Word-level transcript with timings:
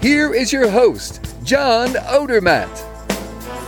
Here 0.00 0.32
is 0.32 0.50
your 0.50 0.70
host, 0.70 1.22
John 1.44 1.90
Odermatt. 1.90 2.74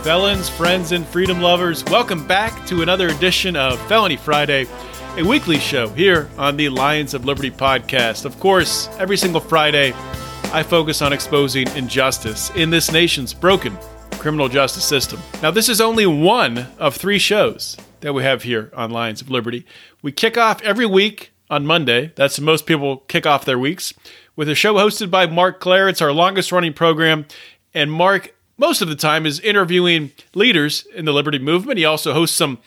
Felons, 0.03 0.49
friends, 0.49 0.91
and 0.91 1.05
freedom 1.05 1.41
lovers, 1.41 1.85
welcome 1.85 2.25
back 2.25 2.65
to 2.65 2.81
another 2.81 3.09
edition 3.09 3.55
of 3.55 3.79
Felony 3.87 4.15
Friday, 4.15 4.65
a 5.15 5.23
weekly 5.23 5.59
show 5.59 5.89
here 5.89 6.27
on 6.35 6.57
the 6.57 6.69
Lions 6.69 7.13
of 7.13 7.25
Liberty 7.25 7.51
podcast. 7.51 8.25
Of 8.25 8.39
course, 8.39 8.89
every 8.97 9.15
single 9.15 9.41
Friday, 9.41 9.93
I 10.45 10.63
focus 10.63 11.03
on 11.03 11.13
exposing 11.13 11.67
injustice 11.77 12.49
in 12.55 12.71
this 12.71 12.91
nation's 12.91 13.31
broken 13.31 13.77
criminal 14.13 14.49
justice 14.49 14.85
system. 14.85 15.19
Now, 15.43 15.51
this 15.51 15.69
is 15.69 15.79
only 15.79 16.07
one 16.07 16.65
of 16.79 16.95
three 16.95 17.19
shows 17.19 17.77
that 17.99 18.13
we 18.13 18.23
have 18.23 18.41
here 18.41 18.71
on 18.75 18.89
Lions 18.89 19.21
of 19.21 19.29
Liberty. 19.29 19.67
We 20.01 20.11
kick 20.11 20.35
off 20.35 20.63
every 20.63 20.87
week 20.87 21.31
on 21.51 21.67
Monday. 21.67 22.11
That's 22.15 22.39
most 22.39 22.65
people 22.65 22.97
kick 23.07 23.27
off 23.27 23.45
their 23.45 23.59
weeks 23.59 23.93
with 24.35 24.49
a 24.49 24.55
show 24.55 24.75
hosted 24.75 25.11
by 25.11 25.27
Marc 25.27 25.59
Clair. 25.59 25.87
It's 25.87 26.01
our 26.01 26.11
longest 26.11 26.51
running 26.51 26.73
program. 26.73 27.25
And 27.73 27.91
Mark, 27.91 28.35
most 28.57 28.81
of 28.81 28.87
the 28.87 28.95
time, 28.95 29.25
is 29.25 29.39
interviewing 29.39 30.11
leaders 30.33 30.85
in 30.95 31.05
the 31.05 31.13
liberty 31.13 31.39
movement. 31.39 31.77
He 31.77 31.85
also 31.85 32.13
hosts 32.13 32.35
some 32.35 32.59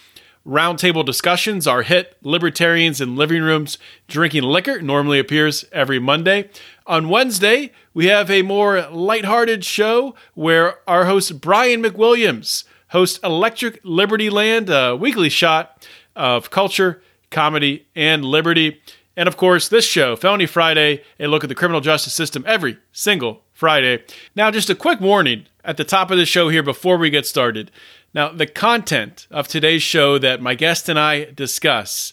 roundtable 0.46 1.04
discussions. 1.04 1.66
Our 1.66 1.82
hit 1.82 2.16
Libertarians 2.22 3.00
in 3.00 3.16
Living 3.16 3.42
Rooms 3.42 3.78
Drinking 4.06 4.44
Liquor 4.44 4.80
normally 4.80 5.18
appears 5.18 5.64
every 5.72 5.98
Monday. 5.98 6.50
On 6.86 7.08
Wednesday, 7.08 7.72
we 7.92 8.06
have 8.06 8.30
a 8.30 8.42
more 8.42 8.88
lighthearted 8.91 9.64
show 9.64 10.14
where 10.34 10.78
our 10.88 11.06
host 11.06 11.41
Brian 11.41 11.82
McWilliams 11.82 12.64
hosts 12.91 13.19
Electric 13.24 13.80
Liberty 13.82 14.30
Land, 14.30 14.70
a 14.70 14.94
weekly 14.94 15.28
shot 15.28 15.86
of 16.14 16.50
culture, 16.50 17.02
comedy, 17.30 17.86
and 17.96 18.24
liberty. 18.24 18.80
And 19.17 19.27
of 19.27 19.36
course, 19.36 19.69
this 19.69 19.86
show, 19.86 20.14
Felony 20.14 20.47
Friday, 20.47 21.03
a 21.19 21.27
look 21.27 21.42
at 21.42 21.48
the 21.48 21.55
criminal 21.55 21.81
justice 21.81 22.12
system 22.12 22.45
every 22.47 22.78
single 22.92 23.42
Friday. 23.53 24.05
Now, 24.34 24.50
just 24.50 24.69
a 24.69 24.75
quick 24.75 25.00
warning 25.00 25.47
at 25.64 25.78
the 25.78 25.84
top 25.84 26.11
of 26.11 26.19
the 26.19 26.27
show 26.27 26.50
here 26.50 26.62
before 26.62 26.98
we 26.98 27.09
get 27.09 27.27
started. 27.27 27.70
Now, 28.12 28.31
the 28.31 28.47
content 28.47 29.27
of 29.31 29.48
today's 29.48 29.83
show 29.83 30.19
that 30.19 30.42
my 30.42 30.55
guest 30.55 30.89
and 30.89 30.98
I 30.98 31.25
discuss, 31.25 32.12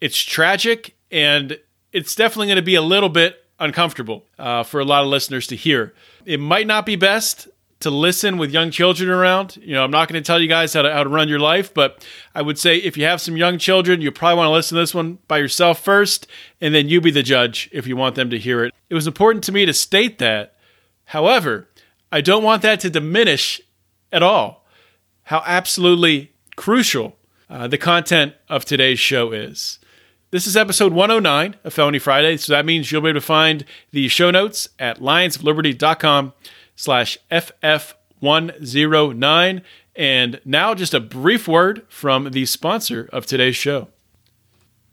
it's 0.00 0.18
tragic 0.18 0.96
and 1.10 1.58
it's 1.92 2.14
definitely 2.14 2.46
going 2.46 2.56
to 2.56 2.62
be 2.62 2.74
a 2.74 2.82
little 2.82 3.10
bit 3.10 3.44
uncomfortable 3.58 4.24
uh, 4.38 4.62
for 4.62 4.80
a 4.80 4.84
lot 4.84 5.02
of 5.02 5.08
listeners 5.08 5.46
to 5.48 5.56
hear. 5.56 5.92
It 6.24 6.40
might 6.40 6.66
not 6.66 6.86
be 6.86 6.96
best 6.96 7.48
to 7.82 7.90
listen 7.90 8.38
with 8.38 8.50
young 8.50 8.70
children 8.70 9.08
around. 9.08 9.56
You 9.56 9.74
know, 9.74 9.84
I'm 9.84 9.90
not 9.90 10.08
going 10.08 10.22
to 10.22 10.26
tell 10.26 10.40
you 10.40 10.48
guys 10.48 10.72
how 10.72 10.82
to, 10.82 10.92
how 10.92 11.04
to 11.04 11.08
run 11.08 11.28
your 11.28 11.38
life, 11.38 11.72
but 11.72 12.04
I 12.34 12.42
would 12.42 12.58
say 12.58 12.76
if 12.78 12.96
you 12.96 13.04
have 13.04 13.20
some 13.20 13.36
young 13.36 13.58
children, 13.58 14.00
you 14.00 14.10
probably 14.10 14.38
want 14.38 14.48
to 14.48 14.52
listen 14.52 14.76
to 14.76 14.82
this 14.82 14.94
one 14.94 15.18
by 15.28 15.38
yourself 15.38 15.78
first, 15.78 16.26
and 16.60 16.74
then 16.74 16.88
you 16.88 17.00
be 17.00 17.10
the 17.10 17.22
judge 17.22 17.68
if 17.72 17.86
you 17.86 17.96
want 17.96 18.14
them 18.14 18.30
to 18.30 18.38
hear 18.38 18.64
it. 18.64 18.74
It 18.88 18.94
was 18.94 19.06
important 19.06 19.44
to 19.44 19.52
me 19.52 19.66
to 19.66 19.72
state 19.72 20.18
that. 20.18 20.54
However, 21.06 21.68
I 22.10 22.20
don't 22.20 22.42
want 22.42 22.62
that 22.62 22.80
to 22.80 22.90
diminish 22.90 23.60
at 24.12 24.22
all 24.22 24.66
how 25.24 25.42
absolutely 25.46 26.32
crucial 26.56 27.16
uh, 27.48 27.68
the 27.68 27.78
content 27.78 28.34
of 28.48 28.64
today's 28.64 28.98
show 28.98 29.32
is. 29.32 29.78
This 30.30 30.46
is 30.46 30.56
episode 30.56 30.94
109 30.94 31.56
of 31.62 31.74
Felony 31.74 31.98
Friday, 31.98 32.38
so 32.38 32.54
that 32.54 32.64
means 32.64 32.90
you'll 32.90 33.02
be 33.02 33.10
able 33.10 33.20
to 33.20 33.26
find 33.26 33.66
the 33.90 34.08
show 34.08 34.30
notes 34.30 34.68
at 34.78 34.98
lionsofliberty.com 34.98 36.32
slash 36.76 37.18
FF109. 37.30 39.62
And 39.94 40.40
now, 40.44 40.74
just 40.74 40.94
a 40.94 41.00
brief 41.00 41.46
word 41.46 41.84
from 41.88 42.30
the 42.30 42.46
sponsor 42.46 43.08
of 43.12 43.26
today's 43.26 43.56
show. 43.56 43.88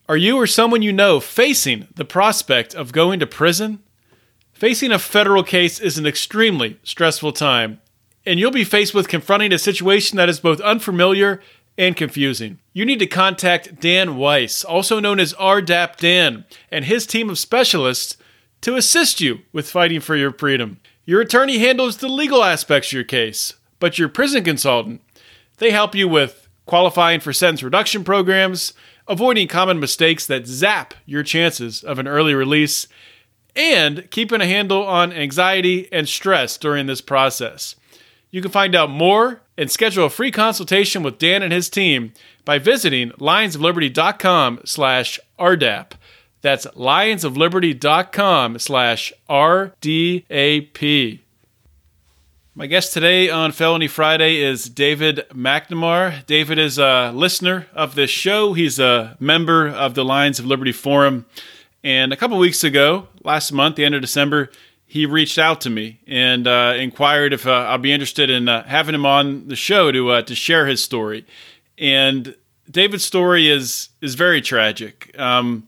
Are 0.10 0.18
you 0.18 0.38
or 0.38 0.48
someone 0.48 0.82
you 0.82 0.92
know 0.92 1.20
facing 1.20 1.88
the 1.94 2.04
prospect 2.04 2.74
of 2.74 2.92
going 2.92 3.20
to 3.20 3.28
prison? 3.28 3.84
Facing 4.52 4.92
a 4.92 5.00
federal 5.00 5.44
case 5.44 5.80
is 5.80 5.98
an 5.98 6.06
extremely 6.06 6.80
stressful 6.84 7.32
time, 7.32 7.80
and 8.26 8.40
you'll 8.40 8.52
be 8.52 8.66
faced 8.66 8.94
with 8.94 9.08
confronting 9.08 9.54
a 9.54 9.60
situation 9.60 10.18
that 10.18 10.28
is 10.28 10.40
both 10.40 10.60
unfamiliar 10.62 11.42
and 11.78 11.96
confusing. 11.96 12.60
You 12.74 12.86
need 12.86 13.00
to 13.00 13.08
contact 13.08 13.80
Dan 13.80 14.18
Weiss, 14.18 14.66
also 14.66 15.00
known 15.00 15.20
as 15.20 15.34
RDAP 15.36 15.96
Dan, 15.96 16.44
and 16.70 16.84
his 16.84 17.08
team 17.08 17.30
of 17.30 17.40
specialists 17.40 18.18
to 18.62 18.76
assist 18.76 19.22
you 19.22 19.40
with 19.54 19.70
fighting 19.70 20.02
for 20.02 20.18
your 20.18 20.34
freedom. 20.34 20.80
Your 21.10 21.22
attorney 21.22 21.58
handles 21.58 21.98
the 21.98 22.08
legal 22.08 22.44
aspects 22.44 22.90
of 22.90 22.94
your 22.94 23.04
case, 23.04 23.56
but 23.80 23.98
your 23.98 24.10
prison 24.10 24.44
consultant, 24.44 25.02
they 25.58 25.72
help 25.72 25.96
you 25.96 26.08
with 26.08 26.48
qualifying 26.68 27.20
for 27.20 27.34
sentence 27.34 27.64
reduction 27.64 28.04
programs, 28.04 28.74
avoiding 29.08 29.48
common 29.48 29.80
mistakes 29.80 30.28
that 30.28 30.46
zap 30.46 30.94
your 31.08 31.24
chances 31.24 31.84
of 31.84 31.98
an 31.98 32.08
early 32.08 32.36
release, 32.36 32.88
and 33.56 34.08
keeping 34.12 34.40
a 34.40 34.46
handle 34.46 34.86
on 34.86 35.12
anxiety 35.12 35.92
and 35.92 36.08
stress 36.08 36.60
during 36.60 36.86
this 36.86 37.02
process. 37.02 37.76
You 38.30 38.44
can 38.44 38.52
find 38.52 38.76
out 38.76 38.92
more 38.92 39.42
and 39.58 39.72
schedule 39.72 40.06
a 40.06 40.12
free 40.12 40.30
consultation 40.30 41.02
with 41.02 41.18
Dan 41.18 41.42
and 41.42 41.52
his 41.52 41.72
team 41.72 42.14
by 42.46 42.60
visiting 42.60 43.10
lionsofliberty.com 43.14 44.60
slash 44.64 45.20
RDAP. 45.40 45.94
That's 46.42 46.66
lionsofliberty.com 46.68 48.60
slash 48.60 49.12
RDAP. 49.30 51.20
My 52.56 52.66
guest 52.66 52.94
today 52.94 53.30
on 53.30 53.52
Felony 53.52 53.88
Friday 53.88 54.38
is 54.38 54.70
David 54.70 55.26
McNamara. 55.34 56.26
David 56.26 56.58
is 56.58 56.78
a 56.78 57.12
listener 57.14 57.68
of 57.74 57.96
this 57.96 58.10
show. 58.10 58.54
He's 58.54 58.80
a 58.80 59.18
member 59.20 59.68
of 59.68 59.96
the 59.96 60.04
Lions 60.04 60.40
of 60.40 60.46
Liberty 60.46 60.72
Forum. 60.72 61.26
And 61.84 62.12
a 62.12 62.18
couple 62.18 62.38
weeks 62.38 62.64
ago, 62.64 63.08
last 63.24 63.52
month, 63.52 63.76
the 63.76 63.86
end 63.86 63.96
of 63.96 64.02
December, 64.02 64.50
he 64.86 65.06
reached 65.06 65.38
out 65.38 65.62
to 65.62 65.70
me 65.70 66.00
and 66.08 66.48
uh, 66.48 66.74
inquired 66.78 67.32
if 67.32 67.46
uh, 67.46 67.52
I'll 67.52 67.78
be 67.78 67.92
interested 67.94 68.30
in 68.30 68.50
uh, 68.50 68.64
having 68.64 68.96
him 68.96 69.06
on 69.06 69.48
the 69.48 69.56
show 69.56 69.92
to 69.92 70.10
uh, 70.10 70.22
to 70.24 70.36
share 70.36 70.68
his 70.68 70.84
story. 70.84 71.26
And 71.78 72.36
David's 72.70 73.06
story 73.06 73.50
is 73.50 73.90
is 74.02 74.16
very 74.16 74.42
tragic. 74.42 75.18
Um, 75.18 75.68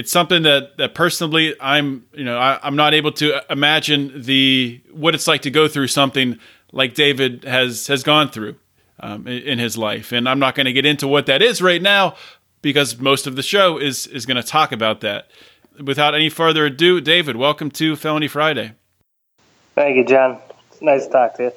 it's 0.00 0.10
something 0.10 0.44
that 0.44 0.78
that 0.78 0.94
personally 0.94 1.54
I'm 1.60 2.06
you 2.14 2.24
know 2.24 2.38
I, 2.38 2.66
am 2.66 2.74
not 2.74 2.94
able 2.94 3.12
to 3.12 3.38
imagine 3.50 4.22
the 4.22 4.80
what 4.90 5.14
it's 5.14 5.26
like 5.26 5.42
to 5.42 5.50
go 5.50 5.68
through 5.68 5.88
something 5.88 6.38
like 6.72 6.94
David 6.94 7.44
has 7.44 7.86
has 7.88 8.02
gone 8.02 8.30
through 8.30 8.56
um, 8.98 9.26
in, 9.26 9.42
in 9.42 9.58
his 9.58 9.76
life, 9.76 10.10
and 10.10 10.26
I'm 10.26 10.38
not 10.38 10.54
going 10.54 10.64
to 10.64 10.72
get 10.72 10.86
into 10.86 11.06
what 11.06 11.26
that 11.26 11.42
is 11.42 11.60
right 11.60 11.82
now 11.82 12.14
because 12.62 12.98
most 12.98 13.26
of 13.26 13.36
the 13.36 13.42
show 13.42 13.76
is 13.76 14.06
is 14.06 14.24
going 14.24 14.38
to 14.38 14.42
talk 14.42 14.72
about 14.72 15.02
that. 15.02 15.30
Without 15.78 16.14
any 16.14 16.30
further 16.30 16.64
ado, 16.64 17.02
David, 17.02 17.36
welcome 17.36 17.70
to 17.72 17.94
Felony 17.94 18.28
Friday. 18.28 18.72
Thank 19.74 19.96
you, 19.96 20.04
John. 20.06 20.38
It's 20.70 20.80
nice 20.80 21.06
to 21.06 21.12
talk 21.12 21.34
to 21.34 21.42
you. 21.42 21.52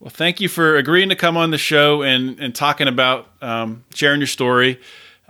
Well, 0.00 0.10
thank 0.10 0.38
you 0.38 0.50
for 0.50 0.76
agreeing 0.76 1.08
to 1.08 1.16
come 1.16 1.38
on 1.38 1.50
the 1.50 1.56
show 1.56 2.02
and 2.02 2.38
and 2.38 2.54
talking 2.54 2.88
about 2.88 3.26
um, 3.40 3.84
sharing 3.94 4.20
your 4.20 4.26
story. 4.26 4.78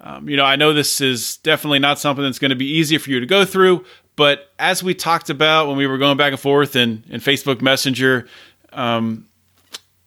Um, 0.05 0.29
you 0.29 0.37
know, 0.37 0.45
I 0.45 0.57
know 0.57 0.75
this 0.75 1.01
is 1.01 1.39
definitely 1.39 1.79
not 1.79 1.99
something 1.99 2.23
that's 2.23 2.39
going 2.39 2.51
to 2.51 2.57
be 2.57 2.71
easy 2.71 2.99
for 2.99 3.11
you 3.11 3.21
to 3.21 3.27
go 3.27 3.47
through, 3.47 3.87
but 4.17 4.53
as 4.59 4.83
we 4.83 4.95
talked 4.95 5.31
about 5.31 5.67
when 5.67 5.79
we 5.79 5.87
were 5.87 5.97
going 5.97 6.19
back 6.19 6.33
and 6.33 6.41
forth 6.41 6.77
in, 6.77 7.03
in 7.09 7.21
Facebook 7.21 7.63
Messenger, 7.63 8.29
um, 8.75 9.27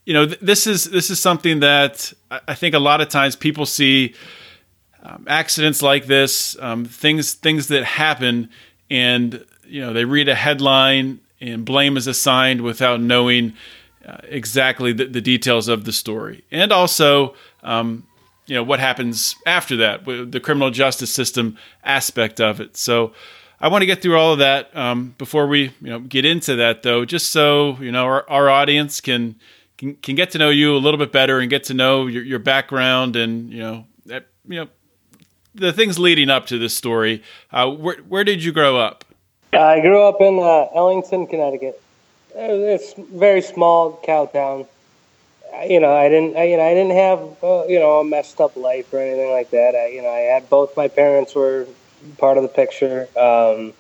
you 0.06 0.14
know, 0.14 0.28
th- 0.28 0.40
this 0.40 0.68
is 0.68 0.86
this 0.86 1.10
is 1.10 1.20
something 1.20 1.62
that 1.62 2.14
I 2.30 2.54
think 2.54 2.76
a 2.76 2.80
lot 2.80 3.02
of 3.02 3.10
times 3.10 3.36
people 3.36 3.66
see 3.66 4.14
um, 5.02 5.26
accidents 5.28 5.82
like 5.82 6.06
this, 6.06 6.56
um, 6.60 6.86
things 6.86 7.34
things 7.34 7.68
that 7.70 7.84
happen, 7.84 8.50
and 8.92 9.44
you 9.66 9.82
know 9.82 9.94
they 9.94 10.06
read 10.06 10.30
a 10.30 10.36
headline 10.36 11.20
and 11.42 11.66
blame 11.66 11.98
is 11.98 12.08
assigned 12.08 12.62
without 12.62 13.02
knowing 13.02 13.54
uh, 14.06 14.18
exactly 14.24 14.94
the, 14.94 15.06
the, 15.06 15.22
details 15.22 15.68
of 15.68 15.86
the 15.86 15.92
story, 15.92 16.44
and 16.52 16.72
also 16.72 17.36
um, 17.64 18.08
you 18.48 18.56
know 18.56 18.64
what 18.64 18.80
happens 18.80 19.36
after 19.46 19.76
that, 19.78 20.06
the 20.06 20.40
criminal 20.40 20.72
justice 20.72 21.14
system 21.14 21.58
aspect 21.84 22.42
of 22.42 22.60
it. 22.60 22.78
So 22.78 23.14
I 23.60 23.68
want 23.68 23.82
to 23.82 23.86
get 23.86 24.02
through 24.02 24.18
all 24.18 24.34
of 24.34 24.40
that 24.40 24.76
um, 24.76 25.16
before 25.18 25.48
we 25.48 25.74
you 25.82 25.90
know 25.90 26.00
get 26.00 26.26
into 26.26 26.56
that 26.56 26.84
though, 26.84 27.06
just 27.06 27.30
so 27.30 27.78
you 27.80 27.92
know 27.92 28.06
our, 28.06 28.30
our 28.30 28.50
audience 28.50 29.02
can, 29.02 29.36
can, 29.78 29.96
can 29.96 30.16
get 30.16 30.32
to 30.32 30.38
know 30.38 30.50
you 30.50 30.76
a 30.76 30.80
little 30.80 30.98
bit 30.98 31.12
better 31.12 31.40
and 31.40 31.50
get 31.50 31.66
to 31.66 31.74
know 31.74 32.08
your, 32.08 32.24
your 32.24 32.40
background 32.40 33.16
and 33.16 33.52
you 33.52 33.60
know 33.60 33.86
that, 34.06 34.28
you 34.48 34.62
know 34.62 34.68
the 35.54 35.74
things 35.74 36.00
leading 36.00 36.30
up 36.30 36.46
to 36.48 36.58
this 36.58 36.76
story. 36.76 37.24
Uh, 37.52 37.70
where 37.70 37.98
where 38.08 38.24
did 38.24 38.44
you 38.44 38.52
grow 38.52 38.78
up? 38.78 39.04
I 39.54 39.82
grew 39.82 40.04
up 40.04 40.22
in 40.22 40.40
uh, 40.40 40.68
Ellington, 40.76 41.28
Connecticut. 41.28 41.82
it's 42.36 42.94
very 42.94 43.42
small 43.42 44.00
cow 44.06 44.28
town. 44.28 44.68
You 45.66 45.80
know, 45.80 45.94
I 45.96 46.10
didn't, 46.10 46.38
I, 46.38 46.44
you 46.44 46.58
know, 46.58 46.64
I 46.64 46.74
didn't 46.74 46.96
have, 46.96 47.44
uh, 47.44 47.66
you 47.68 47.80
know, 47.80 48.00
a 48.00 48.04
messed 48.04 48.40
up 48.40 48.56
life 48.56 48.94
or 48.94 49.00
anything 49.00 49.32
like 49.32 49.50
that. 49.52 49.76
I, 49.76 49.88
you 49.88 50.02
know, 50.02 50.10
I 50.10 50.20
had 50.20 50.50
both 50.50 50.76
my 50.78 50.88
parents 50.88 51.34
were 51.36 51.68
part 52.18 52.38
of 52.38 52.44
the 52.44 52.50
picture. 52.50 53.08
Um, 53.18 53.74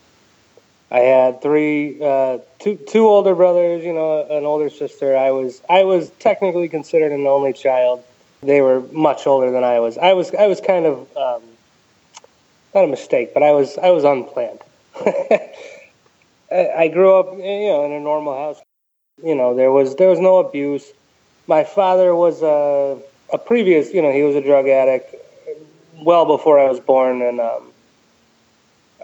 I 0.90 1.00
had 1.00 1.42
three, 1.42 2.02
uh, 2.02 2.40
two, 2.60 2.78
two 2.88 3.08
older 3.08 3.36
brothers. 3.36 3.84
You 3.84 3.94
know, 3.94 4.26
an 4.30 4.46
older 4.46 4.70
sister. 4.70 5.18
I 5.18 5.32
was, 5.32 5.62
I 5.70 5.84
was 5.84 6.10
technically 6.20 6.70
considered 6.70 7.12
an 7.12 7.28
only 7.28 7.54
child. 7.54 8.04
They 8.42 8.62
were 8.62 8.82
much 8.92 9.28
older 9.28 9.52
than 9.52 9.64
I 9.64 9.80
was. 9.80 9.98
I 9.98 10.14
was, 10.14 10.34
I 10.34 10.48
was 10.48 10.62
kind 10.62 10.86
of, 10.86 11.00
um, 11.18 11.42
not 12.74 12.84
a 12.86 12.88
mistake, 12.88 13.34
but 13.34 13.44
I 13.44 13.52
was, 13.52 13.78
I 13.78 13.90
was 13.90 14.04
unplanned. 14.04 14.60
I 16.52 16.88
grew 16.88 17.14
up, 17.16 17.34
you 17.34 17.68
know, 17.68 17.86
in 17.86 17.92
a 17.92 18.00
normal 18.00 18.34
house. 18.34 18.62
You 19.24 19.36
know, 19.36 19.56
there 19.56 19.72
was 19.72 19.96
there 19.96 20.10
was 20.10 20.20
no 20.20 20.38
abuse. 20.38 20.86
My 21.48 21.64
father 21.64 22.14
was 22.16 22.42
a 22.42 23.00
a 23.34 23.38
previous, 23.38 23.94
you 23.94 24.02
know, 24.02 24.12
he 24.12 24.24
was 24.24 24.36
a 24.36 24.42
drug 24.42 24.68
addict 24.68 25.16
well 26.02 26.26
before 26.26 26.60
I 26.60 26.70
was 26.70 26.80
born, 26.80 27.22
and 27.22 27.40
um, 27.40 27.72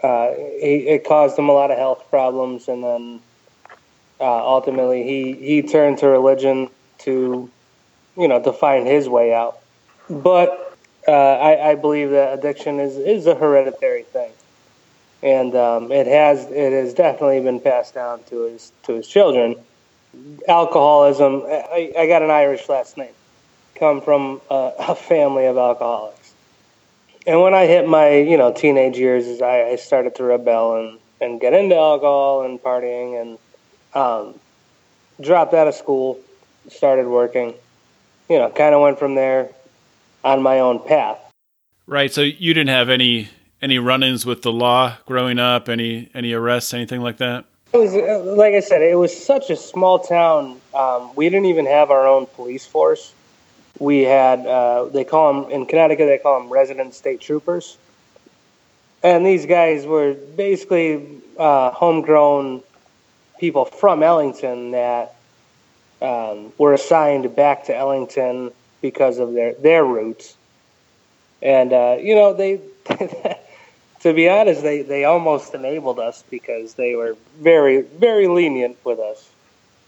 uh, 0.02 0.28
he, 0.60 0.86
it 0.88 1.04
caused 1.04 1.38
him 1.38 1.48
a 1.48 1.52
lot 1.52 1.70
of 1.70 1.78
health 1.78 2.04
problems. 2.08 2.68
And 2.68 2.82
then 2.82 3.20
uh, 4.20 4.46
ultimately, 4.46 5.02
he 5.02 5.32
he 5.32 5.62
turned 5.62 5.98
to 5.98 6.08
religion 6.08 6.70
to, 6.98 7.50
you 8.16 8.28
know, 8.28 8.42
to 8.42 8.52
find 8.52 8.86
his 8.86 9.08
way 9.08 9.34
out. 9.34 9.58
But 10.08 10.76
uh, 11.06 11.12
I, 11.12 11.70
I 11.70 11.74
believe 11.74 12.10
that 12.10 12.38
addiction 12.38 12.80
is 12.80 12.96
is 12.96 13.26
a 13.26 13.34
hereditary 13.34 14.04
thing 14.04 14.32
and 15.24 15.56
um, 15.56 15.90
it 15.90 16.06
has 16.06 16.44
it 16.50 16.72
has 16.72 16.92
definitely 16.92 17.40
been 17.40 17.58
passed 17.58 17.94
down 17.94 18.22
to 18.24 18.42
his 18.42 18.72
to 18.84 18.92
his 18.92 19.08
children. 19.08 19.56
Alcoholism. 20.48 21.42
I, 21.46 21.92
I 21.98 22.06
got 22.06 22.22
an 22.22 22.30
Irish 22.30 22.68
last 22.68 22.96
name. 22.96 23.12
Come 23.76 24.00
from 24.00 24.40
a, 24.50 24.72
a, 24.78 24.94
family 24.94 25.46
of 25.46 25.56
alcoholics. 25.56 26.32
And 27.26 27.40
when 27.40 27.54
I 27.54 27.66
hit 27.66 27.88
my 27.88 28.16
you 28.16 28.36
know 28.36 28.52
teenage 28.52 28.96
years, 28.96 29.40
I, 29.40 29.70
I 29.70 29.76
started 29.76 30.14
to 30.16 30.24
rebel 30.24 30.76
and 30.76 30.98
and 31.20 31.40
get 31.40 31.54
into 31.54 31.76
alcohol 31.76 32.42
and 32.42 32.60
partying 32.60 33.20
and 33.20 33.38
um, 33.94 34.38
dropped 35.20 35.54
out 35.54 35.66
of 35.68 35.74
school, 35.74 36.20
started 36.68 37.06
working. 37.06 37.54
You 38.28 38.38
know, 38.38 38.50
kind 38.50 38.74
of 38.74 38.80
went 38.80 38.98
from 38.98 39.14
there 39.14 39.50
on 40.22 40.42
my 40.42 40.60
own 40.60 40.78
path. 40.80 41.18
Right. 41.86 42.12
So 42.12 42.22
you 42.22 42.54
didn't 42.54 42.70
have 42.70 42.88
any 42.88 43.28
any 43.60 43.78
run-ins 43.78 44.26
with 44.26 44.42
the 44.42 44.52
law 44.52 44.98
growing 45.06 45.38
up? 45.38 45.68
Any 45.68 46.10
any 46.14 46.32
arrests? 46.32 46.74
Anything 46.74 47.00
like 47.00 47.16
that? 47.18 47.46
It 47.74 47.78
was 47.78 47.96
uh, 47.96 48.22
like 48.36 48.54
I 48.54 48.60
said. 48.60 48.82
It 48.82 48.94
was 48.94 49.12
such 49.14 49.50
a 49.50 49.56
small 49.56 49.98
town. 49.98 50.60
Um, 50.72 51.10
we 51.16 51.28
didn't 51.28 51.46
even 51.46 51.66
have 51.66 51.90
our 51.90 52.06
own 52.06 52.26
police 52.26 52.64
force. 52.64 53.12
We 53.80 54.02
had 54.02 54.46
uh, 54.46 54.84
they 54.84 55.02
call 55.02 55.42
them 55.42 55.50
in 55.50 55.66
Connecticut. 55.66 56.06
They 56.06 56.18
call 56.18 56.38
them 56.38 56.48
resident 56.50 56.94
state 56.94 57.20
troopers. 57.20 57.76
And 59.02 59.26
these 59.26 59.44
guys 59.44 59.86
were 59.86 60.14
basically 60.14 61.20
uh, 61.36 61.72
homegrown 61.72 62.62
people 63.40 63.64
from 63.64 64.04
Ellington 64.04 64.70
that 64.70 65.16
um, 66.00 66.52
were 66.56 66.74
assigned 66.74 67.34
back 67.34 67.64
to 67.64 67.76
Ellington 67.76 68.52
because 68.82 69.18
of 69.18 69.34
their 69.34 69.54
their 69.54 69.84
roots. 69.84 70.36
And 71.42 71.72
uh, 71.72 71.96
you 72.00 72.14
know 72.14 72.34
they 72.34 72.60
to 74.04 74.12
be 74.12 74.28
honest, 74.28 74.60
they, 74.60 74.82
they 74.82 75.04
almost 75.04 75.54
enabled 75.54 75.98
us 75.98 76.22
because 76.28 76.74
they 76.74 76.94
were 76.94 77.16
very, 77.40 77.80
very 77.80 78.28
lenient 78.28 78.76
with 78.84 78.98
us. 78.98 79.30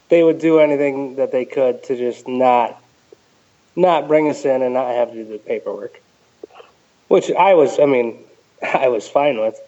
They 0.08 0.22
would 0.22 0.38
do 0.38 0.58
anything 0.58 1.16
that 1.16 1.32
they 1.32 1.44
could 1.44 1.84
to 1.84 1.96
just 1.96 2.26
not 2.26 2.82
not 3.76 4.08
bring 4.08 4.30
us 4.30 4.46
in 4.46 4.62
and 4.62 4.72
not 4.72 4.88
have 4.88 5.10
to 5.10 5.16
do 5.16 5.24
the 5.32 5.38
paperwork. 5.38 6.00
Which 7.08 7.30
I 7.30 7.52
was, 7.52 7.78
I 7.78 7.84
mean, 7.84 8.24
I 8.62 8.88
was 8.88 9.06
fine 9.06 9.38
with. 9.38 9.60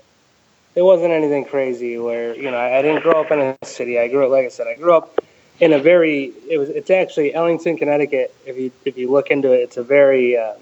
It 0.75 0.81
wasn't 0.81 1.11
anything 1.11 1.45
crazy 1.45 1.99
where, 1.99 2.35
you 2.35 2.51
know, 2.51 2.59
I 2.59 2.81
didn't 2.81 3.03
grow 3.03 3.21
up 3.21 3.31
in 3.31 3.41
a 3.41 3.67
city. 3.67 3.99
I 3.99 4.09
grew 4.09 4.25
up, 4.25 4.31
like 4.31 4.47
I 4.47 4.49
said, 4.49 4.67
I 4.67 4.77
grew 4.77 4.95
up 4.95 5.23
in 5.61 5.75
a 5.75 5.79
very, 5.79 6.33
it 6.49 6.57
was, 6.57 6.71
it's 6.71 6.89
actually 6.89 7.35
Ellington, 7.35 7.77
Connecticut. 7.77 8.35
If 8.47 8.57
you, 8.57 8.73
if 8.87 8.97
you 8.97 9.11
look 9.11 9.31
into 9.31 9.53
it, 9.53 9.59
it's 9.59 9.77
a 9.77 9.83
very, 9.83 10.39
um, 10.39 10.57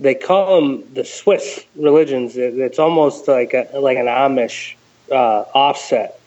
they 0.00 0.14
call 0.14 0.60
them 0.60 0.94
the 0.94 1.04
Swiss 1.04 1.64
religions. 1.76 2.36
It's 2.36 2.78
almost 2.78 3.28
like 3.28 3.54
a, 3.54 3.68
like 3.78 3.98
an 3.98 4.06
Amish 4.06 4.74
uh, 5.10 5.44
offset, 5.54 6.20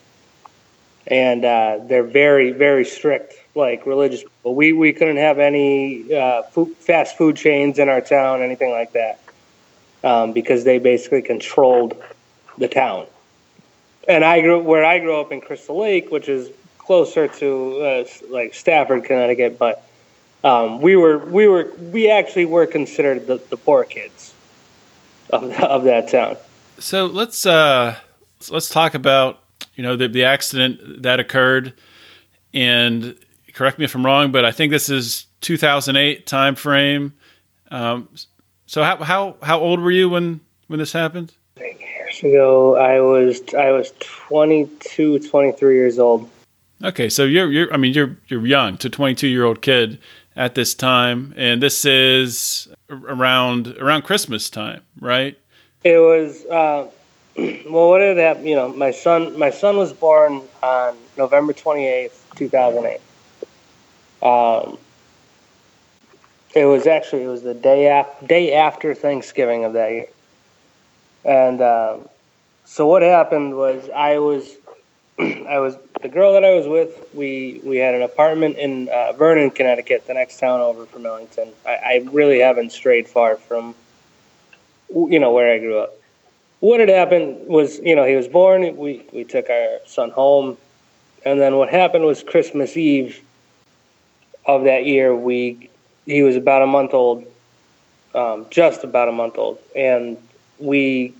and 1.07 1.45
uh, 1.45 1.79
they're 1.83 2.03
very 2.03 2.51
very 2.51 2.85
strict 2.85 3.35
like 3.55 3.85
religious 3.85 4.23
people. 4.23 4.55
We 4.55 4.73
we 4.73 4.93
couldn't 4.93 5.17
have 5.17 5.39
any 5.39 6.13
uh, 6.13 6.43
food, 6.43 6.75
fast 6.77 7.17
food 7.17 7.35
chains 7.35 7.79
in 7.79 7.89
our 7.89 8.01
town, 8.01 8.41
anything 8.41 8.71
like 8.71 8.93
that, 8.93 9.19
um, 10.03 10.33
because 10.33 10.63
they 10.63 10.77
basically 10.77 11.21
controlled 11.21 11.95
the 12.57 12.67
town. 12.67 13.07
And 14.07 14.25
I 14.25 14.41
grew 14.41 14.59
where 14.59 14.83
I 14.83 14.99
grew 14.99 15.19
up 15.19 15.31
in 15.31 15.41
Crystal 15.41 15.77
Lake, 15.79 16.11
which 16.11 16.27
is 16.27 16.49
closer 16.77 17.27
to 17.27 17.81
uh, 17.81 18.05
like 18.29 18.53
Stafford, 18.53 19.05
Connecticut, 19.05 19.57
but 19.57 19.85
um, 20.43 20.81
we 20.81 20.95
were 20.95 21.19
we 21.19 21.47
were 21.47 21.71
we 21.91 22.09
actually 22.09 22.45
were 22.45 22.65
considered 22.65 23.27
the, 23.27 23.37
the 23.49 23.57
poor 23.57 23.83
kids 23.83 24.33
of 25.29 25.51
of 25.59 25.83
that 25.83 26.09
town. 26.09 26.37
So 26.79 27.05
let's 27.05 27.45
uh, 27.45 27.95
let's 28.49 28.69
talk 28.69 28.95
about 28.95 29.39
you 29.75 29.83
know 29.83 29.95
the 29.95 30.07
the 30.07 30.23
accident 30.23 31.03
that 31.03 31.19
occurred, 31.19 31.73
and 32.53 33.15
correct 33.53 33.77
me 33.77 33.85
if 33.85 33.95
I'm 33.95 34.05
wrong, 34.05 34.31
but 34.31 34.45
I 34.45 34.51
think 34.51 34.71
this 34.71 34.89
is 34.89 35.27
2008 35.41 36.25
time 36.25 36.55
frame. 36.55 37.13
Um, 37.69 38.09
so 38.65 38.83
how 38.83 38.97
how 38.97 39.35
how 39.43 39.59
old 39.59 39.79
were 39.79 39.91
you 39.91 40.09
when 40.09 40.39
when 40.67 40.79
this 40.79 40.91
happened? 40.91 41.33
Years 41.57 42.19
ago, 42.23 42.75
I 42.75 42.99
was 42.99 43.41
I 43.53 43.71
was 43.71 43.93
22, 43.99 45.19
23 45.19 45.75
years 45.75 45.99
old. 45.99 46.29
Okay, 46.83 47.09
so 47.09 47.25
you're 47.25 47.51
you're 47.51 47.73
I 47.73 47.77
mean 47.77 47.93
you're 47.93 48.17
you're 48.27 48.45
young 48.45 48.77
to 48.77 48.89
22 48.89 49.27
year 49.27 49.45
old 49.45 49.61
kid 49.61 49.99
at 50.35 50.55
this 50.55 50.73
time, 50.73 51.33
and 51.35 51.61
this 51.61 51.85
is 51.85 52.67
around 52.89 53.67
around 53.77 54.03
Christmas 54.03 54.49
time, 54.49 54.81
right? 54.99 55.37
It 55.83 55.97
was. 55.97 56.45
Uh, 56.45 56.87
well, 57.37 57.89
what 57.89 57.99
did 57.99 58.17
happen? 58.17 58.45
You 58.45 58.55
know, 58.55 58.69
my 58.69 58.91
son 58.91 59.37
my 59.37 59.49
son 59.49 59.77
was 59.77 59.93
born 59.93 60.41
on 60.61 60.97
November 61.17 61.53
twenty 61.53 61.85
eighth, 61.85 62.25
two 62.35 62.49
thousand 62.49 62.85
eight. 62.85 63.01
Um, 64.21 64.77
it 66.53 66.65
was 66.65 66.87
actually 66.87 67.23
it 67.23 67.27
was 67.27 67.43
the 67.43 67.53
day 67.53 67.87
after 67.87 68.25
day 68.25 68.53
after 68.53 68.93
Thanksgiving 68.93 69.63
of 69.65 69.73
that 69.73 69.91
year, 69.91 70.07
and 71.23 71.61
um, 71.61 72.09
so 72.65 72.85
what 72.87 73.01
happened 73.01 73.55
was 73.55 73.89
I 73.89 74.19
was 74.19 74.57
I 75.21 75.59
was 75.59 75.77
the 76.01 76.09
girl 76.09 76.33
that 76.33 76.43
I 76.43 76.55
was 76.55 76.67
with. 76.67 77.09
We 77.13 77.61
we 77.63 77.77
had 77.77 77.93
an 77.93 78.01
apartment 78.01 78.57
in 78.57 78.89
uh, 78.89 79.13
Vernon, 79.13 79.51
Connecticut, 79.51 80.07
the 80.07 80.15
next 80.15 80.39
town 80.39 80.61
over 80.61 80.85
from 80.87 81.05
Ellington. 81.05 81.51
I, 81.65 81.69
I 81.69 82.07
really 82.11 82.39
haven't 82.39 82.71
strayed 82.71 83.07
far 83.07 83.35
from 83.35 83.75
you 84.89 85.19
know 85.19 85.31
where 85.31 85.53
I 85.53 85.59
grew 85.59 85.77
up. 85.77 85.93
What 86.59 86.79
had 86.79 86.89
happened 86.89 87.47
was, 87.47 87.79
you 87.79 87.95
know, 87.95 88.05
he 88.05 88.15
was 88.15 88.27
born. 88.27 88.75
We 88.75 89.05
we 89.11 89.23
took 89.23 89.49
our 89.49 89.79
son 89.85 90.09
home, 90.09 90.57
and 91.23 91.39
then 91.39 91.57
what 91.57 91.69
happened 91.69 92.05
was 92.05 92.23
Christmas 92.23 92.75
Eve 92.75 93.21
of 94.45 94.63
that 94.63 94.85
year. 94.85 95.15
We 95.15 95.69
he 96.07 96.23
was 96.23 96.35
about 96.35 96.63
a 96.63 96.67
month 96.67 96.95
old, 96.95 97.25
um, 98.15 98.47
just 98.49 98.83
about 98.83 99.07
a 99.07 99.11
month 99.11 99.37
old, 99.37 99.59
and 99.75 100.17
we 100.57 101.13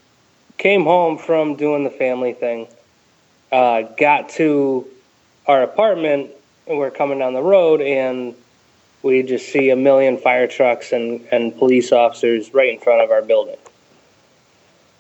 came 0.58 0.86
home 0.86 1.20
from 1.20 1.56
doing 1.56 1.84
the 1.84 1.92
family 1.92 2.34
thing 2.34 2.68
uh, 3.52 3.84
got 3.98 4.30
to 4.30 4.88
our 5.48 5.64
apartment 5.64 6.32
and 6.68 6.78
we're 6.78 6.92
coming 6.92 7.20
down 7.20 7.34
the 7.34 7.42
road 7.42 7.82
and 7.82 8.36
we 9.04 9.24
just 9.24 9.52
see 9.52 9.70
a 9.70 9.76
million 9.76 10.18
fire 10.18 10.48
trucks 10.48 10.92
and, 10.92 11.28
and 11.32 11.58
police 11.58 11.92
officers 11.92 12.54
right 12.54 12.70
in 12.70 12.80
front 12.80 13.02
of 13.02 13.12
our 13.12 13.22
building. 13.22 13.58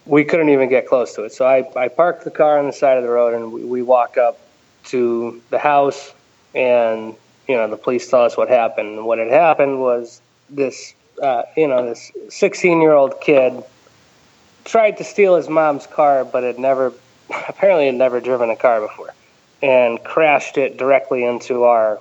We 0.05 0.25
couldn't 0.25 0.49
even 0.49 0.69
get 0.69 0.87
close 0.87 1.13
to 1.15 1.23
it. 1.23 1.33
So 1.33 1.45
I, 1.45 1.69
I 1.79 1.87
parked 1.87 2.23
the 2.23 2.31
car 2.31 2.57
on 2.57 2.65
the 2.65 2.73
side 2.73 2.97
of 2.97 3.03
the 3.03 3.09
road 3.09 3.35
and 3.35 3.53
we, 3.53 3.63
we 3.63 3.81
walk 3.81 4.17
up 4.17 4.39
to 4.85 5.41
the 5.51 5.59
house 5.59 6.13
and, 6.55 7.15
you 7.47 7.55
know, 7.55 7.69
the 7.69 7.77
police 7.77 8.09
tell 8.09 8.23
us 8.23 8.35
what 8.35 8.49
happened. 8.49 9.05
What 9.05 9.19
had 9.19 9.29
happened 9.29 9.79
was 9.79 10.19
this, 10.49 10.95
uh, 11.21 11.43
you 11.55 11.67
know, 11.67 11.85
this 11.85 12.11
16 12.29 12.81
year 12.81 12.93
old 12.93 13.21
kid 13.21 13.63
tried 14.65 14.97
to 14.97 15.03
steal 15.03 15.35
his 15.35 15.47
mom's 15.47 15.85
car, 15.85 16.25
but 16.25 16.43
had 16.43 16.57
never 16.57 16.91
apparently 17.47 17.85
had 17.87 17.95
never 17.95 18.19
driven 18.19 18.49
a 18.49 18.55
car 18.55 18.81
before 18.81 19.13
and 19.61 20.03
crashed 20.03 20.57
it 20.57 20.77
directly 20.77 21.23
into 21.23 21.63
our 21.63 21.99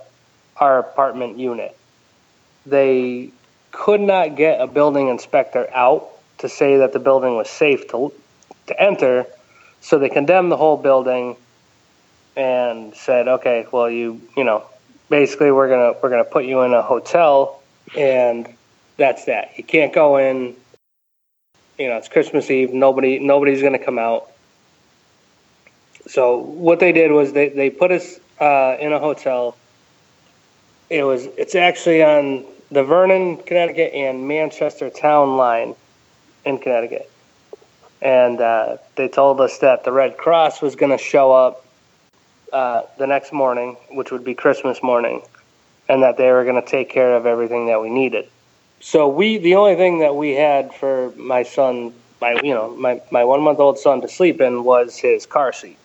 our 0.56 0.78
apartment 0.78 1.38
unit. 1.38 1.76
They 2.66 3.30
could 3.72 4.00
not 4.00 4.36
get 4.36 4.60
a 4.60 4.66
building 4.66 5.08
inspector 5.08 5.68
out 5.72 6.08
to 6.38 6.48
say 6.48 6.78
that 6.78 6.92
the 6.92 6.98
building 6.98 7.36
was 7.36 7.48
safe 7.48 7.88
to 7.88 8.12
to 8.66 8.82
enter, 8.82 9.26
so 9.80 9.98
they 9.98 10.08
condemned 10.08 10.52
the 10.52 10.56
whole 10.56 10.76
building 10.76 11.36
and 12.36 12.94
said, 12.94 13.28
"Okay, 13.28 13.66
well, 13.72 13.90
you 13.90 14.20
you 14.36 14.44
know, 14.44 14.64
basically 15.08 15.50
we're 15.50 15.68
gonna 15.68 15.94
we're 16.02 16.10
gonna 16.10 16.24
put 16.24 16.44
you 16.44 16.60
in 16.62 16.72
a 16.74 16.82
hotel, 16.82 17.62
and 17.96 18.48
that's 18.96 19.24
that. 19.26 19.56
You 19.56 19.64
can't 19.64 19.92
go 19.92 20.16
in. 20.16 20.56
You 21.78 21.88
know, 21.88 21.96
it's 21.96 22.08
Christmas 22.08 22.50
Eve. 22.50 22.72
Nobody 22.72 23.18
nobody's 23.18 23.62
gonna 23.62 23.78
come 23.78 23.98
out." 23.98 24.30
So 26.06 26.38
what 26.38 26.80
they 26.80 26.92
did 26.92 27.12
was 27.12 27.32
they 27.32 27.48
they 27.48 27.70
put 27.70 27.90
us 27.90 28.18
uh, 28.40 28.76
in 28.80 28.92
a 28.92 28.98
hotel. 28.98 29.56
It 30.88 31.04
was 31.04 31.26
it's 31.36 31.54
actually 31.54 32.02
on 32.02 32.44
the 32.70 32.84
Vernon, 32.84 33.36
Connecticut, 33.36 33.92
and 33.94 34.26
Manchester 34.26 34.90
Town 34.90 35.36
line 35.36 35.74
in 36.44 36.58
Connecticut. 36.58 37.10
And 38.02 38.40
uh, 38.40 38.78
they 38.96 39.08
told 39.08 39.40
us 39.40 39.58
that 39.58 39.84
the 39.84 39.92
Red 39.92 40.16
Cross 40.16 40.62
was 40.62 40.74
going 40.74 40.96
to 40.96 41.02
show 41.02 41.32
up 41.32 41.66
uh, 42.52 42.82
the 42.98 43.06
next 43.06 43.32
morning, 43.32 43.76
which 43.90 44.10
would 44.10 44.24
be 44.24 44.34
Christmas 44.34 44.82
morning, 44.82 45.22
and 45.88 46.02
that 46.02 46.16
they 46.16 46.30
were 46.30 46.44
going 46.44 46.60
to 46.60 46.68
take 46.68 46.88
care 46.88 47.14
of 47.14 47.26
everything 47.26 47.66
that 47.66 47.80
we 47.80 47.90
needed. 47.90 48.28
So 48.80 49.08
we, 49.08 49.36
the 49.38 49.56
only 49.56 49.76
thing 49.76 49.98
that 49.98 50.16
we 50.16 50.30
had 50.30 50.74
for 50.74 51.12
my 51.16 51.42
son, 51.42 51.92
my 52.20 52.40
you 52.42 52.54
know 52.54 52.74
my 52.76 53.00
my 53.10 53.24
one 53.24 53.42
month 53.42 53.58
old 53.58 53.78
son 53.78 54.00
to 54.00 54.08
sleep 54.08 54.40
in 54.40 54.64
was 54.64 54.96
his 54.96 55.26
car 55.26 55.52
seat, 55.52 55.76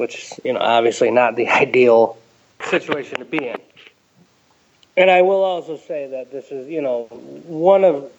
which 0.00 0.32
you 0.42 0.54
know 0.54 0.60
obviously 0.60 1.10
not 1.10 1.36
the 1.36 1.46
ideal 1.66 2.16
situation 2.64 3.18
to 3.18 3.24
be 3.26 3.46
in. 3.46 3.58
And 4.96 5.10
I 5.10 5.22
will 5.22 5.42
also 5.42 5.76
say 5.76 6.08
that 6.08 6.32
this 6.32 6.50
is, 6.50 6.68
you 6.68 6.82
know, 6.82 7.04
one 7.04 7.84
of 7.84 8.10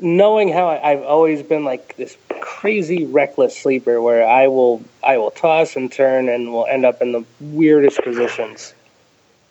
knowing 0.00 0.48
how 0.50 0.68
I, 0.68 0.92
I've 0.92 1.02
always 1.02 1.42
been 1.42 1.64
like 1.64 1.96
this 1.96 2.16
crazy 2.40 3.06
reckless 3.06 3.58
sleeper 3.58 4.00
where 4.00 4.26
I 4.26 4.46
will 4.48 4.82
I 5.02 5.16
will 5.18 5.30
toss 5.30 5.76
and 5.76 5.90
turn 5.90 6.28
and 6.28 6.52
will 6.52 6.66
end 6.66 6.84
up 6.84 7.02
in 7.02 7.12
the 7.12 7.24
weirdest 7.40 8.02
positions 8.02 8.74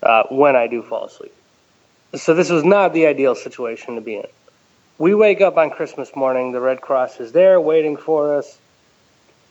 uh, 0.04 0.24
when 0.30 0.56
I 0.56 0.68
do 0.68 0.84
fall 0.84 1.06
asleep. 1.06 1.34
So 2.14 2.34
this 2.34 2.50
was 2.50 2.64
not 2.64 2.94
the 2.94 3.08
ideal 3.08 3.36
situation 3.36 3.96
to 3.96 4.02
be 4.02 4.16
in. 4.18 4.28
We 4.98 5.14
wake 5.14 5.42
up 5.42 5.58
on 5.58 5.72
Christmas 5.72 6.16
morning. 6.16 6.54
The 6.54 6.62
Red 6.62 6.82
Cross 6.82 7.20
is 7.20 7.34
there 7.34 7.60
waiting 7.60 7.98
for 7.98 8.38
us, 8.38 8.58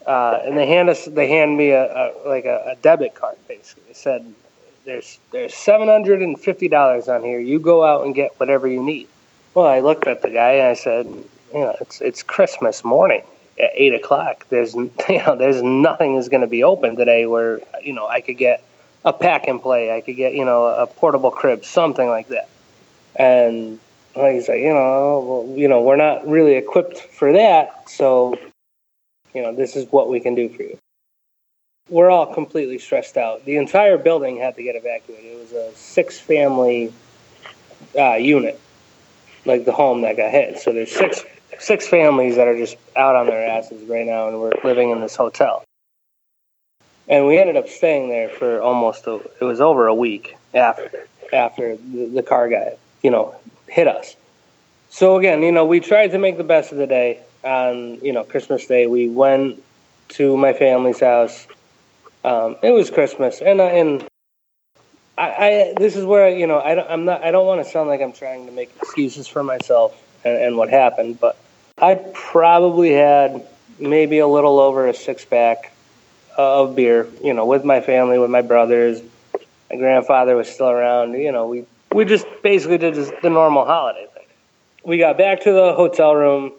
uh, 0.06 0.40
and 0.44 0.56
they 0.56 0.66
hand 0.66 0.90
us 0.90 1.06
they 1.06 1.28
hand 1.28 1.56
me 1.56 1.70
a, 1.70 1.84
a 1.84 2.28
like 2.28 2.44
a, 2.44 2.72
a 2.72 2.76
debit 2.76 3.14
card. 3.14 3.36
Basically, 3.48 3.84
they 3.88 3.94
said 3.94 4.34
there's 4.84 5.18
there's 5.32 5.54
seven 5.54 5.88
hundred 5.88 6.22
and 6.22 6.38
fifty 6.38 6.68
dollars 6.68 7.08
on 7.08 7.22
here. 7.22 7.38
You 7.38 7.58
go 7.58 7.84
out 7.84 8.04
and 8.04 8.14
get 8.14 8.38
whatever 8.38 8.68
you 8.68 8.82
need. 8.82 9.08
Well, 9.54 9.66
I 9.66 9.80
looked 9.80 10.06
at 10.06 10.22
the 10.22 10.30
guy 10.30 10.52
and 10.52 10.68
I 10.68 10.74
said, 10.74 11.06
you 11.06 11.60
know, 11.60 11.76
it's 11.80 12.00
it's 12.00 12.22
Christmas 12.22 12.84
morning 12.84 13.22
at 13.58 13.70
eight 13.74 13.94
o'clock. 13.94 14.46
There's 14.48 14.74
you 14.74 14.92
know 15.08 15.36
there's 15.36 15.62
nothing 15.62 16.16
is 16.16 16.28
going 16.28 16.42
to 16.42 16.46
be 16.46 16.64
open 16.64 16.96
today 16.96 17.26
where 17.26 17.60
you 17.82 17.92
know 17.92 18.06
I 18.06 18.20
could 18.20 18.38
get 18.38 18.62
a 19.04 19.12
pack 19.12 19.48
and 19.48 19.60
play. 19.60 19.94
I 19.94 20.00
could 20.00 20.16
get 20.16 20.34
you 20.34 20.44
know 20.44 20.66
a 20.66 20.86
portable 20.86 21.30
crib, 21.30 21.64
something 21.64 22.08
like 22.08 22.28
that. 22.28 22.48
And 23.16 23.78
he's 24.14 24.48
like, 24.48 24.60
you 24.60 24.72
know, 24.72 25.44
well, 25.46 25.58
you 25.58 25.68
know, 25.68 25.82
we're 25.82 25.96
not 25.96 26.26
really 26.26 26.54
equipped 26.54 26.98
for 26.98 27.32
that, 27.32 27.88
so 27.88 28.36
you 29.34 29.42
know, 29.42 29.54
this 29.54 29.76
is 29.76 29.90
what 29.90 30.08
we 30.08 30.20
can 30.20 30.34
do 30.34 30.48
for 30.48 30.62
you 30.62 30.78
we're 31.88 32.10
all 32.10 32.32
completely 32.32 32.78
stressed 32.78 33.16
out. 33.16 33.44
The 33.44 33.56
entire 33.56 33.98
building 33.98 34.38
had 34.38 34.56
to 34.56 34.62
get 34.62 34.76
evacuated. 34.76 35.26
It 35.26 35.38
was 35.38 35.52
a 35.52 35.74
six 35.76 36.18
family 36.18 36.92
uh, 37.98 38.14
unit, 38.14 38.60
like 39.44 39.64
the 39.64 39.72
home 39.72 40.02
that 40.02 40.16
got 40.16 40.30
hit. 40.30 40.58
So 40.58 40.72
there's 40.72 40.92
six 40.92 41.22
six 41.58 41.86
families 41.86 42.36
that 42.36 42.48
are 42.48 42.56
just 42.56 42.76
out 42.96 43.16
on 43.16 43.26
their 43.26 43.46
asses 43.46 43.86
right 43.88 44.06
now, 44.06 44.28
and 44.28 44.40
we're 44.40 44.52
living 44.64 44.90
in 44.90 45.00
this 45.00 45.14
hotel. 45.14 45.62
And 47.06 47.26
we 47.26 47.38
ended 47.38 47.56
up 47.56 47.68
staying 47.68 48.08
there 48.08 48.30
for 48.30 48.62
almost 48.62 49.06
a, 49.06 49.16
it 49.40 49.44
was 49.44 49.60
over 49.60 49.86
a 49.86 49.94
week 49.94 50.36
after 50.54 51.06
after 51.32 51.76
the, 51.76 52.06
the 52.06 52.22
car 52.22 52.48
got 52.48 52.78
you 53.02 53.10
know 53.10 53.34
hit 53.68 53.86
us. 53.86 54.16
So 54.88 55.18
again, 55.18 55.42
you 55.42 55.52
know, 55.52 55.66
we 55.66 55.80
tried 55.80 56.12
to 56.12 56.18
make 56.18 56.38
the 56.38 56.44
best 56.44 56.72
of 56.72 56.78
the 56.78 56.86
day 56.86 57.20
on 57.44 57.98
you 58.02 58.12
know 58.12 58.24
Christmas 58.24 58.66
Day. 58.66 58.86
We 58.86 59.08
went 59.08 59.62
to 60.10 60.36
my 60.36 60.52
family's 60.52 61.00
house 61.00 61.46
um, 62.24 62.56
it 62.62 62.70
was 62.70 62.90
Christmas, 62.90 63.42
and 63.42 63.60
I, 63.60 63.66
and 63.66 64.08
I, 65.18 65.30
I 65.30 65.74
this 65.76 65.94
is 65.94 66.06
where 66.06 66.30
you 66.30 66.46
know 66.46 66.58
I 66.58 66.74
don't, 66.74 66.90
I'm 66.90 67.04
not 67.04 67.22
I 67.22 67.30
don't 67.30 67.46
want 67.46 67.62
to 67.62 67.70
sound 67.70 67.90
like 67.90 68.00
I'm 68.00 68.12
trying 68.12 68.46
to 68.46 68.52
make 68.52 68.74
excuses 68.80 69.28
for 69.28 69.42
myself 69.42 69.94
and, 70.24 70.38
and 70.38 70.56
what 70.56 70.70
happened, 70.70 71.20
but 71.20 71.36
I 71.78 71.96
probably 72.14 72.92
had 72.92 73.46
maybe 73.78 74.18
a 74.20 74.26
little 74.26 74.58
over 74.58 74.88
a 74.88 74.94
six 74.94 75.24
pack 75.24 75.72
of 76.38 76.74
beer, 76.74 77.06
you 77.22 77.34
know, 77.34 77.44
with 77.44 77.64
my 77.64 77.80
family, 77.80 78.18
with 78.18 78.30
my 78.30 78.42
brothers. 78.42 79.02
My 79.70 79.76
grandfather 79.76 80.34
was 80.34 80.48
still 80.48 80.70
around. 80.70 81.12
You 81.12 81.30
know, 81.30 81.46
we 81.46 81.66
we 81.92 82.06
just 82.06 82.26
basically 82.42 82.78
did 82.78 82.94
the 82.94 83.28
normal 83.28 83.66
holiday 83.66 84.06
thing. 84.14 84.24
We 84.82 84.96
got 84.96 85.18
back 85.18 85.42
to 85.42 85.52
the 85.52 85.74
hotel 85.74 86.14
room 86.14 86.52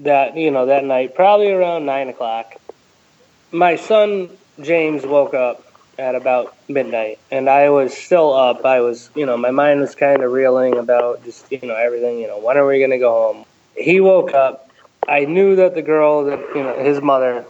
that 0.00 0.36
you 0.36 0.50
know 0.50 0.66
that 0.66 0.84
night, 0.84 1.14
probably 1.14 1.50
around 1.50 1.86
nine 1.86 2.08
o'clock. 2.08 2.54
My 3.52 3.76
son 3.76 4.30
James 4.60 5.04
woke 5.06 5.34
up 5.34 5.64
at 5.98 6.14
about 6.14 6.56
midnight, 6.68 7.18
and 7.30 7.48
I 7.48 7.70
was 7.70 7.96
still 7.96 8.32
up. 8.32 8.64
I 8.64 8.80
was, 8.80 9.10
you 9.14 9.26
know, 9.26 9.36
my 9.36 9.50
mind 9.50 9.80
was 9.80 9.94
kind 9.94 10.22
of 10.22 10.32
reeling 10.32 10.76
about 10.76 11.24
just, 11.24 11.50
you 11.50 11.60
know, 11.62 11.76
everything. 11.76 12.18
You 12.18 12.26
know, 12.26 12.38
when 12.38 12.56
are 12.56 12.66
we 12.66 12.78
going 12.78 12.90
to 12.90 12.98
go 12.98 13.10
home? 13.10 13.44
He 13.76 14.00
woke 14.00 14.34
up. 14.34 14.70
I 15.06 15.24
knew 15.24 15.56
that 15.56 15.74
the 15.74 15.82
girl 15.82 16.24
that, 16.24 16.40
you 16.54 16.62
know, 16.62 16.78
his 16.82 17.00
mother 17.00 17.44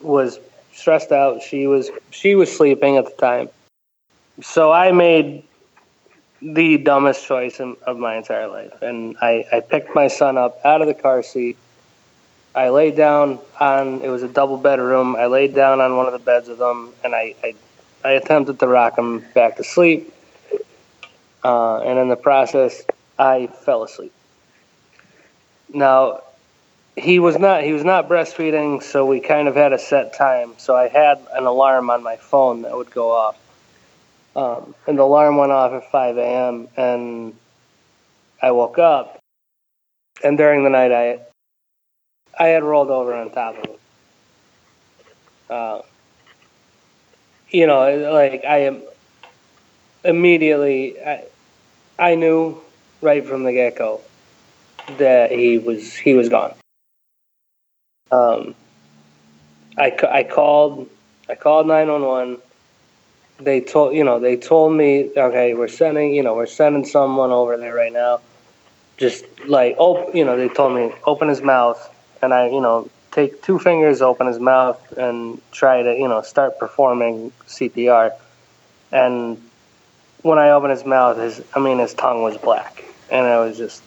was 0.00 0.38
stressed 0.72 1.12
out. 1.12 1.42
She 1.42 1.66
was 1.66 1.90
she 2.10 2.34
was 2.34 2.54
sleeping 2.54 2.96
at 2.96 3.04
the 3.04 3.12
time. 3.12 3.48
So 4.40 4.72
I 4.72 4.92
made 4.92 5.44
the 6.42 6.76
dumbest 6.78 7.26
choice 7.26 7.60
in, 7.60 7.76
of 7.86 7.98
my 7.98 8.16
entire 8.16 8.48
life, 8.48 8.82
and 8.82 9.16
I, 9.22 9.44
I 9.52 9.60
picked 9.60 9.94
my 9.94 10.08
son 10.08 10.36
up 10.36 10.60
out 10.64 10.82
of 10.82 10.88
the 10.88 10.94
car 10.94 11.22
seat 11.22 11.56
I 12.54 12.68
laid 12.68 12.96
down 12.96 13.38
on 13.58 14.02
it 14.02 14.08
was 14.08 14.22
a 14.22 14.28
double 14.28 14.58
bedroom. 14.58 15.16
I 15.16 15.26
laid 15.26 15.54
down 15.54 15.80
on 15.80 15.96
one 15.96 16.06
of 16.06 16.12
the 16.12 16.18
beds 16.18 16.48
of 16.48 16.58
them, 16.58 16.92
and 17.02 17.14
I 17.14 17.34
I, 17.42 17.54
I 18.04 18.10
attempted 18.12 18.58
to 18.60 18.68
rock 18.68 18.98
him 18.98 19.24
back 19.34 19.56
to 19.56 19.64
sleep. 19.64 20.12
Uh, 21.42 21.78
and 21.78 21.98
in 21.98 22.08
the 22.08 22.16
process, 22.16 22.82
I 23.18 23.48
fell 23.48 23.82
asleep. 23.82 24.12
Now, 25.72 26.20
he 26.94 27.18
was 27.18 27.38
not 27.38 27.62
he 27.62 27.72
was 27.72 27.84
not 27.84 28.06
breastfeeding, 28.06 28.82
so 28.82 29.06
we 29.06 29.20
kind 29.20 29.48
of 29.48 29.54
had 29.54 29.72
a 29.72 29.78
set 29.78 30.12
time. 30.12 30.52
So 30.58 30.76
I 30.76 30.88
had 30.88 31.26
an 31.32 31.44
alarm 31.44 31.88
on 31.88 32.02
my 32.02 32.16
phone 32.16 32.62
that 32.62 32.76
would 32.76 32.90
go 32.90 33.12
off, 33.12 33.38
um, 34.34 34.74
and 34.86 34.98
the 34.98 35.02
alarm 35.02 35.36
went 35.36 35.52
off 35.52 35.72
at 35.72 35.90
5 35.90 36.16
a.m. 36.16 36.68
and 36.76 37.34
I 38.40 38.50
woke 38.50 38.78
up, 38.78 39.18
and 40.24 40.36
during 40.36 40.64
the 40.64 40.70
night 40.70 40.92
I 40.92 41.20
I 42.38 42.48
had 42.48 42.62
rolled 42.62 42.90
over 42.90 43.14
on 43.14 43.30
top 43.30 43.58
of 43.58 43.64
him. 43.66 43.76
Uh, 45.50 45.82
you 47.50 47.66
know, 47.66 48.10
like 48.12 48.44
I 48.44 48.58
am 48.58 48.82
immediately, 50.04 50.98
I, 51.00 51.24
I 51.98 52.14
knew 52.14 52.60
right 53.00 53.24
from 53.24 53.44
the 53.44 53.52
get 53.52 53.76
go 53.76 54.00
that 54.96 55.30
he 55.30 55.58
was 55.58 55.94
he 55.94 56.14
was 56.14 56.28
gone. 56.28 56.54
Um, 58.10 58.54
I, 59.78 59.96
I 60.10 60.24
called 60.24 60.88
I 61.28 61.34
called 61.34 61.66
nine 61.66 61.88
one 61.88 62.02
one. 62.02 62.38
They 63.44 63.60
told 63.60 63.94
you 63.94 64.04
know 64.04 64.20
they 64.20 64.36
told 64.36 64.72
me 64.74 65.10
okay 65.16 65.54
we're 65.54 65.68
sending 65.68 66.14
you 66.14 66.22
know 66.22 66.34
we're 66.34 66.46
sending 66.46 66.84
someone 66.84 67.30
over 67.30 67.56
there 67.56 67.74
right 67.74 67.92
now. 67.92 68.20
Just 68.98 69.24
like 69.46 69.76
oh 69.78 70.12
you 70.12 70.24
know 70.24 70.36
they 70.36 70.48
told 70.48 70.74
me 70.74 70.92
open 71.06 71.28
his 71.28 71.42
mouth 71.42 71.88
and 72.22 72.32
I, 72.32 72.46
you 72.46 72.60
know, 72.60 72.88
take 73.10 73.42
two 73.42 73.58
fingers, 73.58 74.00
open 74.00 74.28
his 74.28 74.38
mouth, 74.38 74.80
and 74.96 75.42
try 75.50 75.82
to, 75.82 75.94
you 75.94 76.08
know, 76.08 76.22
start 76.22 76.58
performing 76.58 77.32
CPR. 77.46 78.12
And 78.92 79.42
when 80.22 80.38
I 80.38 80.50
opened 80.50 80.70
his 80.70 80.86
mouth, 80.86 81.18
his, 81.18 81.42
I 81.54 81.58
mean, 81.58 81.78
his 81.78 81.92
tongue 81.92 82.22
was 82.22 82.38
black, 82.38 82.84
and 83.10 83.26
it 83.26 83.36
was 83.48 83.58
just, 83.58 83.82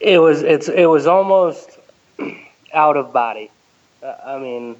it 0.00 0.18
was, 0.18 0.42
it's, 0.42 0.68
it 0.68 0.86
was 0.86 1.06
almost 1.06 1.78
out 2.72 2.96
of 2.96 3.12
body. 3.12 3.50
I 4.02 4.38
mean, 4.38 4.76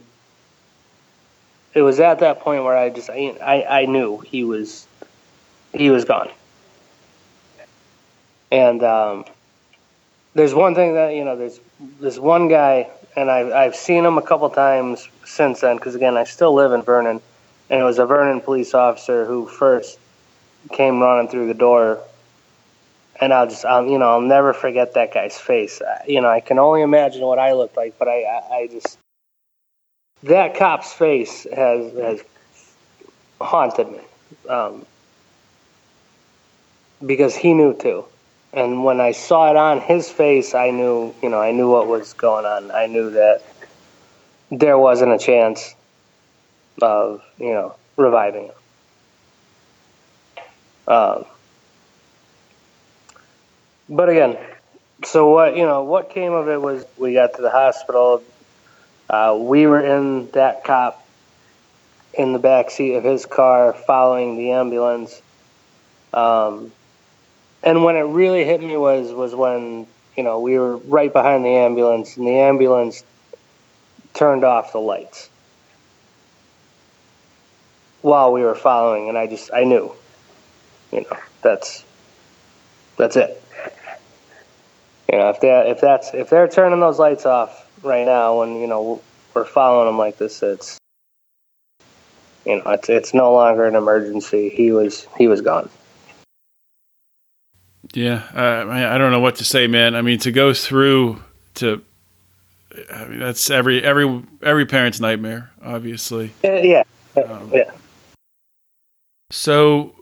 it 1.75 1.83
was 1.83 2.01
at 2.01 2.21
that 2.21 2.41
point 2.41 2.65
where 2.65 2.77
I 2.77 2.91
just, 2.91 3.11
I, 3.11 3.67
I 3.69 3.87
knew 3.87 4.19
he 4.19 4.45
was, 4.45 4.87
he 5.73 5.91
was 5.91 6.05
gone. 6.05 6.31
And, 8.51 8.83
um, 8.83 9.25
there's 10.35 10.55
one 10.55 10.75
thing 10.75 10.95
that 10.95 11.15
you 11.15 11.25
know 11.25 11.37
there's 11.37 11.61
this 12.01 12.19
one 12.19 12.49
guy 12.49 12.89
and 13.17 13.31
I've, 13.31 13.53
I've 13.53 13.77
seen 13.77 14.05
him 14.05 14.19
a 14.19 14.23
couple 14.23 14.51
times 14.51 15.09
since 15.25 15.61
then 15.61 15.77
because 15.77 15.95
again 15.95 16.17
i 16.17 16.25
still 16.25 16.53
live 16.53 16.73
in 16.73 16.83
vernon 16.83 17.21
and 17.71 17.81
it 17.81 17.85
was 17.85 17.99
a 17.99 18.07
vernon 18.07 18.41
police 18.41 18.75
officer 18.75 19.25
who 19.25 19.47
first 19.47 19.99
came 20.73 21.01
running 21.01 21.31
through 21.31 21.47
the 21.47 21.55
door 21.55 22.01
and 23.21 23.33
i'll 23.33 23.47
just 23.47 23.65
I'll, 23.65 23.87
you 23.87 23.99
know 23.99 24.11
i'll 24.11 24.21
never 24.21 24.53
forget 24.53 24.95
that 24.95 25.15
guy's 25.15 25.39
face 25.39 25.81
you 26.07 26.21
know 26.21 26.29
i 26.29 26.41
can 26.41 26.59
only 26.59 26.83
imagine 26.83 27.23
what 27.23 27.39
i 27.39 27.53
looked 27.53 27.77
like 27.77 27.99
but 27.99 28.09
i 28.09 28.23
i, 28.23 28.57
I 28.57 28.67
just 28.67 28.99
that 30.25 30.57
cop's 30.57 30.93
face 30.93 31.47
has 31.55 31.93
has 31.95 32.25
haunted 33.41 33.91
me 33.91 34.01
um, 34.49 34.87
because 37.05 37.35
he 37.37 37.53
knew 37.53 37.75
too. 37.75 38.05
And 38.53 38.85
when 38.85 39.01
I 39.01 39.13
saw 39.13 39.51
it 39.51 39.57
on 39.57 39.81
his 39.81 40.09
face, 40.09 40.55
I 40.55 40.71
knew, 40.71 41.13
you 41.23 41.29
know, 41.29 41.41
I 41.41 41.51
knew 41.51 41.71
what 41.71 41.89
was 41.89 42.13
going 42.13 42.47
on. 42.47 42.71
I 42.71 42.87
knew 42.87 43.11
that 43.11 43.43
there 44.51 44.79
wasn't 44.79 45.13
a 45.13 45.19
chance 45.19 45.75
of, 46.81 47.23
you 47.39 47.53
know, 47.53 47.75
reviving 47.97 48.47
him. 48.47 48.55
Um, 50.87 51.25
but 53.89 54.09
again, 54.09 54.39
so 55.05 55.31
what 55.31 55.57
you 55.57 55.65
know, 55.65 55.83
what 55.83 56.11
came 56.11 56.33
of 56.33 56.49
it 56.49 56.61
was 56.61 56.85
we 56.97 57.15
got 57.15 57.35
to 57.35 57.43
the 57.43 57.51
hospital. 57.51 58.23
Uh, 59.09 59.37
we 59.39 59.67
were 59.67 59.81
in 59.81 60.31
that 60.33 60.65
cop 60.65 61.07
in 62.15 62.33
the 62.33 62.39
back 62.39 62.71
seat 62.71 62.95
of 62.95 63.05
his 63.05 63.27
car, 63.27 63.73
following 63.73 64.37
the 64.37 64.53
ambulance. 64.53 65.21
Um, 66.13 66.73
and 67.63 67.85
when 67.85 67.97
it 67.97 68.03
really 68.03 68.45
hit 68.45 68.63
me 68.63 68.77
was 68.77 69.13
was 69.13 69.35
when 69.35 69.87
you 70.17 70.23
know 70.23 70.41
we 70.41 70.59
were 70.59 70.77
right 70.77 71.13
behind 71.13 71.45
the 71.45 71.51
ambulance, 71.51 72.17
and 72.17 72.27
the 72.27 72.39
ambulance 72.39 73.05
turned 74.15 74.45
off 74.45 74.73
the 74.73 74.79
lights 74.79 75.29
while 78.03 78.33
we 78.33 78.43
were 78.43 78.55
following, 78.55 79.09
and 79.09 79.19
I 79.19 79.27
just 79.27 79.51
I 79.53 79.65
knew, 79.65 79.93
you 80.93 81.01
know, 81.01 81.19
that's 81.43 81.85
that's 82.97 83.17
it. 83.17 83.43
You 85.11 85.19
know, 85.19 85.31
if 85.31 85.41
that 85.41 85.67
if 85.67 85.81
that's 85.81 86.13
if 86.15 86.31
they're 86.31 86.49
turning 86.49 86.81
those 86.81 86.99
lights 86.99 87.27
off 87.27 87.64
right 87.85 88.07
now, 88.07 88.41
when 88.41 88.57
you 88.57 88.67
know 88.67 89.03
we're 89.35 89.45
following 89.45 89.87
them 89.87 89.99
like 89.99 90.19
this, 90.19 90.43
it's 90.43 90.79
you 92.45 92.57
know 92.57 92.71
it's 92.73 92.89
it's 92.89 93.15
no 93.15 93.33
longer 93.33 93.65
an 93.65 93.75
emergency. 93.75 94.49
He 94.49 94.73
was 94.73 95.07
he 95.17 95.29
was 95.29 95.41
gone. 95.41 95.69
Yeah, 97.93 98.23
uh, 98.35 98.69
I 98.69 98.99
don't 98.99 99.13
know 99.13 99.21
what 99.21 99.37
to 99.37 99.45
say, 99.45 99.67
man. 99.67 99.95
I 99.95 100.03
mean, 100.03 100.19
to 100.21 100.33
go 100.33 100.53
through 100.53 101.23
to, 101.57 101.83
I 102.93 103.05
mean, 103.05 103.21
that's 103.21 103.51
every 103.51 103.83
every 103.85 104.23
every 104.43 104.67
parent's 104.67 105.01
nightmare, 105.01 105.53
obviously. 105.63 106.33
Uh, 106.43 106.55
yeah, 106.55 106.83
um, 107.17 107.51
yeah. 107.53 107.71
So 109.31 109.95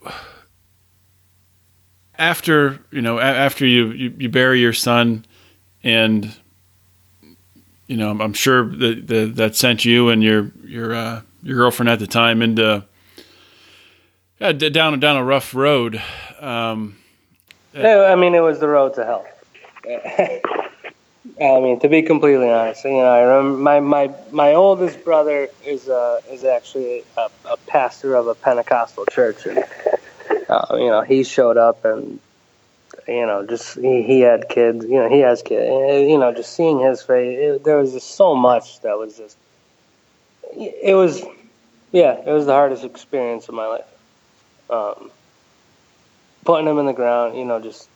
after 2.18 2.78
you 2.90 3.02
know, 3.02 3.18
after 3.18 3.66
you, 3.66 3.90
you, 3.90 4.14
you 4.16 4.28
bury 4.28 4.60
your 4.60 4.72
son, 4.72 5.24
and 5.82 6.34
you 7.86 7.96
know, 7.96 8.10
I'm, 8.10 8.32
sure 8.32 8.64
that, 8.64 9.06
that 9.06 9.32
that 9.36 9.56
sent 9.56 9.84
you 9.84 10.08
and 10.08 10.22
your 10.22 10.50
your 10.64 10.94
uh, 10.94 11.22
your 11.42 11.56
girlfriend 11.56 11.90
at 11.90 11.98
the 11.98 12.06
time 12.06 12.42
into 12.42 12.84
yeah, 14.40 14.52
down 14.52 14.98
down 15.00 15.16
a 15.16 15.24
rough 15.24 15.54
road. 15.54 16.00
Um, 16.40 16.96
I 17.74 18.16
mean, 18.16 18.34
it 18.34 18.40
was 18.40 18.60
the 18.60 18.68
road 18.68 18.94
to 18.94 19.04
hell. 19.04 19.26
I 21.40 21.60
mean, 21.60 21.78
to 21.80 21.88
be 21.88 22.02
completely 22.02 22.50
honest, 22.50 22.84
you 22.84 22.90
know, 22.92 23.04
I 23.04 23.20
remember 23.20 23.58
my 23.58 23.80
my, 23.80 24.14
my 24.30 24.54
oldest 24.54 25.04
brother 25.04 25.48
is 25.64 25.88
uh, 25.88 26.20
is 26.30 26.44
actually 26.44 27.04
a, 27.16 27.28
a 27.44 27.56
pastor 27.66 28.14
of 28.14 28.26
a 28.26 28.34
Pentecostal 28.34 29.06
church, 29.06 29.46
and 29.46 29.64
uh, 30.48 30.66
you 30.72 30.88
know, 30.88 31.02
he 31.02 31.22
showed 31.22 31.56
up 31.56 31.84
and 31.84 32.18
you 33.08 33.26
know, 33.26 33.46
just 33.46 33.78
he, 33.78 34.02
he 34.02 34.20
had 34.20 34.48
kids, 34.48 34.84
you 34.84 34.96
know, 34.96 35.08
he 35.08 35.20
has 35.20 35.42
kids, 35.42 35.68
and, 35.68 36.10
you 36.10 36.18
know, 36.18 36.32
just 36.32 36.54
seeing 36.54 36.78
his 36.78 37.02
face, 37.02 37.38
it, 37.38 37.64
there 37.64 37.76
was 37.76 37.92
just 37.92 38.14
so 38.14 38.34
much 38.34 38.80
that 38.80 38.98
was 38.98 39.16
just, 39.16 39.36
it 40.56 40.94
was, 40.94 41.22
yeah, 41.92 42.20
it 42.24 42.30
was 42.30 42.46
the 42.46 42.52
hardest 42.52 42.84
experience 42.84 43.48
of 43.48 43.54
my 43.54 43.66
life. 43.66 43.84
Um, 44.70 45.10
putting 46.44 46.66
him 46.66 46.78
in 46.78 46.86
the 46.86 46.92
ground, 46.92 47.36
you 47.36 47.44
know, 47.44 47.60
just 47.60 47.88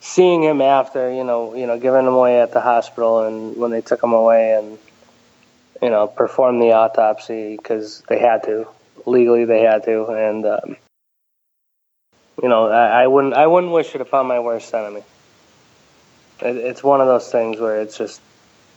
seeing 0.00 0.42
him 0.42 0.60
after, 0.60 1.12
you 1.12 1.24
know, 1.24 1.54
you 1.54 1.66
know, 1.66 1.78
giving 1.78 2.06
him 2.06 2.14
away 2.14 2.40
at 2.40 2.52
the 2.52 2.60
hospital, 2.60 3.20
and 3.20 3.56
when 3.56 3.70
they 3.70 3.80
took 3.80 4.02
him 4.02 4.12
away, 4.12 4.54
and 4.54 4.78
you 5.82 5.90
know, 5.90 6.06
performed 6.06 6.62
the 6.62 6.72
autopsy 6.72 7.56
because 7.56 8.02
they 8.08 8.18
had 8.18 8.42
to, 8.44 8.66
legally 9.06 9.44
they 9.44 9.60
had 9.60 9.84
to, 9.84 10.06
and 10.06 10.46
um, 10.46 10.76
you 12.42 12.48
know, 12.48 12.68
I, 12.68 13.04
I 13.04 13.06
wouldn't, 13.06 13.34
I 13.34 13.46
wouldn't 13.46 13.72
wish 13.72 13.94
it 13.94 14.00
upon 14.00 14.26
my 14.26 14.40
worst 14.40 14.72
enemy. 14.74 15.02
It, 16.40 16.56
it's 16.56 16.82
one 16.82 17.00
of 17.00 17.06
those 17.06 17.30
things 17.30 17.60
where 17.60 17.80
it's 17.80 17.96
just, 17.96 18.20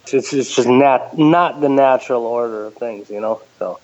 it's, 0.08 0.34
it's 0.34 0.56
just 0.56 0.68
not, 0.68 1.18
not 1.18 1.60
the 1.60 1.70
natural 1.70 2.26
order 2.26 2.66
of 2.66 2.76
things, 2.76 3.10
you 3.10 3.20
know. 3.20 3.42
So. 3.60 3.80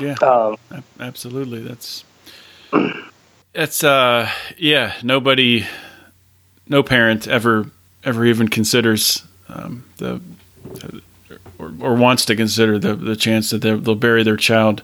Yeah. 0.00 0.14
Um, 0.22 0.56
absolutely. 1.00 1.62
That's 1.62 2.04
that's 3.56 3.82
uh 3.82 4.28
yeah 4.58 4.92
nobody 5.02 5.66
no 6.68 6.82
parent 6.82 7.26
ever 7.26 7.70
ever 8.04 8.24
even 8.26 8.48
considers 8.48 9.22
um, 9.48 9.84
the 9.96 10.20
or, 11.58 11.72
or, 11.80 11.94
wants 11.94 12.26
to 12.26 12.36
consider 12.36 12.78
the 12.78 12.94
the 12.94 13.16
chance 13.16 13.50
that 13.50 13.58
they'll 13.62 13.94
bury 13.94 14.22
their 14.22 14.36
child 14.36 14.82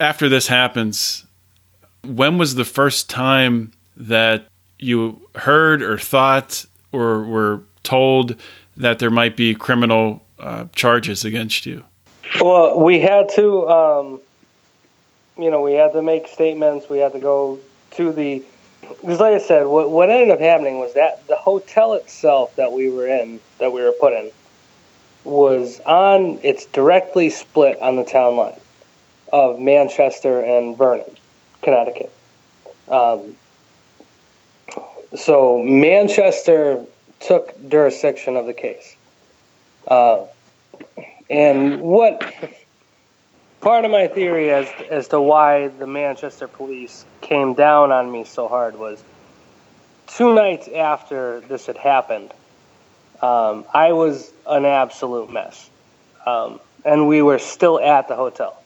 after 0.00 0.28
this 0.28 0.48
happens 0.48 1.24
when 2.06 2.38
was 2.38 2.54
the 2.54 2.64
first 2.64 3.10
time 3.10 3.72
that 3.96 4.46
you 4.78 5.20
heard 5.36 5.82
or 5.82 5.98
thought 5.98 6.64
or 6.92 7.22
were 7.24 7.62
told 7.82 8.36
that 8.76 8.98
there 8.98 9.10
might 9.10 9.36
be 9.36 9.54
criminal 9.54 10.22
uh, 10.38 10.64
charges 10.74 11.24
against 11.24 11.66
you 11.66 11.84
well 12.40 12.80
we 12.80 13.00
had 13.00 13.28
to 13.28 13.68
um, 13.68 14.20
you 15.38 15.50
know 15.50 15.60
we 15.60 15.74
had 15.74 15.92
to 15.92 16.02
make 16.02 16.26
statements 16.26 16.88
we 16.88 16.98
had 16.98 17.12
to 17.12 17.20
go 17.20 17.58
to 17.90 18.12
the 18.12 18.44
because 19.00 19.20
like 19.20 19.34
I 19.34 19.38
said, 19.38 19.66
what 19.66 19.90
what 19.90 20.10
ended 20.10 20.30
up 20.30 20.40
happening 20.40 20.78
was 20.78 20.94
that 20.94 21.26
the 21.26 21.36
hotel 21.36 21.94
itself 21.94 22.54
that 22.56 22.72
we 22.72 22.90
were 22.90 23.06
in, 23.06 23.40
that 23.58 23.72
we 23.72 23.82
were 23.82 23.92
put 23.92 24.12
in, 24.12 24.30
was 25.24 25.80
on. 25.80 26.38
It's 26.42 26.66
directly 26.66 27.30
split 27.30 27.80
on 27.80 27.96
the 27.96 28.04
town 28.04 28.36
line 28.36 28.60
of 29.32 29.58
Manchester 29.58 30.40
and 30.40 30.76
Vernon, 30.76 31.16
Connecticut. 31.64 32.12
Um, 32.88 33.36
so 35.16 35.62
Manchester 35.62 36.84
took 37.20 37.56
jurisdiction 37.68 38.36
of 38.36 38.46
the 38.46 38.52
case, 38.52 38.94
uh, 39.88 40.26
and 41.30 41.80
what 41.80 42.22
part 43.60 43.86
of 43.86 43.90
my 43.90 44.08
theory 44.08 44.50
as 44.50 44.68
as 44.90 45.08
to 45.08 45.20
why 45.20 45.68
the 45.68 45.86
Manchester 45.86 46.46
police 46.46 47.06
came 47.22 47.54
down 47.54 47.90
on 47.90 48.12
me 48.12 48.24
so 48.24 48.46
hard 48.46 48.78
was 48.78 49.02
two 50.06 50.34
nights 50.34 50.68
after 50.68 51.40
this 51.40 51.66
had 51.66 51.78
happened. 51.78 52.30
Um, 53.22 53.64
I 53.72 53.92
was 53.92 54.30
an 54.46 54.66
absolute 54.66 55.32
mess, 55.32 55.70
um, 56.26 56.60
and 56.84 57.08
we 57.08 57.22
were 57.22 57.38
still 57.38 57.80
at 57.80 58.08
the 58.08 58.16
hotel. 58.16 58.62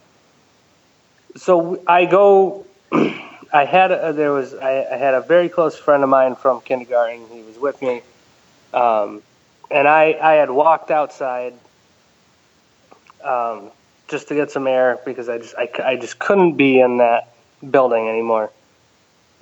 So 1.36 1.80
I 1.86 2.06
go. 2.06 2.64
I 2.92 3.64
had 3.64 3.92
a, 3.92 4.12
there 4.12 4.32
was 4.32 4.54
I, 4.54 4.84
I, 4.84 4.96
had 4.96 5.14
a 5.14 5.20
very 5.20 5.48
close 5.48 5.76
friend 5.78 6.02
of 6.02 6.08
mine 6.08 6.36
from 6.36 6.60
kindergarten. 6.60 7.26
He 7.30 7.42
was 7.42 7.58
with 7.58 7.80
me, 7.82 8.02
um, 8.72 9.22
and 9.70 9.86
I 9.86 10.18
I 10.20 10.34
had 10.34 10.50
walked 10.50 10.90
outside 10.90 11.54
um, 13.22 13.70
just 14.08 14.28
to 14.28 14.34
get 14.34 14.50
some 14.50 14.66
air 14.66 14.98
because 15.04 15.28
I 15.28 15.38
just 15.38 15.54
I, 15.56 15.70
I 15.84 15.96
just 15.96 16.18
couldn't 16.18 16.56
be 16.56 16.80
in 16.80 16.98
that 16.98 17.32
building 17.70 18.08
anymore, 18.08 18.50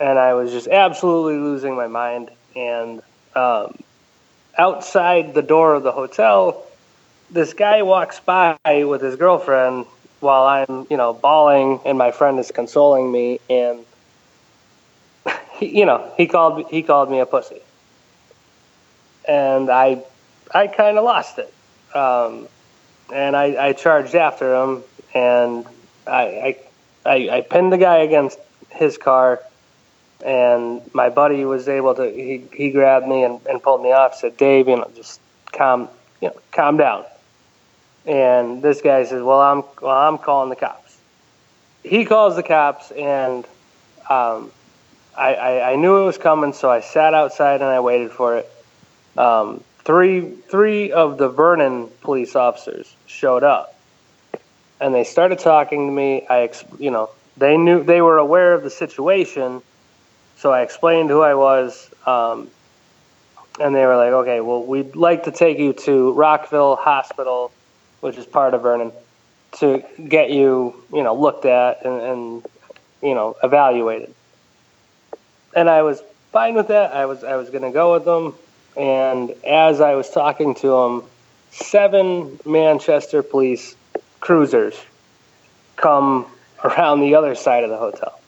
and 0.01 0.19
I 0.19 0.35
was 0.35 0.51
just 0.51 0.69
absolutely 0.69 1.39
losing 1.39 1.77
my 1.77 1.87
mind. 1.87 2.31
And 2.55 3.03
um, 3.35 3.77
outside 4.57 5.35
the 5.35 5.43
door 5.43 5.75
of 5.75 5.83
the 5.83 5.93
hotel, 5.93 6.65
this 7.31 7.53
guy 7.53 7.83
walks 7.83 8.19
by 8.21 8.57
with 8.65 9.03
his 9.03 9.17
girlfriend 9.17 9.87
while 10.21 10.47
I'm 10.47 10.87
you 10.91 10.97
know 10.97 11.13
bawling, 11.13 11.81
and 11.85 11.99
my 11.99 12.11
friend 12.11 12.39
is 12.39 12.51
consoling 12.51 13.11
me, 13.11 13.41
and 13.49 13.85
he, 15.55 15.79
you 15.79 15.87
know 15.87 16.13
he 16.17 16.27
called 16.27 16.67
he 16.71 16.83
called 16.83 17.11
me 17.11 17.21
a 17.21 17.27
pussy, 17.27 17.61
and 19.29 19.71
I 19.71 20.03
I 20.53 20.67
kind 20.67 20.99
of 20.99 21.05
lost 21.05 21.39
it. 21.39 21.53
Um, 21.95 22.49
and 23.13 23.37
I, 23.37 23.69
I 23.69 23.73
charged 23.73 24.15
after 24.15 24.55
him, 24.55 24.83
and 25.15 25.65
I, 26.07 26.57
I, 27.05 27.11
I, 27.11 27.37
I 27.37 27.41
pinned 27.43 27.73
the 27.73 27.79
guy 27.79 27.99
against 27.99 28.39
his 28.71 28.99
car, 28.99 29.41
and 30.25 30.83
my 30.95 31.09
buddy 31.09 31.45
was 31.45 31.69
able 31.69 31.95
to. 31.95 32.11
He, 32.11 32.45
he 32.53 32.71
grabbed 32.71 33.07
me 33.07 33.23
and, 33.23 33.41
and 33.47 33.63
pulled 33.63 33.83
me 33.83 33.93
off. 33.93 34.17
Said, 34.17 34.37
"Dave, 34.37 34.69
you 34.69 34.77
know, 34.77 34.91
just 34.95 35.21
calm, 35.53 35.89
you 36.21 36.29
know, 36.29 36.37
calm 36.53 36.77
down." 36.77 37.05
And 38.07 38.63
this 38.63 38.81
guy 38.81 39.05
says, 39.05 39.23
"Well, 39.23 39.41
I'm 39.41 39.65
well, 39.83 39.97
I'm 39.97 40.19
calling 40.19 40.51
the 40.51 40.57
cops." 40.57 40.97
He 41.83 42.05
calls 42.05 42.37
the 42.37 42.43
cops, 42.43 42.91
and 42.93 43.45
um, 44.09 44.51
I, 45.17 45.35
I, 45.35 45.73
I 45.73 45.77
knew 45.77 45.97
it 45.97 46.05
was 46.05 46.19
coming, 46.19 46.53
so 46.53 46.71
I 46.71 46.81
sat 46.81 47.15
outside 47.15 47.63
and 47.63 47.71
I 47.71 47.81
waited 47.81 48.11
for 48.11 48.39
it. 48.39 48.51
Um, 49.17 49.63
three 49.85 50.31
three 50.31 50.93
of 50.93 51.19
the 51.19 51.29
Vernon 51.29 51.89
police 52.03 52.37
officers 52.37 52.95
showed 53.07 53.43
up, 53.43 53.75
and 54.81 54.95
they 54.95 55.05
started 55.05 55.39
talking 55.39 55.89
to 55.89 55.93
me. 55.93 56.27
I, 56.29 56.51
you 56.79 56.91
know, 56.91 57.11
they 57.37 57.57
knew 57.57 57.83
they 57.83 58.03
were 58.03 58.19
aware 58.19 58.53
of 58.53 58.63
the 58.63 58.71
situation, 58.71 59.63
so 60.37 60.53
I 60.53 60.63
explained 60.63 61.09
who 61.11 61.23
I 61.23 61.35
was, 61.35 61.91
um, 62.07 62.51
and 63.59 63.75
they 63.75 63.87
were 63.87 63.97
like, 63.97 64.13
"Okay, 64.13 64.41
well, 64.41 64.63
we'd 64.63 64.97
like 64.97 65.25
to 65.25 65.33
take 65.33 65.59
you 65.59 65.73
to 65.73 66.13
Rockville 66.13 66.77
Hospital, 66.77 67.51
which 68.07 68.17
is 68.17 68.25
part 68.25 68.55
of 68.55 68.63
Vernon, 68.63 68.93
to 69.59 69.83
get 70.09 70.31
you, 70.31 70.83
you 70.93 71.03
know, 71.03 71.15
looked 71.15 71.45
at 71.45 71.85
and, 71.85 72.01
and 72.01 72.47
you 73.03 73.15
know, 73.15 73.37
evaluated." 73.43 74.15
And 75.55 75.69
I 75.69 75.83
was 75.83 76.01
fine 76.33 76.55
with 76.55 76.69
that. 76.69 76.95
I 76.95 77.07
was 77.07 77.25
I 77.25 77.37
was 77.37 77.51
going 77.51 77.65
to 77.65 77.73
go 77.73 77.95
with 77.95 78.05
them, 78.05 78.35
and 78.77 79.31
as 79.45 79.81
I 79.81 79.95
was 79.95 80.09
talking 80.09 80.55
to 80.57 80.69
them, 80.69 81.03
seven 81.51 82.39
Manchester 82.47 83.23
police 83.23 83.75
cruisers 84.21 84.75
come 85.77 86.27
around 86.63 87.01
the 87.01 87.15
other 87.17 87.35
side 87.35 87.65
of 87.65 87.71
the 87.71 87.77
hotel. 87.77 88.19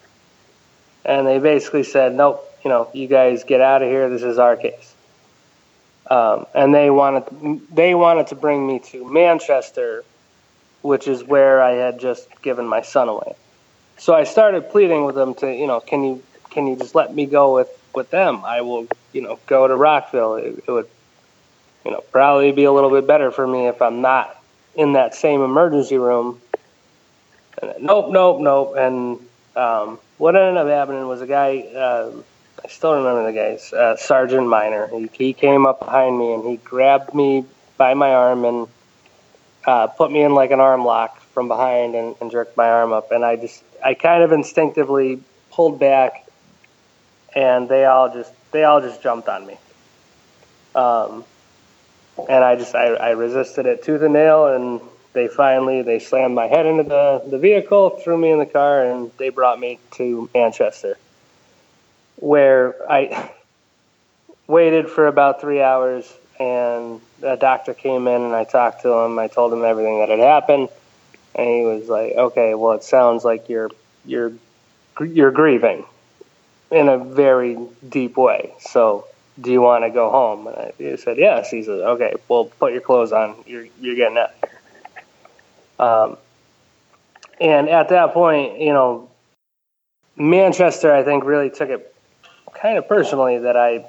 And 1.05 1.27
they 1.27 1.39
basically 1.39 1.85
said, 1.85 2.15
nope, 2.15 2.45
you 2.65 2.71
know, 2.71 2.91
you 2.93 3.07
guys 3.07 3.45
get 3.45 3.61
out 3.61 3.83
of 3.83 3.89
here. 3.89 4.11
This 4.11 4.23
is 4.23 4.39
our 4.39 4.57
case. 4.57 4.95
Um, 6.11 6.47
and 6.55 6.75
they 6.75 6.89
wanted 6.89 7.25
they 7.75 7.95
wanted 7.95 8.29
to 8.29 8.35
bring 8.35 8.67
me 8.67 8.79
to 8.91 9.11
Manchester, 9.11 10.05
which 10.81 11.07
is 11.07 11.23
where 11.23 11.61
I 11.63 11.73
had 11.73 12.01
just 12.01 12.29
given 12.41 12.67
my 12.67 12.81
son 12.81 13.09
away. 13.09 13.35
So 13.99 14.15
I 14.15 14.25
started 14.25 14.71
pleading 14.71 15.05
with 15.05 15.17
them 15.17 15.35
to, 15.37 15.53
you 15.55 15.67
know, 15.67 15.81
can 15.81 16.03
you 16.03 16.23
can 16.51 16.67
you 16.67 16.77
just 16.77 16.95
let 16.95 17.15
me 17.15 17.27
go 17.27 17.55
with 17.55 17.69
with 17.95 18.11
them? 18.11 18.43
I 18.45 18.63
will, 18.63 18.87
you 19.13 19.21
know, 19.21 19.39
go 19.47 19.69
to 19.69 19.77
Rockville. 19.77 20.37
It, 20.37 20.65
it 20.67 20.71
would, 20.71 20.89
you 21.85 21.91
know, 21.91 22.01
probably 22.11 22.53
be 22.53 22.65
a 22.65 22.73
little 22.73 22.91
bit 22.91 23.07
better 23.07 23.31
for 23.31 23.47
me 23.47 23.67
if 23.67 23.83
I'm 23.83 24.01
not 24.01 24.35
in 24.75 24.95
that 24.95 25.15
same 25.15 25.43
emergency 25.43 25.99
room. 25.99 26.41
And, 27.61 27.85
nope, 27.85 28.11
nope, 28.11 28.41
nope. 28.41 28.75
And 28.79 29.19
um, 29.57 29.99
what 30.17 30.37
ended 30.37 30.57
up 30.57 30.69
happening 30.69 31.07
was 31.07 31.21
a 31.21 31.27
guy. 31.27 31.59
Uh, 31.59 32.13
I 32.69 32.71
still 32.71 32.97
remember 32.97 33.25
the 33.25 33.33
guys, 33.33 33.73
uh, 33.73 33.97
Sergeant 33.97 34.47
Miner. 34.47 34.89
He, 34.89 35.09
he 35.15 35.33
came 35.33 35.65
up 35.65 35.81
behind 35.81 36.19
me 36.19 36.35
and 36.35 36.45
he 36.45 36.59
grabbed 36.59 37.15
me 37.15 37.47
by 37.79 37.95
my 37.95 38.13
arm 38.13 38.45
and 38.45 38.69
uh, 39.65 39.87
put 39.87 40.13
me 40.13 40.21
in 40.21 40.35
like 40.35 40.51
an 40.51 40.61
arm 40.61 40.85
lock 40.85 41.19
from 41.33 41.49
behind 41.49 41.95
and, 41.95 42.15
and 42.21 42.31
jerked 42.31 42.59
my 42.59 42.69
arm 42.69 42.93
up. 42.93 43.11
And 43.11 43.25
I 43.25 43.37
just, 43.37 43.65
I 43.83 43.95
kind 43.95 44.23
of 44.23 44.33
instinctively 44.33 45.23
pulled 45.51 45.81
back, 45.81 46.29
and 47.35 47.71
they 47.71 47.87
all 47.87 48.13
just, 48.13 48.35
they 48.53 48.65
all 48.65 48.83
just 48.83 49.03
jumped 49.03 49.31
on 49.31 49.47
me. 49.47 49.57
Um, 50.75 51.25
and 52.29 52.45
I 52.45 52.57
just, 52.57 52.75
I, 52.75 52.89
I 52.89 53.11
resisted 53.13 53.65
it 53.65 53.83
tooth 53.83 54.03
and 54.03 54.13
nail, 54.13 54.47
and 54.47 54.83
they 55.15 55.29
finally, 55.29 55.81
they 55.81 56.01
slammed 56.01 56.35
my 56.35 56.49
head 56.49 56.67
into 56.67 56.83
the, 56.83 57.23
the 57.31 57.39
vehicle, 57.39 57.99
threw 58.05 58.19
me 58.19 58.31
in 58.31 58.39
the 58.39 58.47
car, 58.47 58.85
and 58.85 59.11
they 59.17 59.31
brought 59.31 59.59
me 59.59 59.81
to 59.93 60.29
Manchester 60.35 60.99
where 62.21 62.75
I 62.91 63.31
waited 64.47 64.89
for 64.89 65.07
about 65.07 65.41
three 65.41 65.63
hours 65.63 66.13
and 66.41 67.01
a 67.23 67.37
doctor 67.37 67.75
came 67.75 68.07
in 68.07 68.23
and 68.23 68.35
I 68.35 68.45
talked 68.45 68.83
to 68.83 68.93
him. 68.93 69.19
I 69.19 69.29
told 69.29 69.53
him 69.53 69.65
everything 69.65 69.99
that 69.99 70.09
had 70.09 70.21
happened, 70.21 70.69
and 71.35 71.49
he 71.49 71.63
was 71.63 71.89
like, 71.89 72.13
"Okay, 72.13 72.55
well, 72.55 72.73
it 72.73 72.85
sounds 72.85 73.25
like 73.25 73.49
you're 73.49 73.71
you're 74.05 74.33
you're 75.01 75.31
grieving 75.31 75.85
in 76.71 76.89
a 76.89 76.99
very 76.99 77.59
deep 77.89 78.17
way. 78.17 78.53
So, 78.61 79.07
do 79.41 79.51
you 79.51 79.61
want 79.61 79.85
to 79.85 79.91
go 79.91 80.11
home?" 80.11 80.47
And 80.47 80.57
I 80.57 80.73
he 80.79 80.97
said, 80.97 81.19
"Yes." 81.19 81.51
He 81.51 81.63
said, 81.63 81.81
"Okay, 81.81 82.15
well, 82.29 82.45
put 82.45 82.73
your 82.73 82.83
clothes 82.83 83.13
on. 83.13 83.35
You're 83.47 83.67
you're 83.81 83.97
getting 83.97 84.19
up." 84.19 84.35
Um, 85.81 86.19
and 87.41 87.69
at 87.69 87.89
that 87.91 88.13
point, 88.13 88.61
you 88.61 88.73
know, 88.73 89.11
Manchester, 90.17 90.93
I 90.93 91.03
think, 91.05 91.25
really 91.25 91.51
took 91.51 91.71
it 91.71 91.95
kind 92.55 92.79
of 92.79 92.89
personally 92.89 93.39
that 93.39 93.57
I 93.57 93.85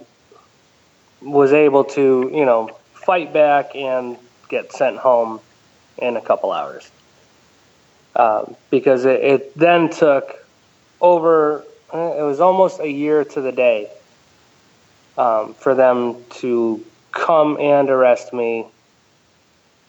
was 1.21 1.53
able 1.53 1.83
to, 1.83 2.31
you 2.33 2.45
know, 2.45 2.69
fight 2.93 3.33
back 3.33 3.75
and 3.75 4.17
get 4.47 4.71
sent 4.71 4.97
home 4.97 5.39
in 5.97 6.17
a 6.17 6.21
couple 6.21 6.51
hours. 6.51 6.89
Um, 8.15 8.55
because 8.69 9.05
it, 9.05 9.21
it 9.21 9.57
then 9.57 9.89
took 9.89 10.45
over, 10.99 11.63
it 11.93 12.23
was 12.23 12.39
almost 12.39 12.79
a 12.79 12.89
year 12.89 13.23
to 13.23 13.41
the 13.41 13.51
day 13.51 13.89
um, 15.17 15.53
for 15.53 15.75
them 15.75 16.23
to 16.29 16.83
come 17.11 17.57
and 17.59 17.89
arrest 17.89 18.33
me. 18.33 18.65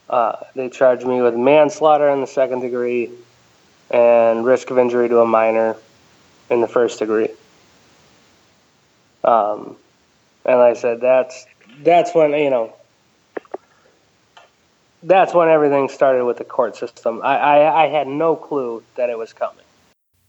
Uh, 0.09 0.37
they 0.55 0.69
charged 0.69 1.07
me 1.07 1.23
with 1.23 1.37
manslaughter 1.37 2.09
in 2.11 2.21
the 2.21 2.27
second 2.27 2.61
degree 2.61 3.11
and 3.91 4.45
risk 4.45 4.71
of 4.71 4.79
injury 4.79 5.09
to 5.09 5.21
a 5.21 5.27
minor 5.27 5.77
in 6.51 6.61
the 6.61 6.69
first 6.69 6.99
degree. 6.99 7.29
Um, 9.31 9.77
and 10.45 10.61
I 10.61 10.75
said, 10.75 11.01
that's 11.01 11.47
that's 11.83 12.15
when 12.15 12.33
you 12.33 12.51
know 12.51 12.75
that's 15.03 15.33
when 15.33 15.49
everything 15.49 15.89
started 15.89 16.25
with 16.25 16.39
the 16.39 16.45
court 16.45 16.77
system. 16.77 17.21
I, 17.23 17.37
I, 17.37 17.85
I 17.85 17.89
had 17.89 18.07
no 18.07 18.37
clue 18.37 18.83
that 18.97 19.09
it 19.09 19.17
was 19.17 19.33
coming. 19.33 19.65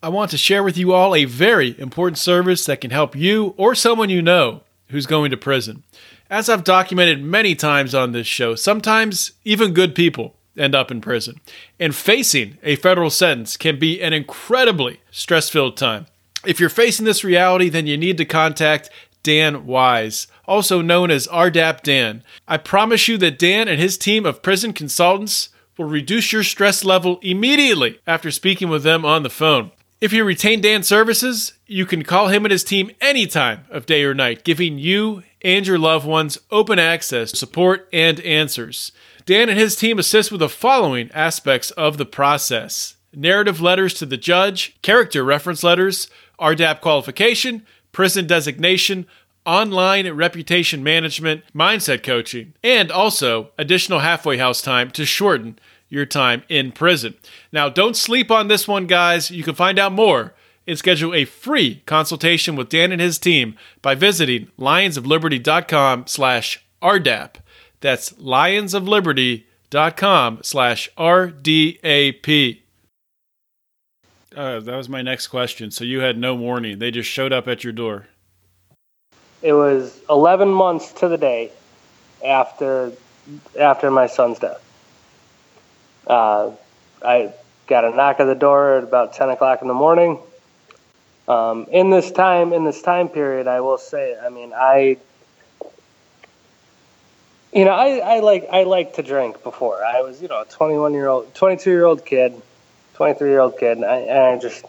I 0.03 0.09
want 0.09 0.31
to 0.31 0.37
share 0.37 0.63
with 0.63 0.77
you 0.77 0.93
all 0.93 1.15
a 1.15 1.25
very 1.25 1.79
important 1.79 2.17
service 2.17 2.65
that 2.65 2.81
can 2.81 2.91
help 2.91 3.15
you 3.15 3.53
or 3.57 3.75
someone 3.75 4.09
you 4.09 4.21
know 4.21 4.61
who's 4.89 5.05
going 5.05 5.31
to 5.31 5.37
prison. 5.37 5.83
As 6.29 6.47
I've 6.49 6.63
documented 6.63 7.21
many 7.21 7.55
times 7.55 7.93
on 7.93 8.11
this 8.11 8.27
show, 8.27 8.55
sometimes 8.55 9.33
even 9.43 9.73
good 9.73 9.93
people 9.93 10.35
end 10.57 10.73
up 10.73 10.89
in 10.89 11.01
prison. 11.01 11.39
And 11.79 11.93
facing 11.93 12.57
a 12.63 12.77
federal 12.77 13.09
sentence 13.09 13.57
can 13.57 13.77
be 13.77 14.01
an 14.01 14.13
incredibly 14.13 15.01
stress 15.11 15.49
filled 15.49 15.77
time. 15.77 16.07
If 16.45 16.59
you're 16.59 16.69
facing 16.69 17.05
this 17.05 17.23
reality, 17.23 17.69
then 17.69 17.85
you 17.85 17.97
need 17.97 18.17
to 18.17 18.25
contact 18.25 18.89
Dan 19.21 19.67
Wise, 19.67 20.25
also 20.45 20.81
known 20.81 21.11
as 21.11 21.27
RDAP 21.27 21.83
Dan. 21.83 22.23
I 22.47 22.57
promise 22.57 23.07
you 23.07 23.17
that 23.19 23.37
Dan 23.37 23.67
and 23.67 23.79
his 23.79 23.97
team 23.97 24.25
of 24.25 24.41
prison 24.41 24.73
consultants 24.73 25.49
will 25.77 25.85
reduce 25.85 26.33
your 26.33 26.43
stress 26.43 26.83
level 26.83 27.19
immediately 27.21 27.99
after 28.07 28.31
speaking 28.31 28.69
with 28.69 28.81
them 28.81 29.05
on 29.05 29.21
the 29.21 29.29
phone. 29.29 29.71
If 29.99 30.11
you 30.11 30.23
retain 30.23 30.61
Dan's 30.61 30.87
services, 30.87 31.53
you 31.67 31.85
can 31.85 32.03
call 32.03 32.29
him 32.29 32.43
and 32.43 32.51
his 32.51 32.63
team 32.63 32.89
any 32.99 33.27
time 33.27 33.65
of 33.69 33.85
day 33.85 34.03
or 34.03 34.15
night, 34.15 34.43
giving 34.43 34.79
you 34.79 35.21
and 35.43 35.65
your 35.67 35.77
loved 35.77 36.07
ones 36.07 36.39
open 36.49 36.79
access, 36.79 37.37
support, 37.37 37.87
and 37.93 38.19
answers. 38.21 38.91
Dan 39.27 39.47
and 39.47 39.59
his 39.59 39.75
team 39.75 39.99
assist 39.99 40.31
with 40.31 40.39
the 40.39 40.49
following 40.49 41.11
aspects 41.13 41.69
of 41.71 41.97
the 41.97 42.05
process 42.05 42.95
narrative 43.13 43.59
letters 43.61 43.93
to 43.95 44.05
the 44.05 44.17
judge, 44.17 44.75
character 44.81 45.23
reference 45.23 45.63
letters, 45.63 46.09
RDAP 46.41 46.81
qualification, 46.81 47.65
prison 47.91 48.27
designation, 48.27 49.07
online 49.45 50.11
reputation 50.11 50.83
management, 50.83 51.43
mindset 51.55 52.03
coaching, 52.03 52.53
and 52.63 52.91
also 52.91 53.51
additional 53.57 53.99
halfway 53.99 54.37
house 54.37 54.61
time 54.61 54.91
to 54.91 55.05
shorten 55.05 55.57
your 55.89 56.05
time 56.05 56.43
in 56.49 56.71
prison. 56.71 57.15
Now, 57.51 57.69
don't 57.69 57.97
sleep 57.97 58.31
on 58.31 58.47
this 58.47 58.67
one, 58.67 58.87
guys. 58.87 59.29
You 59.29 59.43
can 59.43 59.53
find 59.55 59.77
out 59.77 59.91
more 59.91 60.33
and 60.67 60.77
schedule 60.77 61.13
a 61.13 61.25
free 61.25 61.81
consultation 61.85 62.55
with 62.55 62.69
Dan 62.69 62.91
and 62.91 63.01
his 63.01 63.19
team 63.19 63.55
by 63.81 63.95
visiting 63.95 64.47
lionsofliberty.com 64.57 66.07
slash 66.07 66.63
RDAP. 66.81 67.35
That's 67.81 68.13
lionsofliberty.com 68.13 70.39
slash 70.43 70.89
RDAP. 70.97 72.60
Uh, 74.35 74.61
that 74.61 74.77
was 74.77 74.87
my 74.87 75.01
next 75.01 75.27
question. 75.27 75.71
So 75.71 75.83
you 75.83 75.99
had 75.99 76.17
no 76.17 76.35
warning. 76.35 76.79
They 76.79 76.91
just 76.91 77.09
showed 77.09 77.33
up 77.33 77.47
at 77.47 77.63
your 77.63 77.73
door. 77.73 78.07
It 79.41 79.53
was 79.53 79.99
11 80.09 80.49
months 80.49 80.93
to 80.93 81.07
the 81.07 81.17
day 81.17 81.51
after 82.23 82.91
after 83.59 83.91
my 83.91 84.07
son's 84.07 84.39
death. 84.39 84.63
Uh, 86.07 86.51
I 87.03 87.33
got 87.67 87.85
a 87.85 87.91
knock 87.91 88.19
at 88.19 88.25
the 88.25 88.35
door 88.35 88.77
at 88.77 88.83
about 88.83 89.13
10 89.13 89.29
o'clock 89.29 89.61
in 89.61 89.67
the 89.67 89.73
morning. 89.73 90.19
Um, 91.27 91.67
in 91.71 91.89
this 91.89 92.11
time, 92.11 92.53
in 92.53 92.63
this 92.63 92.81
time 92.81 93.09
period, 93.09 93.47
I 93.47 93.61
will 93.61 93.77
say, 93.77 94.17
I 94.17 94.29
mean, 94.29 94.53
I, 94.55 94.97
you 97.53 97.65
know, 97.65 97.71
I, 97.71 97.97
I 97.97 98.19
like 98.19 98.47
I 98.51 98.63
like 98.63 98.95
to 98.95 99.03
drink 99.03 99.43
before. 99.43 99.83
I 99.83 100.01
was, 100.01 100.21
you 100.21 100.27
know, 100.27 100.41
a 100.41 100.45
21 100.45 100.93
year 100.93 101.07
old, 101.07 101.33
22 101.35 101.69
year 101.69 101.85
old 101.85 102.05
kid 102.05 102.33
23 103.01 103.29
year 103.31 103.39
old 103.39 103.57
kid, 103.57 103.77
and 103.77 103.85
I, 103.85 103.95
and 103.95 104.19
I 104.19 104.37
just 104.37 104.63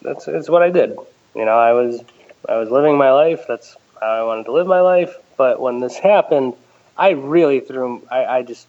that's 0.00 0.28
it's 0.28 0.48
what 0.48 0.62
I 0.62 0.70
did. 0.70 0.96
You 1.34 1.44
know, 1.44 1.58
I 1.58 1.72
was 1.72 2.00
I 2.48 2.58
was 2.58 2.70
living 2.70 2.96
my 2.96 3.10
life. 3.10 3.44
That's 3.48 3.76
how 4.00 4.06
I 4.06 4.22
wanted 4.22 4.44
to 4.44 4.52
live 4.52 4.68
my 4.68 4.82
life. 4.82 5.16
But 5.36 5.58
when 5.60 5.80
this 5.80 5.98
happened, 5.98 6.54
I 6.96 7.10
really 7.10 7.58
threw. 7.58 8.06
I, 8.08 8.24
I 8.24 8.42
just 8.42 8.68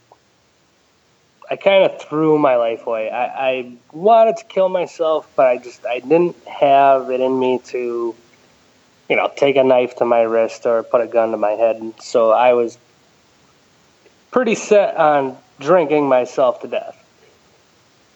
I 1.47 1.57
kind 1.57 1.83
of 1.83 2.01
threw 2.01 2.39
my 2.39 2.55
life 2.55 2.87
away. 2.87 3.11
I, 3.11 3.49
I 3.49 3.71
wanted 3.91 4.37
to 4.37 4.45
kill 4.45 4.67
myself, 4.67 5.29
but 5.35 5.45
I 5.45 5.57
just 5.59 5.85
I 5.85 5.99
didn't 5.99 6.35
have 6.47 7.11
it 7.11 7.21
in 7.21 7.37
me 7.37 7.59
to, 7.65 8.15
you 9.09 9.15
know, 9.15 9.31
take 9.35 9.57
a 9.57 9.63
knife 9.63 9.97
to 9.97 10.05
my 10.05 10.21
wrist 10.21 10.65
or 10.65 10.81
put 10.81 11.01
a 11.01 11.07
gun 11.07 11.29
to 11.33 11.37
my 11.37 11.51
head. 11.51 11.93
So 12.01 12.31
I 12.31 12.53
was 12.53 12.79
pretty 14.31 14.55
set 14.55 14.97
on 14.97 15.37
drinking 15.59 16.09
myself 16.09 16.61
to 16.61 16.67
death. 16.67 17.03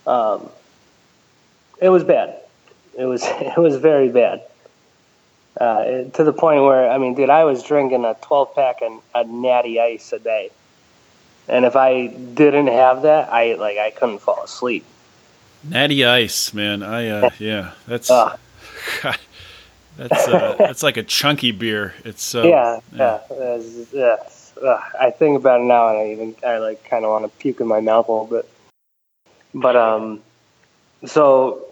Um, 0.08 0.50
it 1.82 1.90
was 1.90 2.04
bad. 2.04 2.40
It 2.98 3.06
was 3.06 3.24
it 3.26 3.58
was 3.58 3.76
very 3.78 4.10
bad. 4.10 4.44
Uh, 5.60 6.06
to 6.12 6.24
the 6.24 6.32
point 6.32 6.64
where 6.64 6.90
I 6.90 6.98
mean, 6.98 7.16
dude, 7.16 7.30
I 7.30 7.44
was 7.44 7.62
drinking 7.62 8.06
a 8.06 8.16
12 8.22 8.56
pack 8.56 8.82
and 8.82 9.02
a 9.14 9.26
natty 9.26 9.82
ice 9.82 10.14
a 10.14 10.20
day, 10.20 10.50
and 11.50 11.66
if 11.66 11.76
I 11.76 12.08
didn't 12.08 12.68
have 12.68 13.02
that, 13.02 13.32
I 13.34 13.56
like 13.56 13.78
I 13.78 13.92
couldn't 13.92 14.20
fall 14.20 14.42
asleep. 14.44 14.86
Natty 15.64 16.06
ice, 16.06 16.54
man. 16.54 16.84
I 16.84 17.10
uh, 17.10 17.30
yeah, 17.38 17.74
that's 17.86 18.10
uh, 18.10 18.38
that's 19.98 20.28
uh, 20.28 20.56
that's 20.60 20.84
like 20.84 20.98
a 20.98 21.04
chunky 21.04 21.52
beer. 21.52 21.94
It's 22.06 22.24
so 22.24 22.48
yeah, 22.48 22.80
yeah, 22.94 23.20
yeah. 23.32 23.62
yeah. 23.92 24.16
Uh, 24.64 24.80
I 25.00 25.10
think 25.12 25.38
about 25.38 25.62
it 25.62 25.66
now, 25.66 25.90
and 25.90 25.98
I 25.98 26.12
even 26.12 26.36
I 26.46 26.60
like 26.60 26.84
kind 26.86 27.04
of 27.04 27.12
want 27.12 27.26
to 27.26 27.40
puke 27.40 27.60
in 27.60 27.68
my 27.68 27.82
mouth 27.82 28.08
a 28.08 28.12
little 28.12 28.28
bit. 28.28 28.50
But 29.54 29.76
um, 29.76 30.22
so 31.06 31.71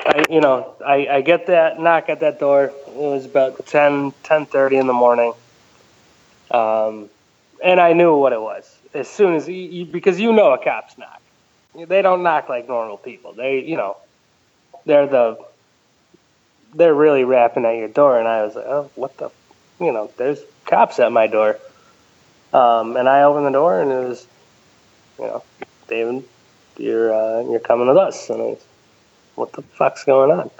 I, 0.00 0.24
you 0.28 0.40
know, 0.40 0.74
I, 0.84 1.06
I 1.08 1.20
get 1.20 1.46
that 1.46 1.80
knock 1.80 2.08
at 2.08 2.20
that 2.20 2.38
door. 2.38 2.64
It 2.64 2.94
was 2.94 3.24
about 3.24 3.66
10, 3.66 4.12
10.30 4.12 4.80
in 4.80 4.86
the 4.86 4.92
morning. 4.92 5.32
Um, 6.50 7.08
and 7.62 7.80
I 7.80 7.92
knew 7.94 8.16
what 8.16 8.32
it 8.32 8.40
was 8.40 8.78
as 8.94 9.08
soon 9.08 9.34
as 9.34 9.48
you, 9.48 9.84
because 9.84 10.20
you 10.20 10.32
know 10.32 10.52
a 10.52 10.62
cop's 10.62 10.96
knock. 10.96 11.20
They 11.74 12.02
don't 12.02 12.22
knock 12.22 12.48
like 12.48 12.68
normal 12.68 12.96
people. 12.96 13.32
They, 13.32 13.60
you 13.64 13.76
know, 13.76 13.96
they're 14.86 15.08
the, 15.08 15.44
they're 16.74 16.94
really 16.94 17.24
rapping 17.24 17.64
at 17.64 17.76
your 17.76 17.88
door. 17.88 18.18
And 18.18 18.28
I 18.28 18.44
was 18.44 18.54
like, 18.54 18.66
oh, 18.66 18.90
what 18.94 19.16
the, 19.18 19.30
you 19.80 19.92
know, 19.92 20.10
there's 20.16 20.40
cops 20.66 21.00
at 21.00 21.10
my 21.10 21.26
door. 21.26 21.58
Um, 22.52 22.96
and 22.96 23.08
I 23.08 23.22
opened 23.22 23.46
the 23.46 23.50
door 23.50 23.80
and 23.80 23.90
it 23.90 24.08
was, 24.08 24.26
you 25.18 25.24
know, 25.24 25.42
David, 25.88 26.24
you're, 26.78 27.12
uh, 27.12 27.42
you're 27.50 27.60
coming 27.60 27.88
with 27.88 27.96
us. 27.96 28.30
And 28.30 28.40
I 28.40 28.44
was, 28.44 28.64
what 29.34 29.52
the 29.52 29.62
fuck's 29.62 30.04
going 30.04 30.30
on? 30.30 30.50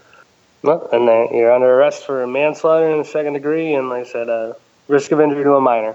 Well, 0.62 0.88
and 0.92 1.06
then 1.06 1.28
you're 1.32 1.52
under 1.52 1.70
arrest 1.70 2.06
for 2.06 2.26
manslaughter 2.26 2.90
in 2.90 2.98
the 2.98 3.04
second 3.04 3.34
degree, 3.34 3.74
and 3.74 3.90
like 3.90 4.06
I 4.06 4.10
said, 4.10 4.28
uh, 4.30 4.54
risk 4.88 5.12
of 5.12 5.20
injury 5.20 5.44
to 5.44 5.54
a 5.56 5.60
minor, 5.60 5.94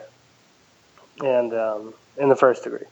and 1.24 1.54
um, 1.54 1.94
in 2.18 2.30
the 2.30 2.36
first 2.36 2.64
degree. 2.64 2.86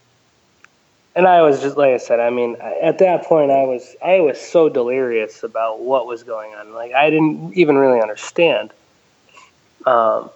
And 1.15 1.27
I 1.27 1.41
was 1.41 1.61
just 1.61 1.77
like 1.77 1.93
I 1.93 1.97
said. 1.97 2.19
I 2.19 2.29
mean, 2.29 2.57
at 2.59 2.99
that 2.99 3.25
point, 3.25 3.51
I 3.51 3.63
was 3.63 3.95
I 4.03 4.19
was 4.21 4.39
so 4.39 4.69
delirious 4.69 5.43
about 5.43 5.79
what 5.79 6.07
was 6.07 6.23
going 6.23 6.53
on. 6.55 6.73
Like 6.73 6.93
I 6.93 7.09
didn't 7.09 7.53
even 7.53 7.77
really 7.77 8.01
understand 8.01 8.71
um, 9.85 10.31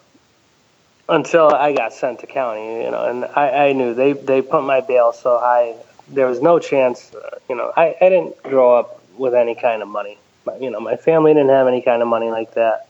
until 1.09 1.53
I 1.53 1.73
got 1.73 1.93
sent 1.93 2.19
to 2.19 2.27
county. 2.27 2.83
You 2.83 2.91
know, 2.91 3.05
and 3.05 3.25
I, 3.25 3.69
I 3.69 3.73
knew 3.73 3.93
they 3.93 4.13
they 4.13 4.41
put 4.43 4.63
my 4.63 4.81
bail 4.81 5.13
so 5.13 5.39
high. 5.39 5.75
There 6.07 6.27
was 6.27 6.41
no 6.41 6.59
chance. 6.59 7.13
Uh, 7.13 7.37
you 7.49 7.55
know, 7.55 7.71
I, 7.75 7.95
I 8.01 8.09
didn't 8.09 8.41
grow 8.43 8.77
up 8.77 9.00
with 9.17 9.33
any 9.33 9.55
kind 9.55 9.81
of 9.81 9.87
money. 9.87 10.17
You 10.59 10.71
know, 10.71 10.79
my 10.79 10.95
family 10.95 11.33
didn't 11.33 11.49
have 11.49 11.67
any 11.67 11.81
kind 11.81 12.01
of 12.01 12.07
money 12.07 12.29
like 12.29 12.53
that. 12.55 12.87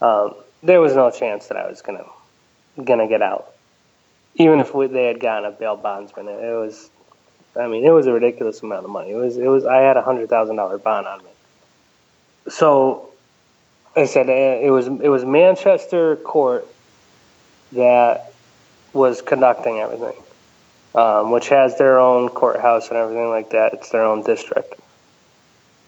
Um, 0.00 0.34
there 0.62 0.80
was 0.80 0.94
no 0.94 1.10
chance 1.10 1.48
that 1.48 1.56
I 1.56 1.68
was 1.68 1.82
gonna 1.82 2.04
gonna 2.84 3.08
get 3.08 3.22
out, 3.22 3.52
even 4.36 4.60
if 4.60 4.74
we, 4.74 4.86
they 4.86 5.06
had 5.06 5.20
gotten 5.20 5.44
a 5.44 5.50
bail 5.50 5.76
bondsman. 5.76 6.28
It, 6.28 6.42
it 6.42 6.56
was, 6.56 6.90
I 7.58 7.66
mean, 7.66 7.84
it 7.84 7.90
was 7.90 8.06
a 8.06 8.12
ridiculous 8.12 8.62
amount 8.62 8.84
of 8.84 8.90
money. 8.90 9.10
It 9.10 9.16
was, 9.16 9.36
it 9.36 9.48
was. 9.48 9.64
I 9.64 9.78
had 9.78 9.96
a 9.96 10.02
hundred 10.02 10.28
thousand 10.28 10.56
dollar 10.56 10.78
bond 10.78 11.06
on 11.06 11.18
me. 11.18 11.30
So, 12.48 13.10
I 13.96 14.04
said 14.06 14.28
uh, 14.28 14.32
it 14.32 14.70
was 14.70 14.86
it 14.86 15.08
was 15.08 15.24
Manchester 15.24 16.16
court 16.16 16.66
that 17.72 18.32
was 18.92 19.22
conducting 19.22 19.78
everything, 19.78 20.16
um, 20.94 21.30
which 21.30 21.48
has 21.48 21.76
their 21.78 21.98
own 21.98 22.28
courthouse 22.28 22.88
and 22.88 22.96
everything 22.96 23.28
like 23.28 23.50
that. 23.50 23.74
It's 23.74 23.90
their 23.90 24.04
own 24.04 24.22
district. 24.22 24.79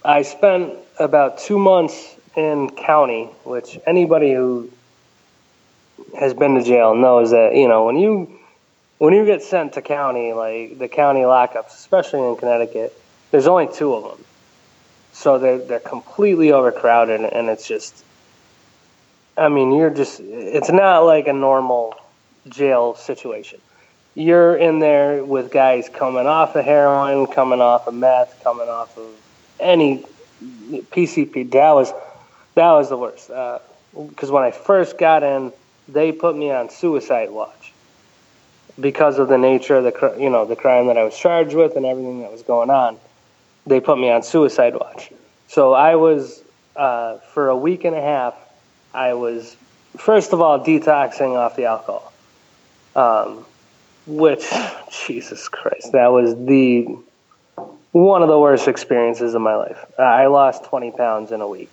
I 0.04 0.22
spent 0.22 0.74
about 0.98 1.38
two 1.38 1.58
months 1.58 2.16
in 2.36 2.70
county, 2.70 3.26
which 3.44 3.78
anybody 3.86 4.32
who 4.32 4.70
has 6.18 6.34
been 6.34 6.54
to 6.56 6.62
jail 6.62 6.94
knows 6.94 7.30
that 7.30 7.54
you 7.54 7.68
know 7.68 7.84
when 7.84 7.96
you 7.96 8.38
when 8.98 9.14
you 9.14 9.24
get 9.24 9.42
sent 9.42 9.74
to 9.74 9.82
county, 9.82 10.32
like 10.32 10.78
the 10.78 10.88
county 10.88 11.20
lockups, 11.20 11.74
especially 11.74 12.20
in 12.20 12.36
Connecticut, 12.36 12.96
there's 13.30 13.46
only 13.46 13.68
two 13.72 13.94
of 13.94 14.04
them, 14.04 14.24
so 15.12 15.38
they're 15.38 15.58
they're 15.58 15.80
completely 15.80 16.52
overcrowded, 16.52 17.20
and 17.20 17.48
it's 17.48 17.66
just, 17.66 18.04
I 19.36 19.48
mean, 19.48 19.72
you're 19.72 19.90
just 19.90 20.20
it's 20.20 20.70
not 20.70 21.00
like 21.00 21.28
a 21.28 21.32
normal 21.32 21.94
jail 22.48 22.96
situation. 22.96 23.60
You're 24.14 24.56
in 24.56 24.80
there 24.80 25.24
with 25.24 25.50
guys 25.50 25.88
coming 25.88 26.26
off 26.26 26.56
of 26.56 26.64
heroin, 26.64 27.26
coming 27.28 27.60
off 27.60 27.86
of 27.86 27.94
meth, 27.94 28.40
coming 28.42 28.68
off 28.68 28.98
of 28.98 29.06
any 29.62 30.04
PCP. 30.60 31.50
That 31.52 31.72
was 31.72 31.92
that 32.54 32.70
was 32.72 32.88
the 32.88 32.96
worst. 32.96 33.28
Because 33.28 34.30
uh, 34.30 34.32
when 34.32 34.42
I 34.42 34.50
first 34.50 34.98
got 34.98 35.22
in, 35.22 35.52
they 35.88 36.12
put 36.12 36.36
me 36.36 36.50
on 36.50 36.70
suicide 36.70 37.30
watch 37.30 37.72
because 38.80 39.18
of 39.18 39.28
the 39.28 39.38
nature 39.38 39.76
of 39.76 39.84
the 39.84 40.16
you 40.18 40.30
know 40.30 40.44
the 40.44 40.56
crime 40.56 40.86
that 40.86 40.98
I 40.98 41.04
was 41.04 41.16
charged 41.16 41.54
with 41.54 41.76
and 41.76 41.86
everything 41.86 42.20
that 42.22 42.32
was 42.32 42.42
going 42.42 42.70
on. 42.70 42.98
They 43.66 43.80
put 43.80 43.98
me 43.98 44.10
on 44.10 44.22
suicide 44.22 44.74
watch. 44.74 45.12
So 45.48 45.72
I 45.72 45.96
was 45.96 46.42
uh, 46.76 47.18
for 47.18 47.48
a 47.48 47.56
week 47.56 47.84
and 47.84 47.94
a 47.94 48.00
half. 48.00 48.34
I 48.94 49.14
was 49.14 49.56
first 49.96 50.32
of 50.32 50.40
all 50.40 50.60
detoxing 50.60 51.36
off 51.36 51.56
the 51.56 51.66
alcohol, 51.66 52.12
um, 52.96 53.44
which 54.06 54.44
Jesus 55.06 55.48
Christ, 55.48 55.92
that 55.92 56.08
was 56.08 56.34
the 56.34 56.96
one 57.92 58.22
of 58.22 58.28
the 58.28 58.38
worst 58.38 58.68
experiences 58.68 59.34
of 59.34 59.42
my 59.42 59.54
life. 59.54 59.78
I 59.98 60.26
lost 60.26 60.64
20 60.64 60.92
pounds 60.92 61.30
in 61.30 61.40
a 61.40 61.48
week. 61.48 61.70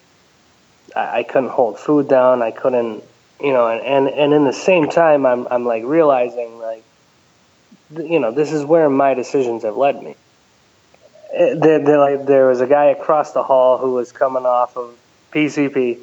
I, 0.95 1.19
I 1.19 1.23
couldn't 1.23 1.49
hold 1.49 1.79
food 1.79 2.07
down. 2.07 2.41
I 2.41 2.51
couldn't, 2.51 3.03
you 3.41 3.53
know, 3.53 3.67
and, 3.67 3.81
and, 3.81 4.07
and 4.07 4.33
in 4.33 4.43
the 4.43 4.53
same 4.53 4.89
time, 4.89 5.25
I'm, 5.25 5.47
I'm 5.49 5.65
like 5.65 5.83
realizing, 5.85 6.59
like, 6.59 6.83
you 7.95 8.19
know, 8.19 8.31
this 8.31 8.51
is 8.51 8.63
where 8.65 8.89
my 8.89 9.13
decisions 9.13 9.63
have 9.63 9.77
led 9.77 10.01
me. 10.03 10.15
There, 11.31 11.79
eh, 11.79 11.83
there, 11.83 11.99
like, 11.99 12.25
there 12.25 12.47
was 12.47 12.59
a 12.59 12.67
guy 12.67 12.85
across 12.85 13.31
the 13.31 13.43
hall 13.43 13.77
who 13.77 13.93
was 13.93 14.11
coming 14.11 14.45
off 14.45 14.75
of 14.75 14.97
PCP 15.31 15.99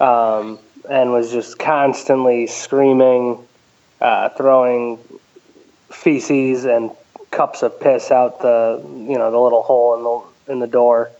um, 0.00 0.58
and 0.88 1.12
was 1.12 1.30
just 1.30 1.58
constantly 1.58 2.46
screaming, 2.46 3.38
uh, 4.00 4.30
throwing 4.30 4.98
feces 5.90 6.64
and 6.64 6.90
cups 7.32 7.62
of 7.62 7.80
piss 7.80 8.12
out 8.12 8.40
the 8.40 8.80
you 8.86 9.18
know 9.18 9.32
the 9.32 9.38
little 9.38 9.62
hole 9.62 9.96
in 9.96 10.04
the 10.04 10.52
in 10.52 10.58
the 10.60 10.68
door. 10.68 11.10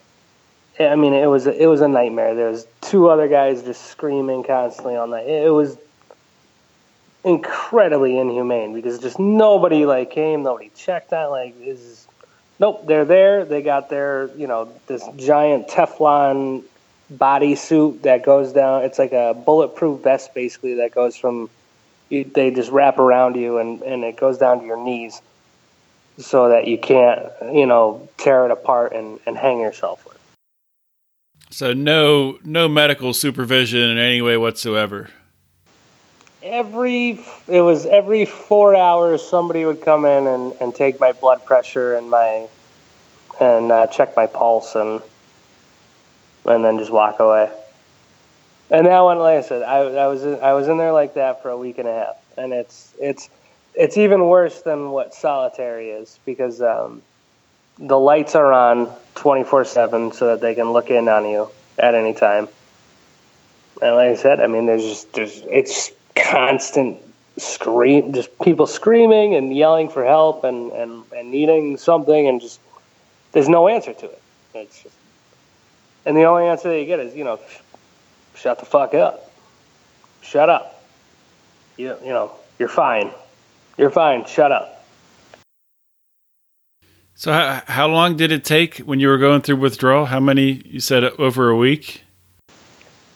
I 0.78 0.94
mean, 0.94 1.14
it 1.14 1.26
was 1.26 1.46
it 1.46 1.66
was 1.66 1.80
a 1.80 1.88
nightmare. 1.88 2.34
There 2.34 2.50
was 2.50 2.66
two 2.80 3.08
other 3.08 3.26
guys 3.26 3.62
just 3.62 3.86
screaming 3.86 4.44
constantly 4.44 4.96
on 4.96 5.10
that. 5.10 5.26
It 5.26 5.52
was 5.52 5.76
incredibly 7.24 8.18
inhumane 8.18 8.72
because 8.72 8.98
just 8.98 9.18
nobody 9.18 9.86
like 9.86 10.10
came, 10.10 10.42
nobody 10.42 10.70
checked 10.76 11.12
on 11.12 11.30
like 11.30 11.54
is 11.60 12.06
nope, 12.60 12.86
they're 12.86 13.04
there. 13.04 13.44
They 13.44 13.62
got 13.62 13.90
their 13.90 14.30
you 14.36 14.46
know 14.46 14.72
this 14.86 15.04
giant 15.16 15.68
Teflon 15.68 16.62
bodysuit 17.12 18.02
that 18.02 18.24
goes 18.24 18.52
down. 18.52 18.84
It's 18.84 18.98
like 18.98 19.12
a 19.12 19.34
bulletproof 19.34 20.02
vest 20.02 20.34
basically 20.34 20.74
that 20.76 20.94
goes 20.94 21.16
from 21.16 21.50
you, 22.08 22.24
they 22.24 22.50
just 22.50 22.70
wrap 22.70 22.98
around 22.98 23.36
you 23.36 23.58
and 23.58 23.82
and 23.82 24.04
it 24.04 24.16
goes 24.16 24.38
down 24.38 24.60
to 24.60 24.66
your 24.66 24.82
knees 24.82 25.20
so 26.24 26.48
that 26.48 26.66
you 26.66 26.78
can't, 26.78 27.28
you 27.52 27.66
know, 27.66 28.08
tear 28.16 28.44
it 28.46 28.50
apart 28.50 28.92
and, 28.92 29.18
and 29.26 29.36
hang 29.36 29.60
yourself 29.60 30.04
with. 30.06 30.18
So 31.50 31.74
no 31.74 32.38
no 32.44 32.66
medical 32.66 33.12
supervision 33.12 33.80
in 33.80 33.98
any 33.98 34.22
way 34.22 34.38
whatsoever. 34.38 35.10
Every 36.42 37.20
it 37.46 37.60
was 37.60 37.84
every 37.84 38.24
four 38.24 38.74
hours 38.74 39.22
somebody 39.22 39.64
would 39.64 39.82
come 39.82 40.06
in 40.06 40.26
and, 40.26 40.54
and 40.60 40.74
take 40.74 40.98
my 40.98 41.12
blood 41.12 41.44
pressure 41.44 41.94
and 41.94 42.08
my 42.08 42.48
and 43.38 43.70
uh, 43.70 43.86
check 43.88 44.16
my 44.16 44.26
pulse 44.26 44.74
and 44.74 45.02
and 46.46 46.64
then 46.64 46.78
just 46.78 46.90
walk 46.90 47.20
away. 47.20 47.50
And 48.70 48.86
that 48.86 49.00
one, 49.00 49.18
like 49.18 49.38
I 49.38 49.42
said, 49.42 49.62
I, 49.62 49.80
I 49.80 50.06
was 50.06 50.24
in, 50.24 50.40
I 50.40 50.54
was 50.54 50.68
in 50.68 50.78
there 50.78 50.92
like 50.92 51.14
that 51.14 51.42
for 51.42 51.50
a 51.50 51.58
week 51.58 51.76
and 51.76 51.86
a 51.86 51.92
half, 51.92 52.16
and 52.38 52.54
it's 52.54 52.94
it's 52.98 53.28
it's 53.74 53.96
even 53.96 54.28
worse 54.28 54.62
than 54.62 54.90
what 54.90 55.14
solitary 55.14 55.90
is 55.90 56.18
because 56.24 56.60
um, 56.60 57.02
the 57.78 57.98
lights 57.98 58.34
are 58.34 58.52
on 58.52 58.90
24 59.14 59.64
7 59.64 60.12
so 60.12 60.26
that 60.28 60.40
they 60.40 60.54
can 60.54 60.72
look 60.72 60.90
in 60.90 61.08
on 61.08 61.24
you 61.24 61.48
at 61.78 61.94
any 61.94 62.14
time. 62.14 62.48
And 63.80 63.96
like 63.96 64.10
I 64.10 64.14
said, 64.14 64.40
I 64.40 64.46
mean, 64.46 64.66
there's 64.66 64.84
just, 64.84 65.12
there's, 65.14 65.42
it's 65.50 65.90
constant 66.14 66.98
scream, 67.38 68.12
just 68.12 68.38
people 68.40 68.66
screaming 68.66 69.34
and 69.34 69.56
yelling 69.56 69.88
for 69.88 70.04
help 70.04 70.44
and, 70.44 70.70
and, 70.72 71.04
and 71.16 71.30
needing 71.30 71.76
something, 71.78 72.28
and 72.28 72.40
just, 72.40 72.60
there's 73.32 73.48
no 73.48 73.68
answer 73.68 73.92
to 73.94 74.06
it. 74.06 74.22
It's 74.54 74.82
just, 74.82 74.94
and 76.04 76.16
the 76.16 76.24
only 76.24 76.46
answer 76.46 76.68
that 76.68 76.78
you 76.78 76.86
get 76.86 77.00
is, 77.00 77.16
you 77.16 77.24
know, 77.24 77.40
shut 78.34 78.58
the 78.60 78.66
fuck 78.66 78.94
up. 78.94 79.30
Shut 80.20 80.48
up. 80.48 80.84
You, 81.76 81.96
you 82.02 82.10
know, 82.10 82.32
you're 82.58 82.68
fine 82.68 83.10
You're 83.76 83.90
fine. 83.90 84.24
Shut 84.26 84.52
up. 84.52 84.84
So 87.14 87.32
how, 87.32 87.62
how 87.66 87.86
long 87.86 88.16
did 88.16 88.32
it 88.32 88.44
take 88.44 88.78
when 88.78 88.98
you 88.98 89.08
were 89.08 89.18
going 89.18 89.42
through 89.42 89.56
withdrawal? 89.56 90.06
How 90.06 90.18
many 90.18 90.62
you 90.64 90.80
said 90.80 91.04
over 91.04 91.50
a 91.50 91.56
week? 91.56 92.02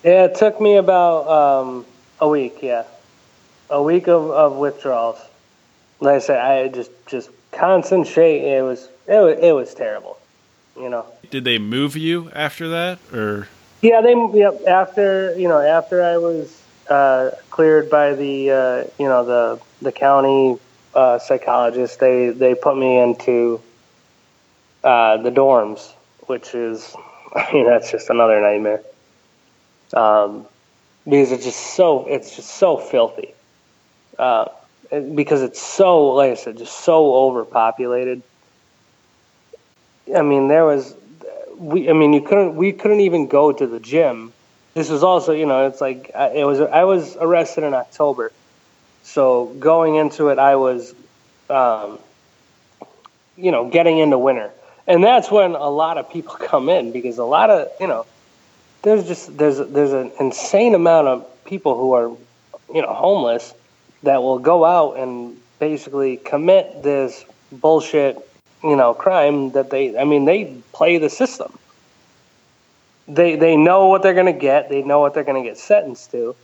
Yeah, 0.05 0.27
it 0.27 0.37
took 0.37 0.61
me 0.61 0.77
about 0.77 1.27
um, 1.29 1.87
a 2.21 2.29
week. 2.29 2.62
Yeah, 2.62 2.85
a 3.69 3.83
week 3.83 4.07
of, 4.07 4.31
of 4.31 4.57
withdrawals. 4.57 5.19
Like 5.99 6.16
I 6.16 6.19
said, 6.21 6.38
I 6.38 6.69
just 6.69 6.92
just 7.07 7.31
constant 7.51 8.07
shake. 8.07 8.42
It 8.42 8.62
was 8.62 8.88
it 9.09 9.19
was 9.19 9.38
it 9.40 9.53
was 9.53 9.75
terrible. 9.75 10.19
You 10.79 10.88
know. 10.88 11.07
Did 11.31 11.42
they 11.42 11.59
move 11.59 11.97
you 11.97 12.31
after 12.33 12.69
that, 12.69 13.01
or? 13.12 13.49
Yeah, 13.83 14.03
they 14.03 14.14
yep. 14.35 14.61
After 14.69 15.37
you 15.37 15.49
know, 15.49 15.59
after 15.59 16.05
I 16.05 16.16
was 16.19 16.62
uh, 16.88 17.31
cleared 17.51 17.90
by 17.90 18.14
the 18.14 18.51
uh, 18.51 18.85
you 18.99 19.09
know 19.09 19.25
the 19.25 19.61
the 19.83 19.92
county 19.92 20.59
uh, 20.94 21.18
psychologist, 21.18 22.01
they 22.01 22.31
they 22.31 22.55
put 22.55 22.77
me 22.77 22.99
into 22.99 23.61
uh, 24.85 25.16
the 25.18 25.31
dorms, 25.31 25.92
which 26.27 26.55
is 26.55 26.94
I 27.35 27.53
mean 27.53 27.66
that's 27.66 27.90
just 27.90 28.11
another 28.11 28.40
nightmare. 28.40 28.83
Um, 29.94 30.46
because 31.09 31.33
it's 31.33 31.44
just 31.44 31.75
so 31.75 32.07
it's 32.07 32.35
just 32.37 32.51
so 32.51 32.77
filthy. 32.77 33.35
Uh, 34.18 34.46
because 35.14 35.42
it's 35.42 35.61
so 35.61 36.09
like 36.14 36.33
I 36.33 36.35
said, 36.35 36.59
just 36.59 36.81
so 36.81 37.14
overpopulated. 37.14 38.22
I 40.14 40.22
mean, 40.22 40.49
there 40.49 40.64
was 40.64 40.94
we. 41.59 41.90
I 41.90 41.92
mean, 41.92 42.12
you 42.12 42.22
couldn't. 42.22 42.57
We 42.57 42.72
couldn't 42.72 43.01
even 43.01 43.27
go 43.27 43.53
to 43.53 43.66
the 43.66 43.81
gym. 43.81 44.33
This 44.77 44.91
was 44.91 45.03
also, 45.03 45.33
you 45.33 45.47
know, 45.47 45.67
it's 45.69 45.81
like 45.81 46.11
it 46.15 46.47
was. 46.47 46.61
I 46.61 46.85
was 46.85 47.17
arrested 47.17 47.65
in 47.65 47.73
October, 47.73 48.31
so 49.05 49.47
going 49.59 49.95
into 49.95 50.29
it, 50.29 50.39
I 50.39 50.57
was, 50.57 50.95
um, 51.49 51.99
you 53.39 53.53
know, 53.53 53.71
getting 53.71 53.97
into 53.97 54.19
winter, 54.19 54.51
and 54.87 55.03
that's 55.03 55.31
when 55.31 55.53
a 55.53 55.71
lot 55.71 55.97
of 55.97 56.11
people 56.11 56.35
come 56.51 56.69
in 56.69 56.93
because 56.93 57.17
a 57.17 57.25
lot 57.25 57.49
of, 57.49 57.69
you 57.81 57.87
know, 57.87 58.05
there's 58.83 59.07
just 59.07 59.39
there's 59.39 59.57
there's 59.57 59.95
an 59.95 60.12
insane 60.21 60.75
amount 60.75 61.09
of 61.09 61.45
people 61.47 61.75
who 61.75 61.95
are, 61.95 62.15
you 62.75 62.83
know, 62.83 62.93
homeless 62.93 63.55
that 64.03 64.23
will 64.23 64.39
go 64.39 64.67
out 64.67 64.99
and 64.99 65.41
basically 65.59 66.19
commit 66.19 66.83
this 66.83 67.25
bullshit 67.51 68.19
you 68.62 68.77
know 68.77 68.93
crime 68.93 69.53
that 69.53 69.71
they 69.71 69.97
I 69.97 70.05
mean 70.05 70.27
they 70.27 70.55
play 70.73 70.99
the 70.99 71.09
system. 71.09 71.59
They 73.09 73.37
they 73.37 73.57
know 73.57 73.87
what 73.87 74.03
they're 74.03 74.14
going 74.14 74.27
to 74.27 74.33
get. 74.33 74.69
They 74.69 74.83
know 74.83 75.01
what 75.01 75.14
they're 75.14 75.25
going 75.25 75.42
to 75.42 75.49
get 75.49 75.59
sentenced 75.59 76.11
to. 76.11 76.35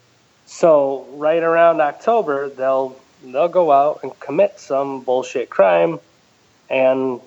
So 0.46 1.06
right 1.14 1.42
around 1.42 1.80
October, 1.80 2.48
they'll 2.48 2.96
they'll 3.24 3.48
go 3.48 3.72
out 3.72 4.00
and 4.02 4.18
commit 4.20 4.60
some 4.60 5.02
bullshit 5.02 5.50
crime 5.50 5.98
and 6.70 7.20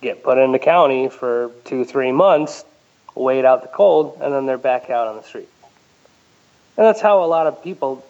get 0.00 0.22
put 0.22 0.38
into 0.38 0.58
county 0.58 1.08
for 1.08 1.50
two 1.64 1.84
three 1.84 2.12
months, 2.12 2.64
wait 3.14 3.44
out 3.44 3.62
the 3.62 3.68
cold, 3.68 4.18
and 4.20 4.32
then 4.32 4.46
they're 4.46 4.58
back 4.58 4.88
out 4.88 5.08
on 5.08 5.16
the 5.16 5.22
street. 5.22 5.48
And 6.76 6.86
that's 6.86 7.00
how 7.00 7.22
a 7.24 7.26
lot 7.26 7.46
of 7.46 7.62
people. 7.62 8.04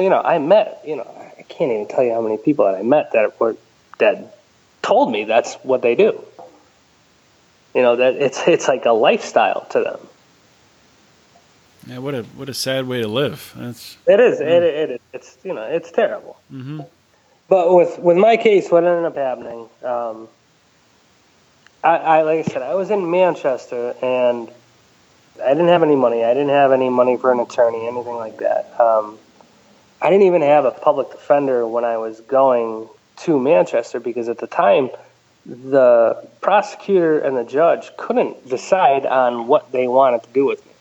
You 0.00 0.10
know, 0.10 0.20
I 0.20 0.38
met. 0.38 0.82
You 0.86 0.96
know, 0.96 1.34
I 1.38 1.42
can't 1.42 1.70
even 1.70 1.86
tell 1.86 2.02
you 2.02 2.12
how 2.12 2.20
many 2.20 2.38
people 2.38 2.64
that 2.64 2.74
I 2.74 2.82
met 2.82 3.12
that 3.12 3.38
were 3.38 3.56
dead 3.98 4.32
told 4.82 5.10
me 5.10 5.24
that's 5.24 5.54
what 5.56 5.82
they 5.82 5.94
do. 5.94 6.24
You 7.74 7.82
know 7.82 7.96
that 7.96 8.14
it's 8.14 8.46
it's 8.46 8.68
like 8.68 8.84
a 8.84 8.92
lifestyle 8.92 9.66
to 9.70 9.80
them. 9.80 10.00
Yeah, 11.86 11.98
what 11.98 12.14
a 12.14 12.22
what 12.22 12.48
a 12.48 12.54
sad 12.54 12.86
way 12.86 13.02
to 13.02 13.08
live. 13.08 13.52
That's 13.56 13.96
it 14.06 14.20
is. 14.20 14.40
Mm. 14.40 14.46
It, 14.46 14.62
it 14.62 14.90
is. 14.90 15.00
It's 15.12 15.38
you 15.44 15.52
know 15.52 15.62
it's 15.62 15.90
terrible. 15.90 16.38
Mm-hmm. 16.52 16.80
But 17.48 17.74
with 17.74 17.98
with 17.98 18.16
my 18.16 18.36
case, 18.36 18.70
what 18.70 18.84
ended 18.84 19.04
up 19.04 19.16
happening, 19.16 19.68
um, 19.82 20.28
I, 21.82 21.96
I 21.96 22.22
like 22.22 22.46
I 22.46 22.50
said, 22.50 22.62
I 22.62 22.74
was 22.74 22.90
in 22.90 23.10
Manchester 23.10 23.94
and 24.00 24.48
I 25.42 25.48
didn't 25.48 25.68
have 25.68 25.82
any 25.82 25.96
money. 25.96 26.24
I 26.24 26.32
didn't 26.32 26.50
have 26.50 26.72
any 26.72 26.88
money 26.88 27.16
for 27.16 27.32
an 27.32 27.40
attorney, 27.40 27.86
anything 27.86 28.14
like 28.14 28.38
that. 28.38 28.80
Um, 28.80 29.18
I 30.00 30.10
didn't 30.10 30.26
even 30.26 30.42
have 30.42 30.64
a 30.64 30.70
public 30.70 31.10
defender 31.10 31.66
when 31.66 31.84
I 31.84 31.98
was 31.98 32.20
going 32.20 32.88
to 33.18 33.38
Manchester 33.38 34.00
because 34.00 34.28
at 34.28 34.38
the 34.38 34.46
time 34.46 34.90
the 35.46 36.26
prosecutor 36.40 37.18
and 37.18 37.36
the 37.36 37.44
judge 37.44 37.90
couldn't 37.96 38.48
decide 38.48 39.04
on 39.04 39.46
what 39.46 39.72
they 39.72 39.86
wanted 39.86 40.22
to 40.22 40.28
do 40.30 40.46
with 40.46 40.64
me. 40.64 40.72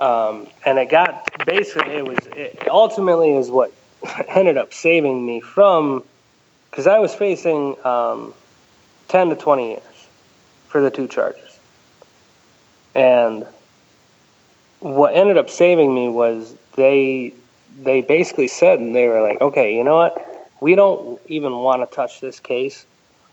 Um, 0.00 0.46
and 0.64 0.78
it 0.78 0.90
got 0.90 1.46
basically 1.46 1.94
it 1.94 2.06
was 2.06 2.18
it 2.36 2.68
ultimately 2.70 3.34
is 3.34 3.50
what 3.50 3.72
ended 4.28 4.56
up 4.56 4.72
saving 4.74 5.24
me 5.24 5.40
from 5.40 6.04
because 6.70 6.86
I 6.86 6.98
was 6.98 7.14
facing 7.14 7.76
um, 7.84 8.34
ten 9.08 9.30
to 9.30 9.36
twenty 9.36 9.70
years 9.70 10.08
for 10.68 10.82
the 10.82 10.90
two 10.90 11.08
charges, 11.08 11.58
and 12.94 13.46
what 14.80 15.14
ended 15.14 15.38
up 15.38 15.48
saving 15.48 15.94
me 15.94 16.08
was 16.08 16.54
they 16.76 17.32
they 17.80 18.02
basically 18.02 18.48
said 18.48 18.78
and 18.78 18.94
they 18.94 19.08
were 19.08 19.22
like, 19.22 19.40
okay, 19.40 19.74
you 19.74 19.82
know 19.82 19.96
what, 19.96 20.50
we 20.60 20.74
don't 20.74 21.20
even 21.26 21.52
want 21.52 21.88
to 21.88 21.94
touch 21.94 22.20
this 22.20 22.40
case. 22.40 22.84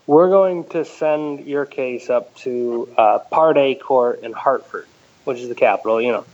We're 0.06 0.28
going 0.28 0.64
to 0.68 0.84
send 0.84 1.46
your 1.46 1.64
case 1.64 2.10
up 2.10 2.34
to 2.38 2.92
uh, 2.96 3.18
Part 3.30 3.56
A 3.56 3.74
court 3.74 4.20
in 4.22 4.32
Hartford, 4.32 4.86
which 5.24 5.38
is 5.38 5.48
the 5.48 5.54
capital. 5.54 6.00
You 6.00 6.12
know. 6.12 6.24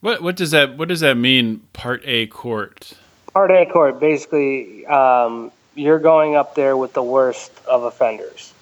What 0.00 0.22
what 0.22 0.36
does 0.36 0.50
that 0.50 0.76
what 0.76 0.88
does 0.88 1.00
that 1.00 1.16
mean? 1.16 1.60
Part 1.72 2.02
A 2.04 2.26
court. 2.26 2.94
Part 3.32 3.50
A 3.50 3.64
court 3.66 4.00
basically 4.00 4.84
um, 4.86 5.52
you're 5.74 6.00
going 6.00 6.34
up 6.34 6.54
there 6.54 6.76
with 6.76 6.92
the 6.92 7.02
worst 7.02 7.52
of 7.66 7.84
offenders. 7.84 8.52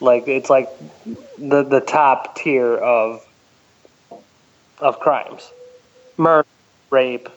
Like 0.00 0.26
it's 0.26 0.50
like 0.50 0.68
the 1.38 1.62
the 1.62 1.80
top 1.80 2.34
tier 2.36 2.76
of 2.76 3.24
of 4.78 4.98
crimes, 4.98 5.48
murder, 6.16 6.48
rape, 6.90 7.28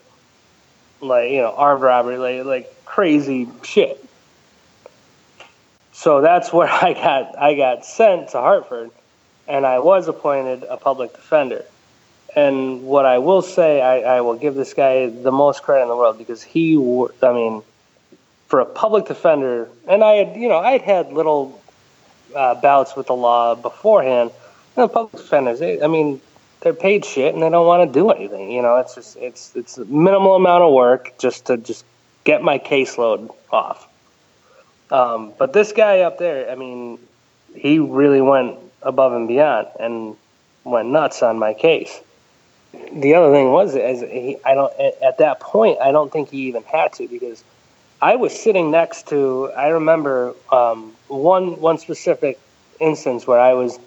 like 0.99 1.29
you 1.29 1.37
know 1.37 1.53
armed 1.55 1.83
robbery, 1.83 2.17
like 2.17 2.45
like 2.45 2.85
crazy 2.85 3.47
shit. 3.63 4.03
So 5.95 6.19
that's 6.19 6.51
where 6.51 6.67
I 6.71 6.93
got 6.93 7.37
I 7.37 7.55
got 7.55 7.85
sent 7.85 8.29
to 8.29 8.39
Hartford, 8.39 8.91
and 9.47 9.65
I 9.65 9.79
was 9.79 10.07
appointed 10.07 10.63
a 10.69 10.77
public 10.77 11.13
defender. 11.13 11.63
And 12.35 12.83
what 12.83 13.05
I 13.05 13.19
will 13.19 13.41
say, 13.41 13.81
I, 13.81 14.17
I 14.17 14.21
will 14.21 14.35
give 14.35 14.55
this 14.55 14.73
guy 14.73 15.07
the 15.07 15.31
most 15.31 15.63
credit 15.63 15.83
in 15.83 15.87
the 15.87 15.95
world 15.95 16.17
because 16.17 16.43
he, 16.43 16.75
I 16.75 17.31
mean, 17.31 17.63
for 18.47 18.59
a 18.59 18.65
public 18.65 19.05
defender, 19.05 19.69
and 19.87 20.03
I 20.03 20.15
had, 20.15 20.35
you 20.35 20.49
know, 20.49 20.57
I 20.57 20.71
had 20.71 20.81
had 20.81 21.13
little 21.13 21.61
uh, 22.35 22.55
bouts 22.55 22.97
with 22.97 23.07
the 23.07 23.15
law 23.15 23.55
beforehand. 23.55 24.31
And 24.75 24.91
public 24.91 25.13
defenders, 25.13 25.59
they, 25.59 25.81
I 25.81 25.87
mean, 25.87 26.19
they're 26.59 26.73
paid 26.73 27.05
shit 27.05 27.33
and 27.33 27.41
they 27.41 27.49
don't 27.49 27.65
want 27.65 27.87
to 27.87 27.93
do 27.97 28.09
anything. 28.09 28.51
You 28.51 28.61
know, 28.61 28.75
it's 28.77 28.95
just 28.95 29.15
it's 29.15 29.55
it's 29.55 29.77
a 29.77 29.85
minimal 29.85 30.35
amount 30.35 30.65
of 30.65 30.73
work 30.73 31.17
just 31.17 31.45
to 31.45 31.55
just 31.55 31.85
get 32.25 32.41
my 32.41 32.59
caseload 32.59 33.33
off. 33.49 33.87
Um, 34.91 35.33
but 35.37 35.53
this 35.53 35.71
guy 35.71 36.01
up 36.01 36.17
there, 36.17 36.49
I 36.49 36.55
mean, 36.55 36.99
he 37.55 37.79
really 37.79 38.21
went 38.21 38.57
above 38.81 39.13
and 39.13 39.27
beyond 39.27 39.67
and 39.79 40.15
went 40.63 40.89
nuts 40.89 41.23
on 41.23 41.39
my 41.39 41.53
case. 41.53 42.01
The 42.91 43.15
other 43.15 43.31
thing 43.31 43.51
was, 43.51 43.75
as 43.75 44.01
he, 44.01 44.37
I 44.43 44.53
don't 44.53 44.73
at 45.01 45.17
that 45.19 45.39
point, 45.39 45.79
I 45.81 45.91
don't 45.91 46.11
think 46.11 46.29
he 46.29 46.47
even 46.47 46.63
had 46.63 46.93
to 46.93 47.07
because 47.07 47.43
I 48.01 48.17
was 48.17 48.37
sitting 48.37 48.69
next 48.69 49.07
to. 49.07 49.51
I 49.55 49.69
remember 49.69 50.35
um, 50.51 50.93
one 51.07 51.59
one 51.61 51.77
specific 51.77 52.37
instance 52.79 53.25
where 53.25 53.39
I 53.39 53.53
was 53.53 53.79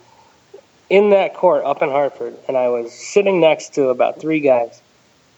in 0.89 1.11
that 1.11 1.35
court 1.35 1.65
up 1.65 1.83
in 1.83 1.91
Hartford, 1.91 2.37
and 2.49 2.57
I 2.57 2.69
was 2.69 2.93
sitting 2.93 3.41
next 3.41 3.75
to 3.75 3.89
about 3.89 4.21
three 4.21 4.41
guys, 4.41 4.81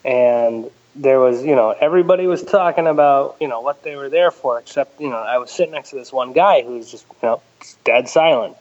and 0.04 0.70
there 0.94 1.20
was, 1.20 1.44
you 1.44 1.54
know, 1.54 1.70
everybody 1.70 2.26
was 2.26 2.42
talking 2.42 2.86
about, 2.86 3.36
you 3.40 3.48
know, 3.48 3.60
what 3.60 3.82
they 3.82 3.96
were 3.96 4.08
there 4.08 4.30
for, 4.30 4.58
except, 4.58 5.00
you 5.00 5.08
know, 5.08 5.16
I 5.16 5.38
was 5.38 5.50
sitting 5.50 5.72
next 5.72 5.90
to 5.90 5.96
this 5.96 6.12
one 6.12 6.32
guy 6.32 6.62
who 6.62 6.76
was 6.76 6.90
just, 6.90 7.06
you 7.22 7.28
know, 7.28 7.42
dead 7.84 8.08
silent. 8.08 8.56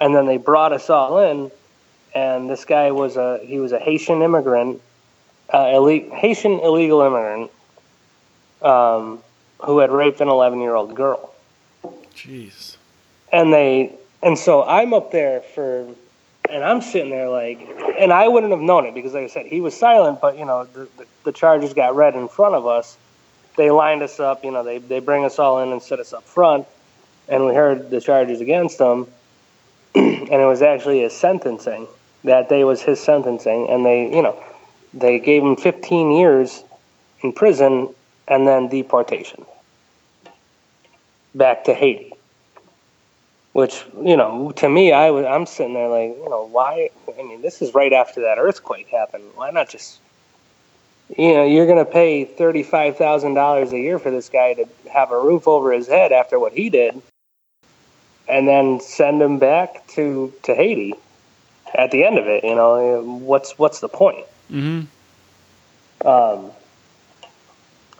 And 0.00 0.14
then 0.14 0.26
they 0.26 0.36
brought 0.36 0.72
us 0.72 0.88
all 0.88 1.18
in, 1.18 1.50
and 2.14 2.48
this 2.48 2.64
guy 2.64 2.90
was 2.90 3.16
a 3.16 3.40
he 3.42 3.58
was 3.58 3.72
a 3.72 3.78
Haitian 3.78 4.22
immigrant, 4.22 4.80
uh, 5.50 5.84
Haitian 6.14 6.60
illegal 6.60 7.02
immigrant, 7.02 7.50
um, 8.62 9.22
who 9.58 9.78
had 9.78 9.90
raped 9.90 10.20
an 10.20 10.28
11 10.28 10.60
year 10.60 10.74
old 10.74 10.94
girl. 10.94 11.34
Jeez. 12.14 12.76
And 13.30 13.52
they 13.52 13.94
and 14.22 14.38
so 14.38 14.62
I'm 14.62 14.92
up 14.92 15.12
there 15.12 15.40
for, 15.40 15.88
and 16.50 16.64
I'm 16.64 16.80
sitting 16.80 17.10
there 17.10 17.28
like, 17.28 17.60
and 17.98 18.12
I 18.12 18.28
wouldn't 18.28 18.52
have 18.52 18.60
known 18.60 18.86
it 18.86 18.94
because, 18.94 19.14
like 19.14 19.24
I 19.24 19.28
said, 19.28 19.46
he 19.46 19.60
was 19.60 19.76
silent, 19.76 20.20
but, 20.20 20.38
you 20.38 20.44
know, 20.44 20.64
the, 20.64 20.88
the, 20.96 21.06
the 21.24 21.32
charges 21.32 21.74
got 21.74 21.94
read 21.94 22.14
in 22.14 22.28
front 22.28 22.54
of 22.54 22.66
us. 22.66 22.96
They 23.56 23.70
lined 23.70 24.02
us 24.02 24.20
up, 24.20 24.44
you 24.44 24.50
know, 24.50 24.62
they, 24.62 24.78
they 24.78 25.00
bring 25.00 25.24
us 25.24 25.38
all 25.38 25.60
in 25.62 25.70
and 25.72 25.82
set 25.82 26.00
us 26.00 26.12
up 26.12 26.24
front, 26.24 26.66
and 27.28 27.46
we 27.46 27.54
heard 27.54 27.90
the 27.90 28.00
charges 28.00 28.40
against 28.40 28.80
him, 28.80 29.06
and 29.94 30.30
it 30.30 30.46
was 30.46 30.62
actually 30.62 31.00
his 31.00 31.12
sentencing. 31.12 31.86
That 32.24 32.48
day 32.48 32.64
was 32.64 32.82
his 32.82 33.00
sentencing, 33.00 33.68
and 33.68 33.84
they, 33.84 34.14
you 34.14 34.22
know, 34.22 34.42
they 34.94 35.18
gave 35.18 35.42
him 35.42 35.56
15 35.56 36.12
years 36.12 36.62
in 37.22 37.32
prison 37.32 37.88
and 38.28 38.46
then 38.46 38.68
deportation 38.68 39.44
back 41.34 41.64
to 41.64 41.74
Haiti. 41.74 42.12
Which 43.52 43.84
you 43.96 44.16
know, 44.16 44.52
to 44.56 44.68
me, 44.68 44.92
I 44.92 45.10
was 45.10 45.26
I'm 45.26 45.44
sitting 45.46 45.74
there 45.74 45.88
like, 45.88 46.16
you 46.16 46.28
know, 46.28 46.46
why? 46.46 46.90
I 47.18 47.22
mean, 47.22 47.42
this 47.42 47.60
is 47.60 47.74
right 47.74 47.92
after 47.92 48.20
that 48.22 48.38
earthquake 48.38 48.88
happened. 48.88 49.24
Why 49.34 49.50
not 49.50 49.68
just, 49.68 49.98
you 51.16 51.34
know, 51.34 51.44
you're 51.44 51.66
going 51.66 51.84
to 51.84 51.90
pay 51.90 52.24
thirty 52.24 52.62
five 52.62 52.96
thousand 52.96 53.34
dollars 53.34 53.72
a 53.72 53.78
year 53.78 53.98
for 53.98 54.12
this 54.12 54.28
guy 54.28 54.54
to 54.54 54.66
have 54.92 55.10
a 55.10 55.20
roof 55.20 55.48
over 55.48 55.72
his 55.72 55.88
head 55.88 56.12
after 56.12 56.38
what 56.38 56.52
he 56.52 56.70
did, 56.70 57.02
and 58.28 58.46
then 58.46 58.80
send 58.80 59.20
him 59.20 59.38
back 59.40 59.84
to 59.88 60.32
to 60.44 60.54
Haiti. 60.54 60.94
At 61.74 61.92
the 61.92 62.04
end 62.04 62.18
of 62.18 62.26
it, 62.26 62.44
you 62.44 62.54
know, 62.54 63.02
what's 63.02 63.58
what's 63.58 63.80
the 63.80 63.88
point? 63.88 64.26
Mm-hmm. 64.50 66.06
Um, 66.06 66.50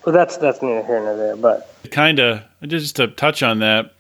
well, 0.05 0.14
that's 0.14 0.36
that's 0.38 0.62
neither 0.62 0.84
here 0.84 1.01
nor 1.01 1.16
there. 1.16 1.36
But 1.36 1.72
kind 1.90 2.18
of 2.18 2.42
just 2.62 2.96
to 2.96 3.09
touch 3.09 3.42
on 3.42 3.61
that, 3.61 3.94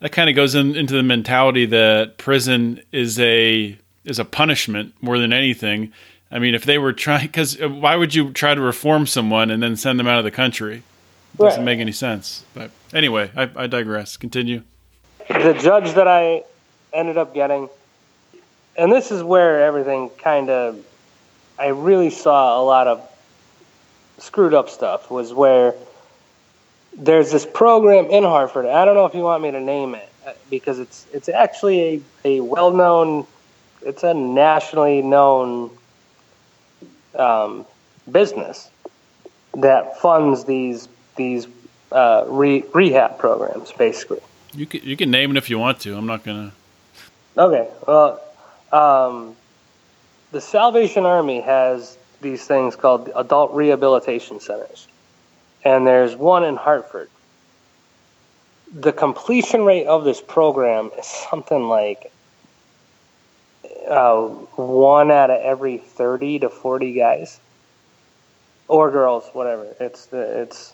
that 0.00 0.12
kind 0.12 0.28
of 0.30 0.36
goes 0.36 0.54
in, 0.54 0.74
into 0.76 0.94
the 0.94 1.02
mentality 1.02 1.66
that 1.66 2.18
prison 2.18 2.82
is 2.92 3.18
a 3.20 3.76
is 4.04 4.18
a 4.18 4.24
punishment 4.24 4.94
more 5.00 5.18
than 5.18 5.32
anything. 5.32 5.92
I 6.32 6.38
mean, 6.38 6.54
if 6.54 6.64
they 6.64 6.78
were 6.78 6.92
trying, 6.92 7.26
because 7.26 7.60
uh, 7.60 7.68
why 7.68 7.96
would 7.96 8.14
you 8.14 8.32
try 8.32 8.54
to 8.54 8.60
reform 8.60 9.06
someone 9.06 9.50
and 9.50 9.62
then 9.62 9.76
send 9.76 9.98
them 9.98 10.06
out 10.06 10.18
of 10.18 10.24
the 10.24 10.30
country? 10.30 10.76
It 11.34 11.38
doesn't 11.38 11.60
Right. 11.60 11.64
make 11.64 11.80
any 11.80 11.92
sense. 11.92 12.44
But 12.54 12.70
anyway, 12.94 13.30
I, 13.36 13.50
I 13.56 13.66
digress. 13.66 14.16
Continue. 14.16 14.62
the 15.28 15.52
judge 15.60 15.92
that 15.94 16.08
I 16.08 16.44
ended 16.92 17.18
up 17.18 17.34
getting, 17.34 17.68
and 18.76 18.90
this 18.92 19.10
is 19.10 19.22
where 19.22 19.62
everything 19.62 20.10
kind 20.18 20.48
of, 20.50 20.78
I 21.58 21.68
really 21.68 22.10
saw 22.10 22.60
a 22.60 22.64
lot 22.64 22.86
of 22.86 23.06
screwed 24.18 24.54
up 24.54 24.70
stuff, 24.70 25.10
was 25.10 25.32
where 25.34 25.74
there's 26.96 27.30
this 27.30 27.46
program 27.46 28.06
in 28.06 28.24
Hartford. 28.24 28.66
I 28.66 28.84
don't 28.84 28.94
know 28.94 29.06
if 29.06 29.14
you 29.14 29.22
want 29.22 29.42
me 29.42 29.50
to 29.50 29.60
name 29.60 29.94
it 29.94 30.08
uh, 30.26 30.32
because 30.48 30.78
it's 30.78 31.06
it's 31.12 31.28
actually 31.28 31.80
a, 32.24 32.36
a 32.36 32.40
well 32.40 32.70
known, 32.72 33.26
it's 33.82 34.02
a 34.02 34.14
nationally 34.14 35.02
known 35.02 35.70
um, 37.14 37.66
business 38.10 38.70
that 39.54 39.98
funds 40.00 40.44
these 40.44 40.88
these 41.16 41.46
uh, 41.92 42.24
re- 42.28 42.64
rehab 42.74 43.18
programs, 43.18 43.72
basically. 43.72 44.20
You 44.52 44.66
can 44.66 44.82
you 44.82 44.96
can 44.96 45.10
name 45.10 45.30
it 45.30 45.36
if 45.36 45.50
you 45.50 45.58
want 45.58 45.80
to. 45.80 45.96
I'm 45.96 46.06
not 46.06 46.24
gonna. 46.24 46.52
Okay. 47.36 47.68
Well, 47.86 48.20
um, 48.72 49.36
the 50.32 50.40
Salvation 50.40 51.06
Army 51.06 51.40
has 51.40 51.96
these 52.20 52.44
things 52.46 52.76
called 52.76 53.10
adult 53.16 53.52
rehabilitation 53.52 54.40
centers, 54.40 54.86
and 55.64 55.86
there's 55.86 56.16
one 56.16 56.44
in 56.44 56.56
Hartford. 56.56 57.10
The 58.72 58.92
completion 58.92 59.64
rate 59.64 59.86
of 59.86 60.04
this 60.04 60.20
program 60.20 60.90
is 60.98 61.06
something 61.06 61.68
like 61.68 62.12
uh, 63.88 64.26
one 64.26 65.10
out 65.10 65.30
of 65.30 65.40
every 65.40 65.78
thirty 65.78 66.38
to 66.38 66.48
forty 66.48 66.92
guys 66.92 67.40
or 68.68 68.90
girls, 68.90 69.24
whatever. 69.32 69.66
It's 69.80 70.06
the 70.06 70.42
it's 70.42 70.72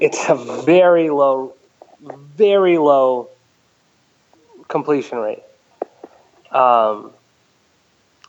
it's 0.00 0.28
a 0.28 0.62
very 0.64 1.10
low, 1.10 1.54
very 2.00 2.78
low 2.78 3.28
completion 4.68 5.18
rate. 5.18 5.42
Um, 6.50 7.12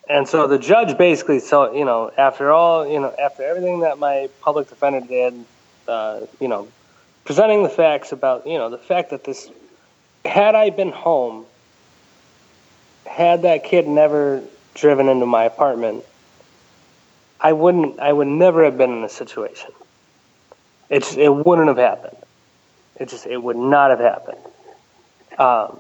and 0.08 0.28
so 0.28 0.48
the 0.48 0.60
judge 0.60 0.98
basically, 0.98 1.40
so 1.40 1.74
you 1.74 1.86
know, 1.86 2.12
after 2.16 2.52
all, 2.52 2.88
you 2.88 3.00
know, 3.00 3.14
after 3.20 3.44
everything 3.44 3.80
that 3.80 3.98
my 3.98 4.30
public 4.42 4.70
defender 4.70 5.02
did, 5.02 5.34
uh, 5.88 6.22
you 6.40 6.48
know, 6.48 6.68
presenting 7.24 7.64
the 7.64 7.70
facts 7.70 8.12
about, 8.12 8.46
you 8.48 8.58
know, 8.58 8.70
the 8.70 8.78
fact 8.78 9.10
that 9.12 9.24
this, 9.24 9.50
had 10.24 10.56
I 10.56 10.70
been 10.70 10.92
home, 10.92 11.46
had 13.06 13.44
that 13.44 13.64
kid 13.64 13.88
never 13.88 14.44
driven 14.74 15.08
into 15.10 15.26
my 15.26 15.44
apartment, 15.46 16.04
I 17.40 17.54
wouldn't, 17.54 18.00
I 18.00 18.12
would 18.12 18.28
never 18.28 18.64
have 18.64 18.78
been 18.78 18.92
in 18.92 19.02
this 19.02 19.14
situation. 19.14 19.72
It's, 20.90 21.16
it 21.16 21.30
wouldn't 21.30 21.68
have 21.68 21.78
happened. 21.78 22.18
It 22.98 23.10
just, 23.10 23.26
it 23.26 23.42
would 23.42 23.58
not 23.58 23.90
have 23.90 24.00
happened. 24.00 24.38
Um, 25.38 25.80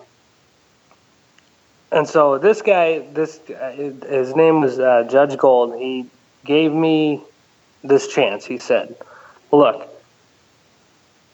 and 1.91 2.07
so 2.07 2.37
this 2.37 2.61
guy, 2.61 2.99
this 3.13 3.39
uh, 3.49 3.71
his 3.71 4.35
name 4.35 4.61
was 4.61 4.79
uh, 4.79 5.07
Judge 5.09 5.37
Gold. 5.37 5.79
He 5.79 6.07
gave 6.43 6.73
me 6.73 7.21
this 7.83 8.07
chance. 8.07 8.45
He 8.45 8.57
said, 8.57 8.95
"Look, 9.53 9.87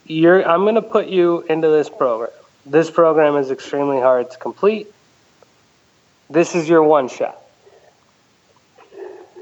you're 0.05 0.47
I'm 0.47 0.61
going 0.61 0.75
to 0.75 0.81
put 0.81 1.07
you 1.07 1.41
into 1.41 1.69
this 1.69 1.89
program. 1.89 2.31
This 2.65 2.89
program 2.91 3.35
is 3.37 3.51
extremely 3.51 3.99
hard 3.99 4.31
to 4.31 4.37
complete. 4.37 4.87
This 6.29 6.55
is 6.55 6.67
your 6.67 6.83
one 6.83 7.09
shot." 7.09 7.37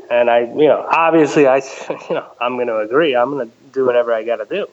And 0.10 0.28
I, 0.30 0.40
you 0.40 0.68
know, 0.68 0.88
obviously, 0.90 1.46
I, 1.46 1.58
you 2.10 2.16
know, 2.16 2.26
I'm 2.42 2.56
going 2.56 2.68
to 2.68 2.78
agree. 2.78 3.16
I'm 3.16 3.32
going 3.32 3.48
to 3.48 3.54
do 3.72 3.86
whatever 3.86 4.12
I 4.12 4.24
got 4.24 4.38
to 4.38 4.46
do 4.46 4.68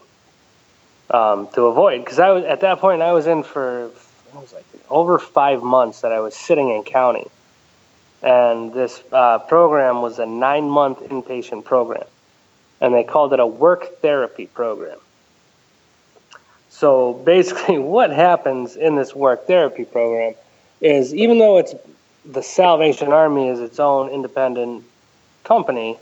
um, 1.14 1.48
to 1.54 1.66
avoid 1.66 2.04
because 2.04 2.18
I 2.18 2.30
was 2.30 2.44
at 2.44 2.60
that 2.60 2.78
point 2.78 3.02
I 3.02 3.12
was 3.12 3.26
in 3.26 3.42
for 3.42 3.86
it 3.86 3.94
was 4.34 4.52
like 4.52 4.64
over 4.90 5.18
five 5.18 5.62
months 5.62 6.02
that 6.02 6.12
I 6.12 6.20
was 6.20 6.34
sitting 6.34 6.70
in 6.70 6.82
county, 6.82 7.26
and 8.22 8.72
this 8.72 9.02
uh, 9.12 9.38
program 9.40 10.02
was 10.02 10.18
a 10.18 10.26
nine 10.26 10.68
month 10.68 11.00
inpatient 11.00 11.64
program, 11.64 12.06
and 12.80 12.94
they 12.94 13.04
called 13.04 13.32
it 13.32 13.40
a 13.40 13.46
work 13.46 14.00
therapy 14.00 14.46
program. 14.46 14.98
So 16.76 17.14
basically, 17.14 17.78
what 17.96 18.10
happens 18.10 18.76
in 18.76 18.96
this 18.96 19.14
work 19.14 19.46
therapy 19.46 19.84
program 19.84 20.34
is 20.80 21.14
even 21.14 21.38
though 21.38 21.56
it's 21.56 21.74
the 22.26 22.42
Salvation 22.42 23.12
Army 23.12 23.48
is 23.48 23.60
its 23.60 23.80
own 23.80 24.10
independent 24.10 24.84
company, 25.44 25.96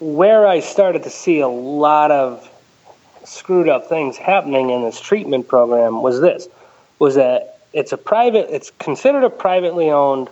where 0.00 0.48
I 0.48 0.60
started 0.60 1.04
to 1.04 1.10
see 1.10 1.40
a 1.40 1.48
lot 1.48 2.10
of 2.10 2.50
screwed 3.24 3.68
up 3.68 3.88
things 3.88 4.16
happening 4.16 4.70
in 4.70 4.82
this 4.82 5.00
treatment 5.00 5.46
program 5.46 6.02
was 6.02 6.20
this 6.20 6.48
was 6.98 7.14
that 7.16 7.58
it's 7.72 7.92
a 7.92 7.98
private 7.98 8.48
it's 8.52 8.70
considered 8.78 9.22
a 9.22 9.30
privately 9.30 9.90
owned 9.90 10.28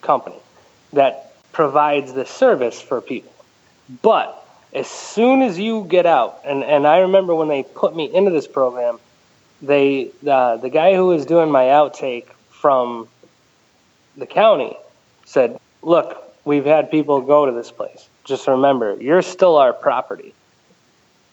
company 0.00 0.38
that 0.94 1.34
provides 1.52 2.14
this 2.14 2.30
service 2.30 2.80
for 2.80 3.00
people. 3.00 3.32
But 4.02 4.47
as 4.74 4.86
soon 4.86 5.42
as 5.42 5.58
you 5.58 5.84
get 5.84 6.06
out 6.06 6.40
and, 6.44 6.62
and 6.64 6.86
i 6.86 6.98
remember 6.98 7.34
when 7.34 7.48
they 7.48 7.62
put 7.62 7.94
me 7.94 8.12
into 8.12 8.30
this 8.30 8.46
program 8.46 8.98
they 9.62 10.10
uh, 10.26 10.56
the 10.56 10.70
guy 10.70 10.94
who 10.94 11.06
was 11.06 11.26
doing 11.26 11.50
my 11.50 11.64
outtake 11.64 12.26
from 12.50 13.08
the 14.16 14.26
county 14.26 14.76
said 15.24 15.58
look 15.82 16.22
we've 16.44 16.64
had 16.64 16.90
people 16.90 17.20
go 17.20 17.46
to 17.46 17.52
this 17.52 17.70
place 17.70 18.08
just 18.24 18.46
remember 18.46 18.96
you're 19.00 19.22
still 19.22 19.56
our 19.56 19.72
property 19.72 20.34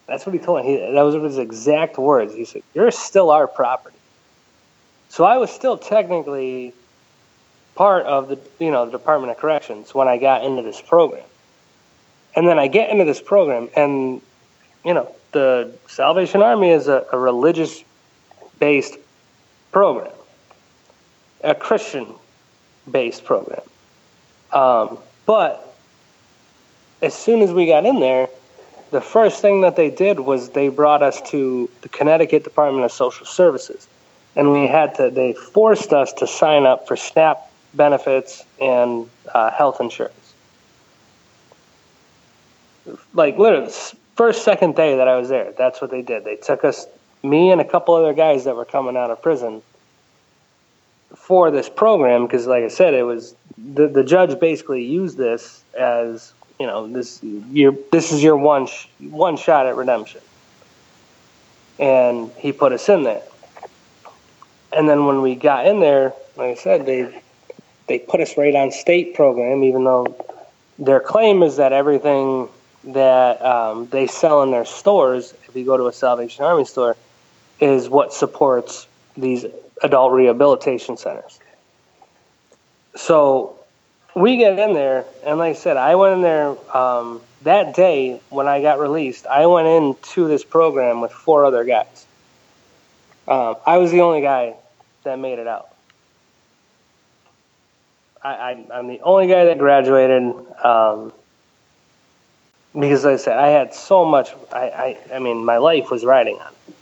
that's 0.08 0.26
what 0.26 0.34
he 0.34 0.40
told 0.40 0.66
me. 0.66 0.72
He, 0.72 0.78
that 0.94 1.02
was 1.02 1.16
his 1.16 1.38
exact 1.38 1.98
words. 1.98 2.34
He 2.34 2.46
said, 2.46 2.64
"You're 2.74 2.92
still 2.92 3.32
our 3.32 3.48
property." 3.48 3.98
So 5.10 5.24
I 5.24 5.38
was 5.38 5.52
still 5.52 5.78
technically 5.78 6.74
part 7.76 8.06
of 8.06 8.28
the 8.30 8.40
you 8.60 8.72
know 8.72 8.86
the 8.86 8.92
Department 8.92 9.32
of 9.32 9.38
Corrections 9.38 9.94
when 9.94 10.08
I 10.08 10.18
got 10.18 10.44
into 10.44 10.62
this 10.62 10.82
program. 10.82 11.24
And 12.36 12.48
then 12.48 12.60
I 12.60 12.68
get 12.68 12.90
into 12.90 13.06
this 13.06 13.22
program, 13.22 13.70
and 13.76 14.22
you 14.84 14.94
know 14.94 15.14
the 15.32 15.74
Salvation 15.88 16.42
Army 16.42 16.72
is 16.72 16.88
a, 16.88 17.06
a 17.12 17.18
religious 17.18 17.84
based 18.60 18.98
program, 19.72 20.12
a 21.44 21.56
Christian 21.56 22.08
based 22.92 23.24
program. 23.26 23.62
Um, 24.52 24.98
but 25.26 25.76
as 27.02 27.14
soon 27.14 27.42
as 27.42 27.52
we 27.52 27.68
got 27.68 27.86
in 27.86 28.00
there, 28.00 28.30
the 28.92 29.02
first 29.02 29.42
thing 29.42 29.62
that 29.62 29.76
they 29.76 29.90
did 29.90 30.22
was 30.22 30.50
they 30.50 30.70
brought 30.70 31.04
us 31.04 31.22
to 31.32 31.70
the 31.82 31.90
Connecticut 31.90 32.44
Department 32.44 32.86
of 32.86 32.92
Social 32.92 33.26
Services. 33.26 33.88
And 34.36 34.52
we 34.52 34.68
had 34.68 34.96
to, 34.96 35.10
they 35.10 35.34
forced 35.34 35.94
us 35.94 36.14
to 36.14 36.28
sign 36.28 36.66
up 36.66 36.88
for 36.88 36.96
SNAP 36.96 37.38
benefits 37.74 38.44
and 38.62 39.10
uh, 39.34 39.52
health 39.52 39.80
insurance. 39.80 40.24
Like, 43.14 43.38
literally, 43.38 43.72
first, 44.16 44.44
second 44.44 44.76
day 44.76 44.98
that 44.98 45.08
I 45.08 45.18
was 45.18 45.30
there, 45.30 45.54
that's 45.58 45.82
what 45.82 45.92
they 45.92 46.02
did. 46.02 46.24
They 46.24 46.36
took 46.36 46.64
us, 46.64 46.86
me 47.24 47.52
and 47.52 47.60
a 47.60 47.66
couple 47.66 47.96
other 47.96 48.14
guys 48.14 48.44
that 48.46 48.56
were 48.56 48.66
coming 48.66 48.96
out 48.96 49.12
of 49.12 49.22
prison 49.22 49.62
for 51.16 51.52
this 51.52 51.70
program 51.70 52.26
because, 52.26 52.46
like 52.48 52.64
I 52.64 52.68
said, 52.68 52.94
it 52.94 53.04
was 53.04 53.36
the, 53.58 53.88
the 53.88 54.04
judge 54.04 54.40
basically 54.40 54.84
used 54.84 55.18
this 55.18 55.64
as 55.78 56.34
you 56.60 56.66
know 56.66 56.88
this 56.88 57.22
your 57.24 57.76
this 57.92 58.12
is 58.12 58.24
your 58.24 58.38
one 58.38 58.68
sh- 58.68 58.88
one 59.00 59.38
shot 59.38 59.66
at 59.66 59.76
redemption 59.76 60.22
and 61.80 62.32
he 62.38 62.52
put 62.52 62.72
us 62.72 62.88
in 62.88 63.04
there 63.04 63.22
and 64.72 64.88
then 64.88 65.06
when 65.06 65.22
we 65.22 65.36
got 65.36 65.68
in 65.68 65.80
there 65.80 66.14
like 66.38 66.52
i 66.52 66.56
said 66.56 66.86
they 66.86 67.22
they 67.88 68.00
put 68.00 68.22
us 68.22 68.38
right 68.38 68.56
on 68.56 68.72
state 68.72 69.14
program 69.16 69.64
even 69.64 69.84
though 69.84 70.06
their 70.80 71.00
claim 71.00 71.44
is 71.44 71.58
that 71.58 71.74
everything 71.74 72.48
that 72.88 73.42
um, 73.44 73.88
they 73.88 74.08
sell 74.08 74.44
in 74.44 74.52
their 74.52 74.66
stores 74.66 75.34
if 75.48 75.56
you 75.56 75.66
go 75.66 75.78
to 75.78 75.88
a 75.88 75.94
Salvation 75.94 76.46
Army 76.46 76.66
store, 76.66 76.96
is 77.60 77.90
what 77.90 78.14
supports 78.14 78.88
these 79.18 79.46
adult 79.82 80.14
rehabilitation 80.14 80.98
centers. 80.98 81.40
So 82.96 83.60
we 84.16 84.38
get 84.38 84.58
in 84.58 84.74
there, 84.74 85.06
and 85.26 85.38
like 85.40 85.56
I 85.56 85.60
said, 85.60 85.78
I 85.78 85.96
went 85.96 86.16
in 86.16 86.22
there 86.22 86.56
um, 86.76 87.22
that 87.44 87.76
day 87.76 88.22
when 88.30 88.48
I 88.48 88.62
got 88.62 88.80
released. 88.80 89.26
I 89.28 89.46
went 89.46 89.68
into 89.68 90.28
this 90.28 90.44
program 90.44 91.02
with 91.02 91.12
four 91.12 91.46
other 91.46 91.64
guys. 91.64 92.06
Um, 93.28 93.56
I 93.66 93.78
was 93.78 93.92
the 93.92 94.02
only 94.02 94.22
guy 94.22 94.56
that 95.04 95.20
made 95.20 95.40
it 95.40 95.48
out. 95.48 95.70
I, 98.24 98.66
am 98.72 98.88
the 98.88 99.02
only 99.02 99.28
guy 99.28 99.46
that 99.46 99.60
graduated 99.60 100.34
um, 100.64 101.14
because, 102.80 103.05
like 103.05 103.13
I 103.13 103.17
said, 103.17 103.38
I 103.38 103.47
had 103.47 103.73
so 103.73 104.05
much. 104.05 104.34
I, 104.51 104.97
I, 105.11 105.15
I 105.15 105.19
mean, 105.19 105.45
my 105.45 105.57
life 105.57 105.89
was 105.89 106.03
riding 106.03 106.38
on. 106.39 106.47
It. 106.67 106.76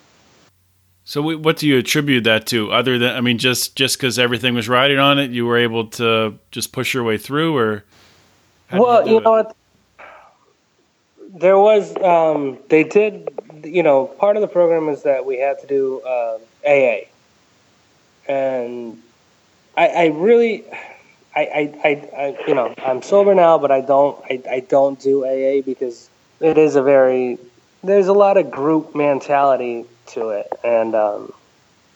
So, 1.05 1.21
what 1.37 1.57
do 1.57 1.67
you 1.67 1.77
attribute 1.77 2.23
that 2.23 2.47
to? 2.47 2.71
Other 2.71 2.97
than, 2.97 3.15
I 3.15 3.21
mean, 3.21 3.37
just 3.37 3.75
just 3.75 3.97
because 3.97 4.17
everything 4.17 4.55
was 4.55 4.69
riding 4.69 4.99
on 4.99 5.19
it, 5.19 5.31
you 5.31 5.45
were 5.45 5.57
able 5.57 5.87
to 5.87 6.39
just 6.51 6.71
push 6.71 6.93
your 6.93 7.03
way 7.03 7.17
through, 7.17 7.57
or 7.57 7.83
well, 8.71 9.05
you, 9.05 9.15
you 9.15 9.21
know 9.21 9.31
what? 9.31 9.55
There 11.29 11.59
was 11.59 11.95
um, 11.97 12.57
they 12.69 12.85
did, 12.85 13.29
you 13.63 13.83
know, 13.83 14.05
part 14.05 14.37
of 14.37 14.41
the 14.41 14.47
program 14.47 14.87
is 14.87 15.03
that 15.03 15.25
we 15.25 15.39
had 15.39 15.59
to 15.59 15.67
do 15.67 16.01
uh, 16.05 16.35
um, 16.35 16.41
AA, 16.65 16.99
and 18.27 19.01
I, 19.75 19.87
I 19.87 20.05
really 20.07 20.63
I, 21.35 21.41
I, 21.41 21.59
I, 21.83 21.89
I, 22.15 22.37
you 22.47 22.53
know, 22.53 22.73
I'm 22.77 23.01
sober 23.01 23.33
now, 23.33 23.57
but 23.57 23.71
I 23.71 23.81
don't, 23.81 24.23
I, 24.29 24.41
I 24.49 24.59
don't 24.61 24.99
do 24.99 25.25
AA 25.25 25.61
because 25.61 26.09
it 26.39 26.57
is 26.57 26.75
a 26.75 26.83
very, 26.83 27.39
there's 27.83 28.07
a 28.07 28.13
lot 28.13 28.37
of 28.37 28.51
group 28.51 28.95
mentality 28.95 29.85
to 30.07 30.29
it, 30.29 30.47
and 30.63 30.93
um, 30.93 31.33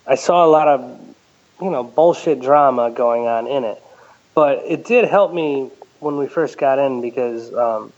I 0.07 0.15
saw 0.15 0.45
a 0.45 0.47
lot 0.49 0.67
of, 0.67 1.15
you 1.61 1.69
know, 1.69 1.83
bullshit 1.83 2.41
drama 2.41 2.89
going 2.91 3.27
on 3.27 3.47
in 3.47 3.63
it. 3.63 3.81
But 4.33 4.63
it 4.65 4.85
did 4.85 5.05
help 5.05 5.33
me 5.33 5.69
when 5.99 6.17
we 6.17 6.27
first 6.27 6.57
got 6.57 6.79
in 6.79 7.01
because 7.01 7.53
um, 7.53 7.91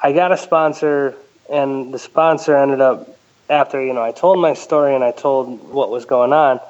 I 0.00 0.12
got 0.12 0.32
a 0.32 0.36
sponsor, 0.36 1.14
and 1.50 1.92
the 1.92 1.98
sponsor 1.98 2.56
ended 2.56 2.80
up 2.80 3.08
after 3.48 3.82
you 3.84 3.92
know 3.92 4.02
I 4.02 4.12
told 4.12 4.38
my 4.38 4.54
story 4.54 4.94
and 4.94 5.02
I 5.02 5.10
told 5.10 5.72
what 5.72 5.90
was 5.90 6.04
going 6.04 6.32
on 6.32 6.60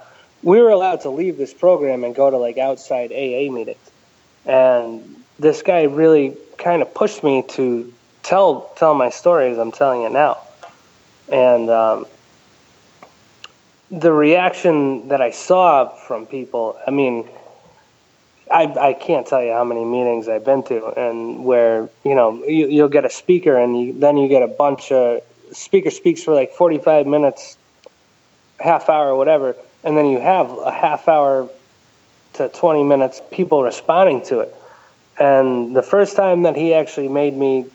we 0.43 0.61
were 0.61 0.71
allowed 0.71 1.03
to 1.03 1.11
leave 1.11 1.37
this 1.37 1.53
program 1.53 2.05
and 2.05 2.15
go 2.15 2.31
to 2.31 2.37
like 2.37 2.59
outside 2.59 3.13
AA 3.13 3.51
meetings. 3.53 3.79
And 4.47 5.17
this 5.39 5.63
guy 5.63 5.83
really 5.85 6.37
kind 6.59 6.83
of 6.83 6.93
pushed 6.95 7.23
me 7.23 7.43
to 7.51 7.93
tell 8.23 8.73
tell 8.77 8.95
my 8.95 9.11
story 9.11 9.51
as 9.51 9.59
I'm 9.59 9.73
telling 9.73 10.03
it 10.03 10.13
now. 10.13 10.39
And 11.31 11.71
um, 11.71 12.07
the 13.91 14.13
reaction 14.13 15.09
that 15.09 15.21
I 15.21 15.31
saw 15.31 15.89
from 15.89 16.27
people, 16.27 16.79
I 16.87 16.91
mean, 16.91 17.29
I, 18.51 18.65
I 18.65 18.93
can't 18.95 19.27
tell 19.27 19.43
you 19.43 19.53
how 19.53 19.65
many 19.65 19.85
meetings 19.85 20.29
I've 20.29 20.45
been 20.45 20.63
to, 20.65 20.87
and 20.99 21.45
where 21.45 21.89
you 22.05 22.15
know 22.15 22.45
you, 22.45 22.67
you'll 22.67 22.89
get 22.89 23.05
a 23.05 23.11
speaker, 23.11 23.57
and 23.57 23.81
you, 23.81 23.93
then 23.93 24.17
you 24.17 24.29
get 24.29 24.43
a 24.43 24.49
bunch 24.49 24.91
of 24.91 25.23
speaker 25.53 25.91
speaks 25.91 26.23
for 26.23 26.35
like 26.35 26.53
45 26.53 27.07
minutes, 27.07 27.59
half 28.59 28.89
hour, 28.89 29.15
whatever, 29.15 29.55
and 29.85 29.97
then 29.97 30.07
you 30.07 30.21
have 30.21 30.51
a 30.59 30.71
half 30.71 31.09
hour 31.09 31.49
to 32.35 32.49
20 32.49 32.85
minutes 32.85 33.21
people 33.31 33.63
responding 33.63 34.23
to 34.23 34.41
it. 34.41 34.55
And 35.19 35.75
the 35.75 35.83
first 35.83 36.17
time 36.17 36.43
that 36.43 36.57
he 36.57 36.75
actually 36.75 37.09
made 37.09 37.35
me 37.35 37.67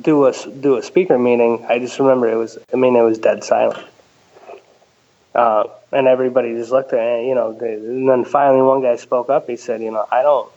do 0.00 0.26
a 0.26 0.32
do 0.60 0.76
a 0.76 0.82
speaker 0.82 1.18
meeting, 1.18 1.64
I 1.68 1.78
just 1.78 1.98
remember 1.98 2.28
it 2.28 2.36
was 2.36 2.58
I 2.72 2.76
mean 2.76 2.96
it 2.96 3.02
was 3.02 3.18
dead 3.18 3.44
silent. 3.44 3.84
Uh, 5.34 5.64
and 5.92 6.06
everybody 6.06 6.54
just 6.54 6.70
looked 6.70 6.92
at 6.92 7.20
it, 7.20 7.26
you 7.26 7.34
know. 7.34 7.52
They, 7.52 7.74
and 7.74 8.08
then 8.08 8.24
finally, 8.24 8.62
one 8.62 8.82
guy 8.82 8.96
spoke 8.96 9.30
up. 9.30 9.48
He 9.48 9.56
said, 9.56 9.80
"You 9.80 9.90
know, 9.90 10.06
I 10.10 10.22
don't, 10.22 10.50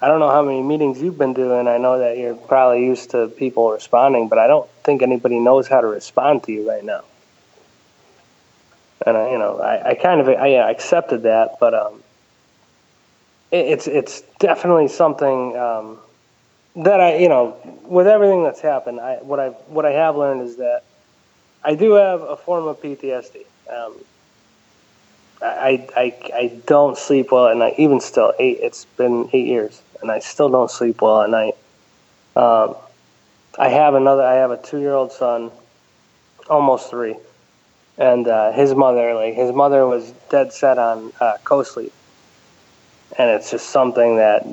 I 0.00 0.08
don't 0.08 0.20
know 0.20 0.30
how 0.30 0.42
many 0.42 0.62
meetings 0.62 1.00
you've 1.02 1.18
been 1.18 1.34
doing. 1.34 1.68
I 1.68 1.76
know 1.76 1.98
that 1.98 2.16
you're 2.16 2.34
probably 2.34 2.86
used 2.86 3.10
to 3.10 3.28
people 3.28 3.70
responding, 3.70 4.28
but 4.28 4.38
I 4.38 4.46
don't 4.46 4.68
think 4.82 5.02
anybody 5.02 5.40
knows 5.40 5.68
how 5.68 5.80
to 5.80 5.86
respond 5.86 6.44
to 6.44 6.52
you 6.52 6.68
right 6.68 6.84
now." 6.84 7.02
And 9.06 9.16
I, 9.16 9.30
you 9.30 9.38
know, 9.38 9.58
I, 9.58 9.90
I 9.90 9.94
kind 9.94 10.20
of 10.20 10.28
I, 10.28 10.54
I 10.54 10.70
accepted 10.70 11.22
that, 11.22 11.58
but 11.60 11.74
um, 11.74 12.02
it, 13.50 13.66
it's 13.66 13.86
it's 13.86 14.22
definitely 14.38 14.88
something 14.88 15.56
um, 15.56 15.98
that 16.76 17.00
I, 17.00 17.16
you 17.16 17.28
know, 17.28 17.56
with 17.84 18.06
everything 18.06 18.42
that's 18.42 18.60
happened, 18.60 19.00
I 19.00 19.16
what 19.16 19.40
I 19.40 19.48
what 19.48 19.84
I 19.84 19.92
have 19.92 20.16
learned 20.16 20.42
is 20.42 20.56
that 20.56 20.84
I 21.62 21.74
do 21.74 21.92
have 21.92 22.22
a 22.22 22.36
form 22.36 22.66
of 22.66 22.80
PTSD. 22.80 23.44
Um, 23.70 23.94
I, 25.42 25.86
I 25.96 26.14
I 26.34 26.60
don't 26.66 26.96
sleep 26.96 27.30
well 27.30 27.48
at 27.48 27.56
night. 27.56 27.74
Even 27.76 28.00
still, 28.00 28.32
eight. 28.38 28.58
It's 28.62 28.86
been 28.86 29.28
eight 29.32 29.46
years, 29.46 29.82
and 30.00 30.10
I 30.10 30.20
still 30.20 30.48
don't 30.48 30.70
sleep 30.70 31.02
well 31.02 31.22
at 31.22 31.30
night. 31.30 31.54
Um, 32.36 32.76
I 33.58 33.68
have 33.68 33.94
another. 33.94 34.22
I 34.22 34.34
have 34.34 34.50
a 34.50 34.56
two-year-old 34.56 35.12
son, 35.12 35.50
almost 36.48 36.88
three 36.88 37.16
and 37.98 38.26
uh, 38.26 38.52
his 38.52 38.74
mother, 38.74 39.14
like 39.14 39.34
his 39.34 39.52
mother, 39.52 39.86
was 39.86 40.12
dead 40.30 40.52
set 40.52 40.78
on 40.78 41.12
uh, 41.20 41.36
co-sleep, 41.44 41.92
and 43.18 43.30
it's 43.30 43.50
just 43.50 43.68
something 43.70 44.16
that, 44.16 44.46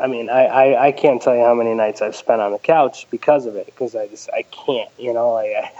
I 0.00 0.06
mean, 0.06 0.30
I, 0.30 0.46
I, 0.46 0.86
I 0.86 0.92
can't 0.92 1.20
tell 1.20 1.34
you 1.34 1.44
how 1.44 1.54
many 1.54 1.74
nights 1.74 2.00
I've 2.00 2.16
spent 2.16 2.40
on 2.40 2.52
the 2.52 2.58
couch 2.58 3.06
because 3.10 3.46
of 3.46 3.56
it, 3.56 3.66
because 3.66 3.94
I 3.94 4.06
just 4.06 4.30
I 4.30 4.42
can't, 4.42 4.90
you 4.98 5.12
know, 5.12 5.32
like 5.32 5.52
I, 5.54 5.72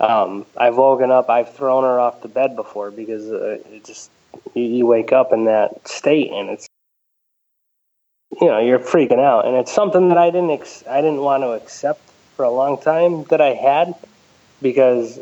um, 0.00 0.44
I've 0.56 0.76
woken 0.76 1.10
up, 1.10 1.30
I've 1.30 1.54
thrown 1.54 1.84
her 1.84 1.98
off 1.98 2.20
the 2.20 2.28
bed 2.28 2.54
before 2.54 2.90
because 2.90 3.30
uh, 3.30 3.58
it 3.70 3.84
just 3.84 4.10
you, 4.54 4.62
you 4.62 4.86
wake 4.86 5.12
up 5.12 5.32
in 5.32 5.46
that 5.46 5.88
state 5.88 6.30
and 6.32 6.50
it's 6.50 6.66
you 8.40 8.46
know 8.48 8.58
you're 8.58 8.78
freaking 8.78 9.20
out. 9.20 9.46
And 9.46 9.56
it's 9.56 9.72
something 9.72 10.10
that 10.10 10.18
I 10.18 10.30
didn't 10.30 10.50
ex- 10.50 10.84
I 10.88 11.00
didn't 11.00 11.20
want 11.20 11.42
to 11.42 11.52
accept 11.52 12.00
for 12.36 12.44
a 12.44 12.50
long 12.50 12.78
time 12.78 13.24
that 13.24 13.40
I 13.40 13.54
had 13.54 13.94
because 14.62 15.18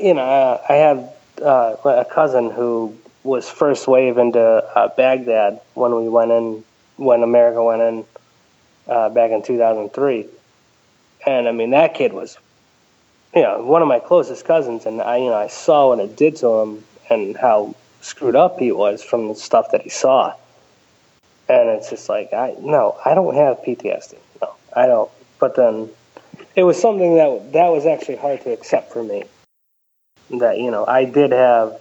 you 0.00 0.14
know 0.14 0.60
I 0.68 0.74
had 0.74 1.12
uh, 1.42 1.76
a 1.84 2.04
cousin 2.04 2.50
who 2.50 2.96
was 3.24 3.48
first 3.48 3.88
wave 3.88 4.18
into 4.18 4.40
uh, 4.40 4.88
Baghdad 4.96 5.60
when 5.74 5.94
we 5.96 6.08
went 6.08 6.30
in 6.30 6.64
when 6.96 7.22
America 7.22 7.62
went 7.62 7.82
in 7.82 8.04
uh, 8.88 9.08
back 9.10 9.30
in 9.30 9.42
2003, 9.42 10.26
and 11.26 11.48
I 11.48 11.52
mean 11.52 11.70
that 11.70 11.94
kid 11.94 12.12
was 12.12 12.38
you 13.34 13.42
know 13.42 13.62
one 13.62 13.82
of 13.82 13.88
my 13.88 14.00
closest 14.00 14.44
cousins, 14.44 14.86
and 14.86 15.00
I 15.00 15.18
you 15.18 15.26
know 15.26 15.34
I 15.34 15.48
saw 15.48 15.88
what 15.88 16.00
it 16.00 16.16
did 16.16 16.36
to 16.36 16.60
him 16.60 16.84
and 17.10 17.36
how 17.36 17.74
screwed 18.00 18.36
up 18.36 18.58
he 18.58 18.72
was 18.72 19.02
from 19.02 19.28
the 19.28 19.34
stuff 19.34 19.70
that 19.72 19.82
he 19.82 19.88
saw. 19.88 20.34
And 21.48 21.68
it's 21.70 21.90
just 21.90 22.08
like 22.08 22.32
I 22.32 22.54
no, 22.60 22.98
I 23.04 23.14
don't 23.14 23.34
have 23.34 23.62
PTSD. 23.62 24.18
No, 24.42 24.54
I 24.74 24.86
don't. 24.86 25.10
But 25.38 25.56
then 25.56 25.88
it 26.58 26.64
was 26.64 26.80
something 26.80 27.14
that 27.14 27.52
that 27.52 27.68
was 27.68 27.86
actually 27.86 28.16
hard 28.16 28.40
to 28.42 28.52
accept 28.52 28.92
for 28.92 29.04
me. 29.04 29.22
That 30.30 30.58
you 30.58 30.72
know, 30.72 30.84
I 30.84 31.04
did 31.04 31.30
have 31.30 31.80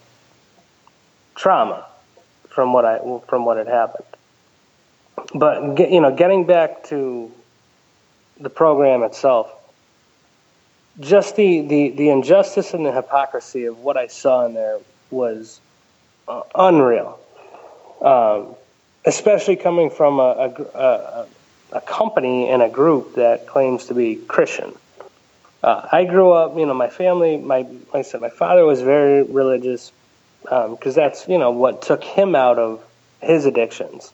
trauma 1.33 1.83
from 2.47 2.73
what 2.73 2.85
I 2.85 2.99
from 3.27 3.43
what 3.43 3.57
had 3.57 3.67
happened. 3.67 4.05
But 5.33 5.73
get, 5.73 5.89
you 5.89 5.99
know, 5.99 6.15
getting 6.15 6.45
back 6.45 6.83
to 6.89 7.31
the 8.39 8.51
program 8.51 9.01
itself, 9.01 9.51
just 10.99 11.35
the, 11.35 11.61
the, 11.61 11.89
the 11.89 12.09
injustice 12.09 12.75
and 12.75 12.85
the 12.85 12.91
hypocrisy 12.91 13.65
of 13.65 13.79
what 13.79 13.97
I 13.97 14.05
saw 14.05 14.45
in 14.45 14.53
there 14.53 14.77
was 15.09 15.59
uh, 16.27 16.43
unreal. 16.53 17.19
Um, 17.99 18.55
especially 19.05 19.55
coming 19.55 19.89
from 19.89 20.19
a, 20.19 20.53
a, 20.75 20.77
a, 20.77 21.27
a 21.71 21.81
company 21.81 22.49
and 22.49 22.61
a 22.61 22.69
group 22.69 23.15
that 23.15 23.47
claims 23.47 23.85
to 23.85 23.93
be 23.93 24.15
Christian. 24.15 24.73
Uh, 25.63 25.87
I 25.91 26.05
grew 26.05 26.31
up, 26.31 26.57
you 26.57 26.65
know, 26.65 26.73
my 26.73 26.89
family, 26.89 27.37
my 27.37 27.59
like 27.59 27.77
I 27.93 28.01
said, 28.03 28.21
my 28.21 28.29
father 28.29 28.65
was 28.65 28.81
very 28.81 29.23
religious 29.23 29.91
because 30.43 30.97
um, 30.97 31.03
that's 31.03 31.27
you 31.27 31.37
know 31.37 31.51
what 31.51 31.81
took 31.81 32.03
him 32.03 32.35
out 32.35 32.59
of 32.59 32.83
his 33.21 33.45
addictions. 33.45 34.11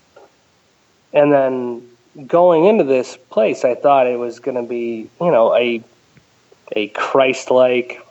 And 1.11 1.31
then 1.31 1.89
going 2.27 2.65
into 2.65 2.83
this 2.83 3.17
place, 3.29 3.63
I 3.63 3.75
thought 3.75 4.07
it 4.07 4.17
was 4.17 4.39
going 4.39 4.57
to 4.57 4.67
be, 4.67 5.09
you 5.21 5.31
know, 5.31 5.55
a 5.55 5.83
a 6.71 6.87
Christ-like, 6.87 8.01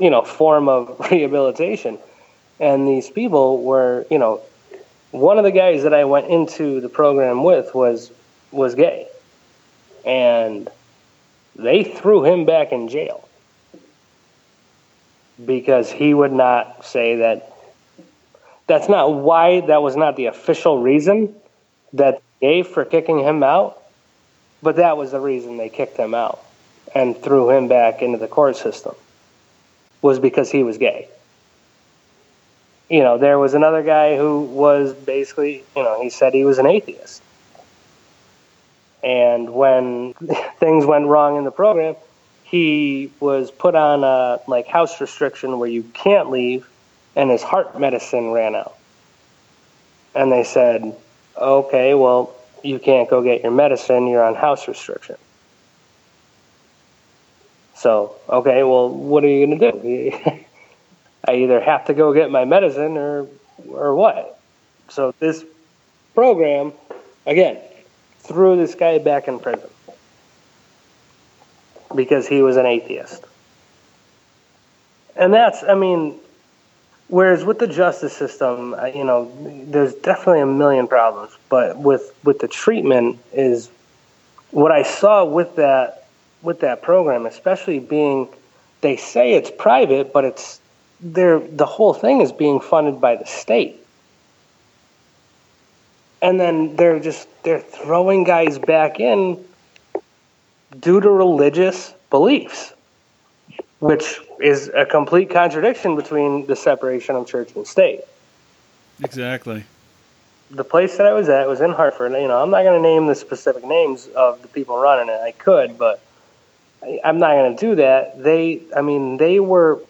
you 0.00 0.10
know, 0.10 0.22
form 0.22 0.68
of 0.68 1.00
rehabilitation. 1.10 1.98
And 2.58 2.88
these 2.88 3.10
people 3.10 3.62
were, 3.62 4.06
you 4.10 4.18
know, 4.18 4.40
one 5.10 5.38
of 5.38 5.44
the 5.44 5.52
guys 5.52 5.84
that 5.84 5.94
I 5.94 6.04
went 6.04 6.26
into 6.26 6.80
the 6.80 6.88
program 6.88 7.42
with 7.44 7.74
was 7.74 8.10
was 8.52 8.74
gay, 8.74 9.08
and 10.04 10.68
they 11.54 11.84
threw 11.84 12.24
him 12.24 12.44
back 12.44 12.72
in 12.72 12.88
jail 12.88 13.26
because 15.44 15.90
he 15.90 16.14
would 16.14 16.32
not 16.32 16.84
say 16.84 17.16
that. 17.16 17.52
That's 18.66 18.88
not 18.88 19.14
why. 19.14 19.60
That 19.60 19.82
was 19.82 19.96
not 19.96 20.16
the 20.16 20.26
official 20.26 20.80
reason 20.82 21.34
that 21.92 22.20
they 22.40 22.48
gave 22.48 22.66
for 22.68 22.84
kicking 22.84 23.20
him 23.20 23.42
out. 23.42 23.82
but 24.62 24.76
that 24.76 24.96
was 24.96 25.12
the 25.12 25.20
reason 25.20 25.56
they 25.56 25.68
kicked 25.68 25.96
him 25.96 26.14
out 26.14 26.42
and 26.94 27.16
threw 27.16 27.50
him 27.50 27.68
back 27.68 28.02
into 28.02 28.18
the 28.18 28.26
court 28.26 28.56
system 28.56 28.94
was 30.02 30.18
because 30.18 30.50
he 30.50 30.62
was 30.62 30.78
gay. 30.78 31.08
You 32.88 33.00
know, 33.00 33.18
there 33.18 33.38
was 33.38 33.54
another 33.54 33.82
guy 33.82 34.16
who 34.16 34.42
was 34.42 34.94
basically, 34.94 35.64
you 35.76 35.82
know, 35.82 36.00
he 36.02 36.10
said 36.10 36.34
he 36.34 36.44
was 36.44 36.58
an 36.58 36.66
atheist. 36.66 37.22
And 39.02 39.54
when 39.54 40.14
things 40.58 40.86
went 40.86 41.06
wrong 41.06 41.36
in 41.36 41.44
the 41.44 41.50
program, 41.50 41.96
he 42.44 43.10
was 43.18 43.50
put 43.50 43.74
on 43.74 44.04
a 44.04 44.40
like 44.46 44.68
house 44.68 45.00
restriction 45.00 45.58
where 45.58 45.68
you 45.68 45.82
can't 45.82 46.30
leave 46.30 46.68
and 47.16 47.30
his 47.30 47.42
heart 47.42 47.78
medicine 47.78 48.30
ran 48.30 48.54
out. 48.54 48.76
And 50.14 50.30
they 50.30 50.44
said, 50.44 50.96
"Okay, 51.36 51.94
well, 51.94 52.34
you 52.62 52.78
can't 52.78 53.10
go 53.10 53.22
get 53.22 53.42
your 53.42 53.52
medicine. 53.52 54.06
You're 54.06 54.22
on 54.22 54.34
house 54.34 54.68
restriction." 54.68 55.16
So, 57.74 58.14
okay, 58.28 58.62
well, 58.62 58.88
what 58.88 59.22
are 59.24 59.28
you 59.28 59.46
going 59.46 59.58
to 59.58 59.72
do? 59.72 60.40
I 61.26 61.36
either 61.36 61.60
have 61.60 61.86
to 61.86 61.94
go 61.94 62.12
get 62.12 62.30
my 62.30 62.44
medicine 62.44 62.96
or 62.96 63.26
or 63.68 63.94
what? 63.94 64.38
So 64.88 65.14
this 65.18 65.44
program 66.14 66.72
again 67.26 67.58
threw 68.20 68.56
this 68.56 68.74
guy 68.74 68.98
back 68.98 69.28
in 69.28 69.38
prison 69.38 69.68
because 71.94 72.26
he 72.26 72.42
was 72.42 72.56
an 72.56 72.66
atheist. 72.66 73.24
And 75.16 75.32
that's 75.32 75.62
I 75.62 75.74
mean 75.74 76.18
whereas 77.08 77.44
with 77.44 77.58
the 77.58 77.66
justice 77.66 78.12
system, 78.12 78.74
uh, 78.74 78.86
you 78.86 79.04
know, 79.04 79.32
there's 79.66 79.94
definitely 79.94 80.40
a 80.40 80.46
million 80.46 80.88
problems, 80.88 81.32
but 81.48 81.78
with 81.78 82.14
with 82.24 82.38
the 82.38 82.48
treatment 82.48 83.18
is 83.32 83.70
what 84.50 84.72
I 84.72 84.82
saw 84.82 85.24
with 85.24 85.56
that 85.56 86.06
with 86.42 86.60
that 86.60 86.82
program, 86.82 87.26
especially 87.26 87.78
being 87.78 88.28
they 88.80 88.96
say 88.96 89.34
it's 89.34 89.50
private, 89.50 90.12
but 90.12 90.24
it's 90.24 90.60
they're, 91.00 91.38
the 91.38 91.66
whole 91.66 91.94
thing 91.94 92.20
is 92.20 92.32
being 92.32 92.60
funded 92.60 93.00
by 93.00 93.16
the 93.16 93.26
state. 93.26 93.82
And 96.22 96.40
then 96.40 96.76
they're 96.76 96.98
just 96.98 97.28
they're 97.42 97.60
throwing 97.60 98.24
guys 98.24 98.58
back 98.58 98.98
in 98.98 99.44
due 100.80 101.00
to 101.00 101.10
religious 101.10 101.94
beliefs, 102.10 102.72
which 103.80 104.18
is 104.40 104.70
a 104.74 104.86
complete 104.86 105.30
contradiction 105.30 105.94
between 105.94 106.46
the 106.46 106.56
separation 106.56 107.16
of 107.16 107.26
church 107.26 107.54
and 107.54 107.66
state. 107.66 108.00
Exactly. 109.04 109.64
The 110.50 110.64
place 110.64 110.96
that 110.96 111.06
I 111.06 111.12
was 111.12 111.28
at 111.28 111.46
was 111.46 111.60
in 111.60 111.70
Hartford. 111.72 112.12
You 112.12 112.28
know, 112.28 112.42
I'm 112.42 112.50
not 112.50 112.62
going 112.62 112.80
to 112.80 112.88
name 112.88 113.06
the 113.06 113.14
specific 113.14 113.64
names 113.64 114.08
of 114.08 114.40
the 114.42 114.48
people 114.48 114.78
running 114.78 115.12
it. 115.14 115.20
I 115.20 115.32
could, 115.32 115.76
but 115.76 116.00
I'm 117.04 117.18
not 117.18 117.32
going 117.32 117.56
to 117.56 117.60
do 117.60 117.74
that. 117.76 118.22
They, 118.22 118.62
I 118.74 118.80
mean, 118.80 119.18
they 119.18 119.38
were 119.38 119.80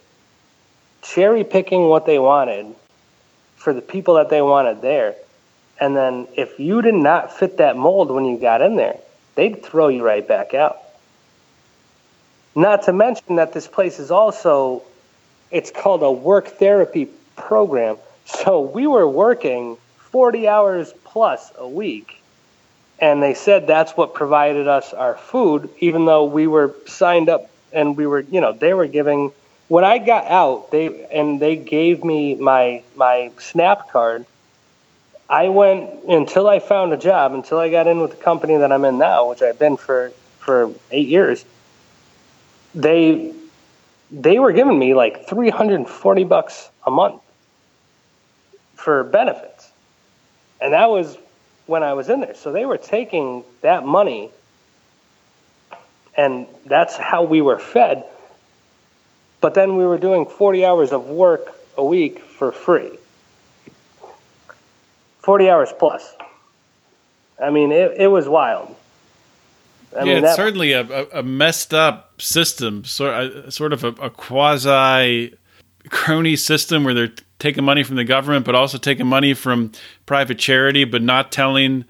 cherry 1.12 1.44
picking 1.44 1.88
what 1.88 2.06
they 2.06 2.18
wanted 2.18 2.74
for 3.56 3.72
the 3.72 3.82
people 3.82 4.14
that 4.14 4.30
they 4.30 4.42
wanted 4.42 4.80
there. 4.82 5.14
And 5.80 5.96
then 5.96 6.28
if 6.36 6.58
you 6.58 6.82
did 6.82 6.94
not 6.94 7.36
fit 7.36 7.58
that 7.58 7.76
mold 7.76 8.10
when 8.10 8.24
you 8.24 8.38
got 8.38 8.62
in 8.62 8.76
there, 8.76 8.98
they'd 9.34 9.62
throw 9.62 9.88
you 9.88 10.04
right 10.04 10.26
back 10.26 10.54
out. 10.54 10.78
Not 12.54 12.84
to 12.84 12.92
mention 12.92 13.36
that 13.36 13.52
this 13.52 13.66
place 13.66 13.98
is 13.98 14.10
also, 14.10 14.82
it's 15.50 15.70
called 15.70 16.02
a 16.02 16.10
work 16.10 16.48
therapy 16.48 17.08
program. 17.36 17.98
So 18.24 18.60
we 18.60 18.86
were 18.86 19.06
working 19.06 19.76
40 20.10 20.48
hours 20.48 20.92
plus 21.04 21.52
a 21.58 21.68
week 21.68 22.22
and 22.98 23.22
they 23.22 23.34
said 23.34 23.66
that's 23.66 23.92
what 23.92 24.14
provided 24.14 24.68
us 24.68 24.94
our 24.94 25.16
food, 25.16 25.68
even 25.80 26.06
though 26.06 26.24
we 26.24 26.46
were 26.46 26.74
signed 26.86 27.28
up 27.28 27.50
and 27.72 27.96
we 27.96 28.06
were, 28.06 28.20
you 28.20 28.40
know, 28.40 28.52
they 28.52 28.72
were 28.72 28.86
giving. 28.86 29.32
When 29.68 29.84
I 29.84 29.98
got 29.98 30.26
out, 30.26 30.70
they 30.70 31.06
and 31.06 31.40
they 31.40 31.56
gave 31.56 32.04
me 32.04 32.34
my 32.36 32.82
my 32.94 33.32
SNAP 33.38 33.90
card. 33.90 34.26
I 35.28 35.48
went 35.48 36.04
until 36.04 36.48
I 36.48 36.60
found 36.60 36.92
a 36.92 36.96
job, 36.96 37.34
until 37.34 37.58
I 37.58 37.68
got 37.68 37.88
in 37.88 38.00
with 38.00 38.12
the 38.12 38.16
company 38.16 38.58
that 38.58 38.70
I'm 38.70 38.84
in 38.84 38.98
now, 38.98 39.28
which 39.28 39.42
I've 39.42 39.58
been 39.58 39.76
for 39.76 40.12
for 40.38 40.72
eight 40.92 41.08
years. 41.08 41.44
They 42.74 43.34
they 44.10 44.38
were 44.38 44.52
giving 44.52 44.78
me 44.78 44.94
like 44.94 45.28
340 45.28 46.24
bucks 46.24 46.70
a 46.86 46.90
month 46.92 47.22
for 48.76 49.02
benefits, 49.02 49.68
and 50.60 50.72
that 50.72 50.88
was 50.88 51.18
when 51.66 51.82
I 51.82 51.94
was 51.94 52.08
in 52.08 52.20
there. 52.20 52.36
So 52.36 52.52
they 52.52 52.64
were 52.64 52.78
taking 52.78 53.42
that 53.62 53.84
money, 53.84 54.30
and 56.16 56.46
that's 56.66 56.96
how 56.96 57.24
we 57.24 57.40
were 57.40 57.58
fed. 57.58 58.04
But 59.40 59.54
then 59.54 59.76
we 59.76 59.84
were 59.84 59.98
doing 59.98 60.26
40 60.26 60.64
hours 60.64 60.92
of 60.92 61.06
work 61.06 61.54
a 61.76 61.84
week 61.84 62.20
for 62.20 62.52
free. 62.52 62.98
40 65.20 65.50
hours 65.50 65.72
plus. 65.78 66.14
I 67.42 67.50
mean, 67.50 67.72
it, 67.72 67.92
it 67.98 68.06
was 68.06 68.28
wild. 68.28 68.74
I 69.94 70.04
yeah, 70.04 70.14
mean, 70.14 70.24
it's 70.24 70.36
certainly 70.36 70.72
a, 70.72 71.06
a, 71.12 71.22
messed 71.22 71.72
up 71.72 72.20
system, 72.20 72.84
sort, 72.84 73.52
sort 73.52 73.72
of 73.72 73.84
a, 73.84 73.88
a 73.88 74.10
quasi 74.10 75.34
crony 75.88 76.36
system 76.36 76.84
where 76.84 76.94
they're 76.94 77.12
taking 77.38 77.64
money 77.64 77.82
from 77.82 77.96
the 77.96 78.04
government, 78.04 78.44
but 78.44 78.54
also 78.54 78.78
taking 78.78 79.06
money 79.06 79.34
from 79.34 79.72
private 80.06 80.38
charity, 80.38 80.84
but 80.84 81.02
not 81.02 81.32
telling 81.32 81.84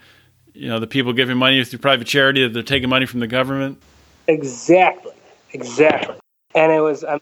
you 0.54 0.68
know 0.68 0.78
the 0.78 0.86
people 0.86 1.12
giving 1.12 1.36
money 1.36 1.62
through 1.64 1.78
private 1.78 2.06
charity 2.06 2.42
that 2.42 2.52
they're 2.52 2.62
taking 2.62 2.88
money 2.88 3.06
from 3.06 3.20
the 3.20 3.26
government. 3.26 3.82
Exactly, 4.28 5.12
exactly. 5.52 6.16
And 6.56 6.72
it 6.72 6.80
was 6.80 7.04
um, 7.04 7.20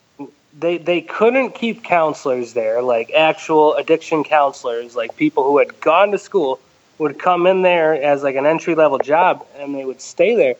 they 0.58 0.78
they 0.78 1.00
couldn't 1.00 1.56
keep 1.56 1.82
counselors 1.82 2.54
there, 2.54 2.80
like 2.80 3.10
actual 3.12 3.74
addiction 3.74 4.22
counselors, 4.24 4.94
like 4.94 5.16
people 5.16 5.44
who 5.44 5.58
had 5.58 5.80
gone 5.80 6.12
to 6.12 6.18
school 6.18 6.60
would 6.98 7.18
come 7.18 7.46
in 7.46 7.62
there 7.62 8.00
as 8.00 8.22
like 8.22 8.36
an 8.36 8.46
entry 8.46 8.76
level 8.76 8.98
job, 8.98 9.44
and 9.58 9.74
they 9.74 9.84
would 9.84 10.00
stay 10.00 10.36
there. 10.36 10.54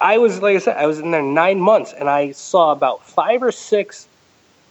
I 0.00 0.18
was 0.18 0.42
like 0.42 0.56
I 0.56 0.58
said, 0.58 0.76
I 0.76 0.86
was 0.86 0.98
in 0.98 1.12
there 1.12 1.22
nine 1.22 1.60
months, 1.60 1.92
and 1.92 2.10
I 2.10 2.32
saw 2.32 2.72
about 2.72 3.06
five 3.06 3.42
or 3.42 3.52
six 3.52 4.08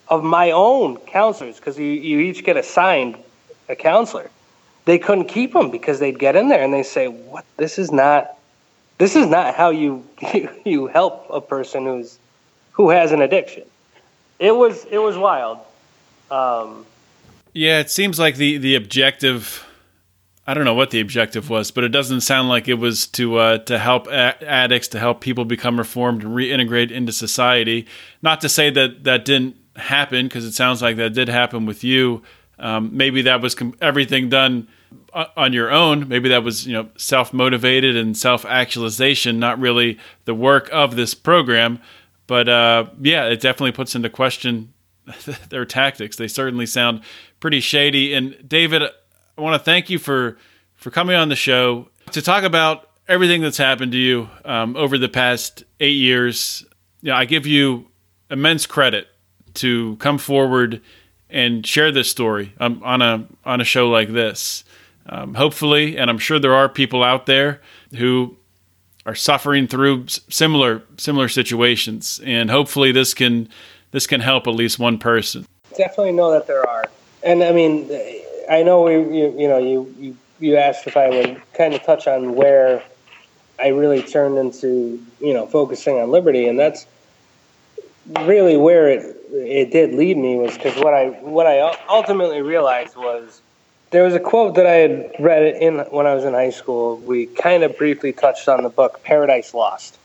of 0.09 0.23
my 0.23 0.51
own 0.51 0.97
counselors 0.97 1.55
because 1.55 1.77
you, 1.77 1.85
you 1.85 2.19
each 2.19 2.43
get 2.43 2.57
assigned 2.57 3.17
a 3.69 3.75
counselor. 3.75 4.29
They 4.85 4.97
couldn't 4.99 5.25
keep 5.25 5.53
them 5.53 5.69
because 5.69 5.99
they'd 5.99 6.17
get 6.19 6.35
in 6.35 6.47
there 6.49 6.63
and 6.63 6.73
they 6.73 6.83
say, 6.83 7.07
"What? 7.07 7.45
This 7.55 7.79
is 7.79 7.91
not. 7.91 8.37
This 8.97 9.15
is 9.15 9.27
not 9.27 9.55
how 9.55 9.69
you 9.69 10.05
you, 10.33 10.49
you 10.65 10.87
help 10.87 11.27
a 11.29 11.39
person 11.39 11.85
who's 11.85 12.19
who 12.77 12.89
has 12.89 13.11
an 13.11 13.21
addiction." 13.21 13.63
It 14.39 14.55
was 14.55 14.85
it 14.85 14.99
was 14.99 15.17
wild. 15.17 15.59
Um, 16.31 16.85
yeah, 17.53 17.79
it 17.79 17.89
seems 17.89 18.19
like 18.19 18.35
the 18.35 18.57
the 18.57 18.75
objective. 18.75 19.63
I 20.49 20.53
don't 20.53 20.63
know 20.63 20.75
what 20.75 20.91
the 20.91 21.01
objective 21.01 21.49
was, 21.49 21.71
but 21.71 21.83
it 21.83 21.89
doesn't 21.89 22.21
sound 22.21 22.47
like 22.47 22.69
it 22.69 22.75
was 22.75 23.07
to 23.07 23.37
uh, 23.37 23.57
to 23.59 23.77
help 23.77 24.07
addicts, 24.07 24.87
to 24.89 24.99
help 24.99 25.19
people 25.19 25.43
become 25.43 25.77
reformed 25.77 26.23
and 26.23 26.33
reintegrate 26.33 26.91
into 26.91 27.11
society. 27.11 27.85
Not 28.21 28.39
to 28.41 28.49
say 28.49 28.69
that 28.69 29.03
that 29.03 29.25
didn't 29.25 29.57
happen 29.75 30.27
because 30.27 30.45
it 30.45 30.53
sounds 30.53 30.81
like 30.81 30.97
that 30.97 31.13
did 31.13 31.27
happen 31.27 31.65
with 31.65 31.83
you. 31.83 32.21
Um, 32.59 32.89
maybe 32.93 33.23
that 33.23 33.41
was 33.41 33.55
com- 33.55 33.75
everything 33.81 34.29
done 34.29 34.67
on 35.35 35.53
your 35.53 35.71
own. 35.71 36.07
Maybe 36.07 36.29
that 36.29 36.43
was 36.43 36.65
you 36.65 36.73
know 36.73 36.89
self 36.97 37.33
motivated 37.33 37.95
and 37.95 38.15
self 38.15 38.45
actualization, 38.45 39.39
not 39.39 39.59
really 39.59 39.97
the 40.25 40.35
work 40.35 40.69
of 40.71 40.95
this 40.95 41.13
program. 41.13 41.79
But 42.27 42.49
uh, 42.49 42.85
yeah, 43.01 43.25
it 43.25 43.39
definitely 43.39 43.71
puts 43.71 43.95
into 43.95 44.09
question 44.09 44.73
their 45.49 45.65
tactics. 45.65 46.17
They 46.17 46.27
certainly 46.27 46.65
sound 46.65 47.01
pretty 47.39 47.61
shady. 47.61 48.13
And 48.13 48.37
David, 48.47 48.83
I 48.83 49.41
want 49.41 49.59
to 49.59 49.63
thank 49.63 49.89
you 49.89 49.97
for 49.97 50.37
for 50.75 50.91
coming 50.91 51.15
on 51.15 51.29
the 51.29 51.35
show 51.35 51.89
to 52.11 52.21
talk 52.21 52.43
about 52.43 52.89
everything 53.07 53.41
that's 53.41 53.57
happened 53.57 53.93
to 53.93 53.97
you 53.97 54.29
um, 54.45 54.75
over 54.75 54.97
the 54.97 55.09
past 55.09 55.63
eight 55.79 55.95
years. 55.95 56.65
You 57.01 57.11
know, 57.11 57.15
I 57.15 57.25
give 57.25 57.47
you 57.47 57.87
immense 58.29 58.65
credit 58.65 59.07
to 59.55 59.95
come 59.97 60.17
forward 60.17 60.81
and 61.29 61.65
share 61.65 61.91
this 61.91 62.09
story 62.09 62.53
um, 62.59 62.81
on 62.83 63.01
a 63.01 63.27
on 63.45 63.61
a 63.61 63.63
show 63.63 63.89
like 63.89 64.09
this. 64.09 64.63
Um, 65.09 65.35
hopefully, 65.35 65.97
and 65.97 66.09
I'm 66.09 66.17
sure 66.17 66.37
there 66.37 66.53
are 66.53 66.67
people 66.67 67.01
out 67.01 67.27
there 67.27 67.61
who 67.95 68.37
are 69.07 69.15
suffering 69.15 69.67
through 69.67 70.05
similar 70.07 70.83
similar 70.97 71.29
situations, 71.29 72.21
and 72.25 72.51
hopefully 72.51 72.91
this 72.91 73.13
can 73.13 73.49
this 73.91 74.05
can 74.05 74.19
help 74.19 74.45
at 74.45 74.53
least 74.53 74.77
one 74.77 74.99
person. 74.99 75.45
Definitely 75.77 76.11
know 76.11 76.31
that 76.31 76.45
there 76.45 76.67
are, 76.67 76.85
and 77.23 77.41
I 77.41 77.53
mean, 77.53 77.89
I 78.51 78.61
know 78.61 78.83
we 78.83 78.95
you, 78.95 79.33
you 79.39 79.47
know 79.47 79.57
you, 79.57 79.95
you 79.97 80.17
you 80.39 80.57
asked 80.57 80.85
if 80.85 80.97
I 80.97 81.09
would 81.09 81.41
kind 81.53 81.73
of 81.73 81.81
touch 81.83 82.05
on 82.05 82.35
where 82.35 82.83
I 83.59 83.69
really 83.69 84.03
turned 84.03 84.37
into 84.37 85.01
you 85.21 85.33
know 85.33 85.47
focusing 85.47 85.97
on 85.97 86.11
liberty, 86.11 86.47
and 86.47 86.59
that's 86.59 86.85
really 88.21 88.57
where 88.57 88.89
it 88.89 89.15
it 89.31 89.71
did 89.71 89.93
lead 89.93 90.17
me 90.17 90.35
was 90.35 90.53
because 90.53 90.75
what 90.83 90.93
I 90.93 91.07
what 91.21 91.47
I 91.47 91.61
ultimately 91.89 92.41
realized 92.41 92.97
was 92.97 93.41
there 93.91 94.03
was 94.03 94.13
a 94.13 94.19
quote 94.19 94.55
that 94.55 94.65
I 94.65 94.73
had 94.73 95.11
read 95.19 95.61
in 95.61 95.79
when 95.91 96.05
I 96.05 96.13
was 96.13 96.25
in 96.25 96.33
high 96.33 96.49
school. 96.49 96.97
We 96.97 97.27
kind 97.27 97.63
of 97.63 97.77
briefly 97.77 98.11
touched 98.11 98.47
on 98.49 98.63
the 98.63 98.69
book 98.69 99.01
Paradise 99.03 99.53
Lost, 99.53 99.97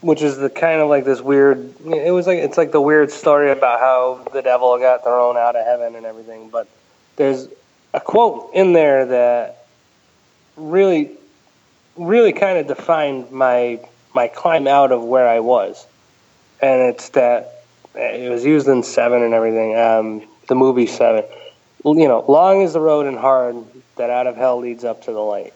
which 0.00 0.22
is 0.22 0.38
the 0.38 0.48
kind 0.48 0.80
of 0.80 0.88
like 0.88 1.04
this 1.04 1.20
weird. 1.20 1.74
It 1.84 2.12
was 2.12 2.26
like 2.26 2.38
it's 2.38 2.56
like 2.56 2.72
the 2.72 2.80
weird 2.80 3.10
story 3.10 3.50
about 3.50 3.80
how 3.80 4.26
the 4.32 4.40
devil 4.40 4.78
got 4.78 5.02
thrown 5.02 5.36
out 5.36 5.56
of 5.56 5.64
heaven 5.64 5.94
and 5.94 6.06
everything. 6.06 6.48
But 6.48 6.68
there's 7.16 7.48
a 7.92 8.00
quote 8.00 8.50
in 8.54 8.72
there 8.72 9.04
that 9.06 9.66
really, 10.56 11.10
really 11.96 12.32
kind 12.32 12.58
of 12.58 12.66
defined 12.66 13.30
my 13.30 13.80
my 14.14 14.28
climb 14.28 14.66
out 14.66 14.90
of 14.90 15.02
where 15.02 15.28
I 15.28 15.40
was, 15.40 15.86
and 16.62 16.80
it's 16.80 17.10
that 17.10 17.64
it 17.94 18.30
was 18.30 18.42
used 18.42 18.68
in 18.68 18.82
Seven 18.82 19.22
and 19.22 19.34
everything. 19.34 19.76
Um, 19.76 20.22
the 20.48 20.54
movie 20.54 20.86
Seven 20.86 21.24
you 21.84 22.08
know, 22.08 22.24
long 22.28 22.62
is 22.62 22.72
the 22.72 22.80
road 22.80 23.06
and 23.06 23.18
hard 23.18 23.56
that 23.96 24.10
out 24.10 24.26
of 24.26 24.36
hell 24.36 24.58
leads 24.58 24.84
up 24.84 25.04
to 25.04 25.12
the 25.12 25.20
light. 25.20 25.52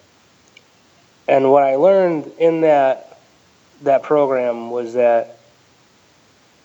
And 1.29 1.51
what 1.51 1.63
I 1.63 1.77
learned 1.77 2.31
in 2.39 2.63
that 2.63 3.19
that 3.83 4.03
program 4.03 4.71
was 4.71 4.95
that 4.95 5.39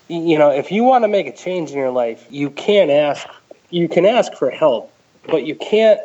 you 0.07 0.37
know, 0.37 0.49
if 0.49 0.71
you 0.71 0.83
want 0.83 1.05
to 1.05 1.07
make 1.07 1.27
a 1.27 1.35
change 1.35 1.71
in 1.71 1.77
your 1.77 1.91
life, 1.91 2.25
you 2.29 2.49
can't 2.49 2.91
ask 2.91 3.27
you 3.69 3.87
can 3.87 4.05
ask 4.05 4.33
for 4.33 4.49
help, 4.49 4.91
but 5.27 5.45
you 5.45 5.55
can't 5.55 5.99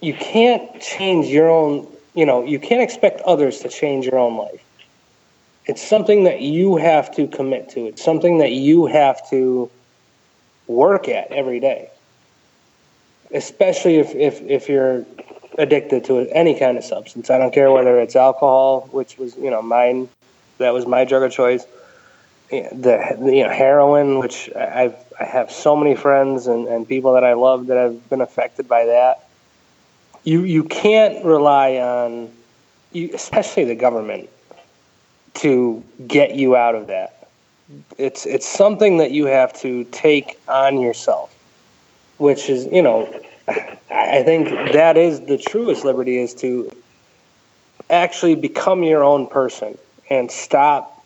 you 0.00 0.14
can't 0.14 0.80
change 0.80 1.26
your 1.26 1.50
own, 1.50 1.86
you 2.14 2.26
know, 2.26 2.44
you 2.44 2.58
can't 2.58 2.82
expect 2.82 3.20
others 3.22 3.60
to 3.60 3.68
change 3.68 4.06
your 4.06 4.18
own 4.18 4.36
life. 4.36 4.62
It's 5.66 5.82
something 5.82 6.24
that 6.24 6.40
you 6.40 6.76
have 6.76 7.14
to 7.16 7.26
commit 7.26 7.70
to. 7.70 7.86
It's 7.86 8.04
something 8.04 8.38
that 8.38 8.52
you 8.52 8.86
have 8.86 9.28
to 9.30 9.70
work 10.66 11.08
at 11.08 11.30
every 11.32 11.60
day 11.60 11.90
especially 13.34 13.96
if, 13.96 14.14
if, 14.14 14.40
if 14.42 14.68
you're 14.68 15.04
addicted 15.58 16.04
to 16.04 16.20
any 16.30 16.58
kind 16.58 16.78
of 16.78 16.84
substance. 16.84 17.30
I 17.30 17.38
don't 17.38 17.52
care 17.52 17.70
whether 17.70 18.00
it's 18.00 18.16
alcohol, 18.16 18.88
which 18.92 19.18
was, 19.18 19.36
you 19.36 19.50
know, 19.50 19.60
mine, 19.60 20.08
that 20.58 20.72
was 20.72 20.86
my 20.86 21.04
drug 21.04 21.24
of 21.24 21.32
choice. 21.32 21.66
Eh, 22.50 22.68
the, 22.72 23.16
you 23.20 23.42
know, 23.42 23.50
heroin, 23.50 24.18
which 24.18 24.50
I've, 24.54 24.96
I 25.20 25.24
have 25.24 25.50
so 25.50 25.76
many 25.76 25.94
friends 25.94 26.46
and, 26.46 26.66
and 26.68 26.88
people 26.88 27.14
that 27.14 27.24
I 27.24 27.34
love 27.34 27.66
that 27.66 27.76
have 27.76 28.08
been 28.08 28.20
affected 28.20 28.68
by 28.68 28.86
that. 28.86 29.28
You, 30.22 30.42
you 30.44 30.64
can't 30.64 31.24
rely 31.24 31.76
on, 31.76 32.32
you, 32.92 33.10
especially 33.12 33.64
the 33.64 33.74
government, 33.74 34.30
to 35.34 35.82
get 36.06 36.34
you 36.36 36.56
out 36.56 36.74
of 36.74 36.86
that. 36.86 37.28
It's, 37.98 38.26
it's 38.26 38.46
something 38.46 38.98
that 38.98 39.10
you 39.10 39.26
have 39.26 39.52
to 39.60 39.84
take 39.84 40.38
on 40.48 40.80
yourself 40.80 41.33
which 42.18 42.48
is 42.48 42.66
you 42.66 42.82
know 42.82 43.08
i 43.90 44.22
think 44.22 44.48
that 44.72 44.96
is 44.96 45.20
the 45.22 45.38
truest 45.38 45.84
liberty 45.84 46.18
is 46.18 46.34
to 46.34 46.70
actually 47.90 48.34
become 48.34 48.82
your 48.82 49.04
own 49.04 49.26
person 49.26 49.76
and 50.10 50.30
stop 50.30 51.04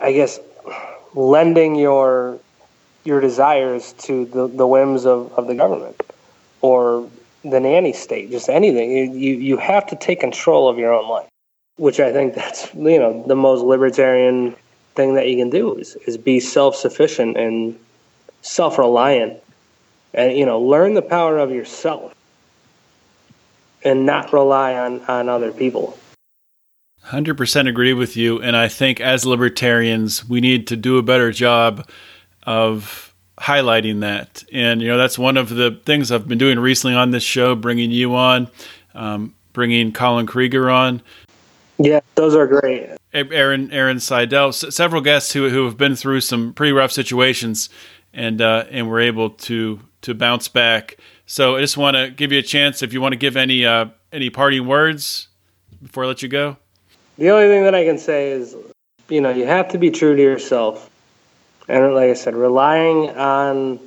i 0.00 0.12
guess 0.12 0.40
lending 1.14 1.74
your 1.74 2.38
your 3.04 3.20
desires 3.20 3.94
to 3.94 4.26
the, 4.26 4.48
the 4.48 4.66
whims 4.66 5.06
of, 5.06 5.32
of 5.32 5.46
the 5.46 5.54
government 5.54 5.98
or 6.60 7.08
the 7.44 7.60
nanny 7.60 7.92
state 7.92 8.30
just 8.30 8.48
anything. 8.48 9.14
You, 9.14 9.34
you 9.36 9.56
have 9.56 9.86
to 9.86 9.96
take 9.96 10.20
control 10.20 10.68
of 10.68 10.78
your 10.78 10.92
own 10.92 11.08
life 11.08 11.28
which 11.76 12.00
i 12.00 12.12
think 12.12 12.34
that's 12.34 12.74
you 12.74 12.98
know 12.98 13.24
the 13.26 13.36
most 13.36 13.62
libertarian 13.62 14.54
thing 14.94 15.14
that 15.14 15.28
you 15.28 15.36
can 15.36 15.48
do 15.48 15.74
is, 15.76 15.94
is 16.06 16.18
be 16.18 16.40
self-sufficient 16.40 17.36
and 17.36 17.78
self-reliant 18.42 19.42
and 20.14 20.36
you 20.36 20.46
know 20.46 20.60
learn 20.60 20.94
the 20.94 21.02
power 21.02 21.38
of 21.38 21.50
yourself 21.50 22.14
and 23.84 24.06
not 24.06 24.32
rely 24.32 24.74
on 24.74 25.00
on 25.02 25.28
other 25.28 25.52
people. 25.52 25.98
100% 27.04 27.68
agree 27.68 27.94
with 27.94 28.16
you 28.18 28.42
and 28.42 28.54
i 28.54 28.68
think 28.68 29.00
as 29.00 29.24
libertarians 29.24 30.28
we 30.28 30.42
need 30.42 30.66
to 30.66 30.76
do 30.76 30.98
a 30.98 31.02
better 31.02 31.32
job 31.32 31.88
of 32.42 33.08
highlighting 33.38 34.00
that. 34.00 34.44
And 34.52 34.82
you 34.82 34.88
know 34.88 34.98
that's 34.98 35.18
one 35.18 35.36
of 35.36 35.48
the 35.48 35.80
things 35.84 36.10
i've 36.10 36.28
been 36.28 36.38
doing 36.38 36.58
recently 36.58 36.96
on 36.96 37.10
this 37.10 37.22
show 37.22 37.54
bringing 37.54 37.90
you 37.90 38.14
on 38.14 38.48
um, 38.94 39.34
bringing 39.52 39.92
colin 39.92 40.26
krieger 40.26 40.70
on. 40.70 41.02
Yeah 41.78 42.00
those 42.14 42.34
are 42.34 42.46
great. 42.46 42.90
Aaron 43.12 43.70
aaron 43.72 44.00
seidel 44.00 44.52
several 44.52 45.00
guests 45.00 45.32
who, 45.32 45.48
who 45.48 45.64
have 45.64 45.76
been 45.76 45.96
through 45.96 46.20
some 46.20 46.52
pretty 46.52 46.72
rough 46.72 46.92
situations 46.92 47.68
and 48.12 48.40
uh, 48.40 48.64
and 48.70 48.88
we're 48.88 49.00
able 49.00 49.30
to 49.30 49.80
to 50.02 50.14
bounce 50.14 50.48
back. 50.48 50.96
So 51.26 51.56
I 51.56 51.60
just 51.60 51.76
want 51.76 51.96
to 51.96 52.10
give 52.10 52.32
you 52.32 52.38
a 52.38 52.42
chance 52.42 52.82
if 52.82 52.92
you 52.92 53.00
want 53.00 53.12
to 53.12 53.18
give 53.18 53.36
any 53.36 53.64
uh, 53.64 53.86
any 54.12 54.30
parting 54.30 54.66
words 54.66 55.28
before 55.82 56.04
I 56.04 56.06
let 56.06 56.22
you 56.22 56.28
go. 56.28 56.56
The 57.18 57.30
only 57.30 57.48
thing 57.48 57.64
that 57.64 57.74
I 57.74 57.84
can 57.84 57.98
say 57.98 58.30
is, 58.30 58.56
you 59.08 59.20
know, 59.20 59.30
you 59.30 59.46
have 59.46 59.68
to 59.70 59.78
be 59.78 59.90
true 59.90 60.14
to 60.14 60.22
yourself, 60.22 60.88
and 61.68 61.94
like 61.94 62.10
I 62.10 62.14
said, 62.14 62.34
relying 62.34 63.10
on, 63.10 63.80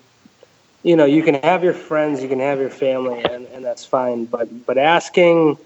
you 0.83 0.95
know, 0.95 1.05
you 1.05 1.23
can 1.23 1.35
have 1.35 1.63
your 1.63 1.73
friends, 1.73 2.21
you 2.21 2.27
can 2.27 2.39
have 2.39 2.59
your 2.59 2.69
family, 2.69 3.23
and, 3.23 3.45
and 3.47 3.63
that's 3.63 3.85
fine. 3.85 4.25
But 4.25 4.65
but 4.65 4.77
asking 4.77 5.57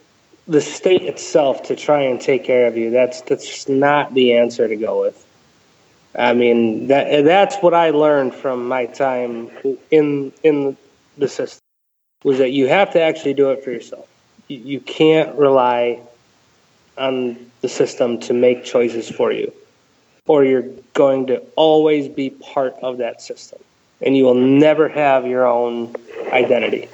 the 0.48 0.62
state 0.62 1.02
itself 1.02 1.64
to 1.64 1.76
try 1.76 2.02
and 2.02 2.22
take 2.22 2.44
care 2.44 2.68
of 2.68 2.78
you, 2.78 2.92
that's 2.92 3.22
that's 3.22 3.68
not 3.68 4.14
the 4.14 4.34
answer 4.34 4.68
to 4.68 4.76
go 4.76 5.02
with. 5.02 5.25
I 6.18 6.34
mean, 6.34 6.88
that 6.88 7.26
that's 7.26 7.58
what 7.58 7.74
I 7.74 7.90
learned 7.90 8.34
from 8.34 8.68
my 8.68 8.86
time 8.86 9.50
in 9.92 10.32
in 10.44 10.78
the 11.18 11.28
system 11.28 11.62
was 12.24 12.38
that 12.40 12.52
you 12.52 12.68
have 12.68 12.92
to 12.94 13.02
actually 13.02 13.34
do 13.34 13.52
it 13.52 13.64
for 13.64 13.72
yourself. 13.72 14.08
You, 14.48 14.58
you 14.58 14.80
can't 14.80 15.36
rely 15.38 16.00
on 16.98 17.52
the 17.62 17.70
system 17.70 18.20
to 18.22 18.34
make 18.34 18.64
choices 18.64 19.10
for 19.10 19.32
you, 19.32 19.52
or 20.26 20.46
you're 20.46 20.70
going 20.94 21.28
to 21.28 21.42
always 21.56 22.08
be 22.08 22.30
part 22.30 22.76
of 22.82 22.98
that 23.00 23.22
system, 23.22 23.60
and 24.02 24.16
you 24.16 24.24
will 24.24 24.36
never 24.36 24.88
have 24.88 25.28
your 25.28 25.46
own 25.46 25.96
identity. 26.32 26.88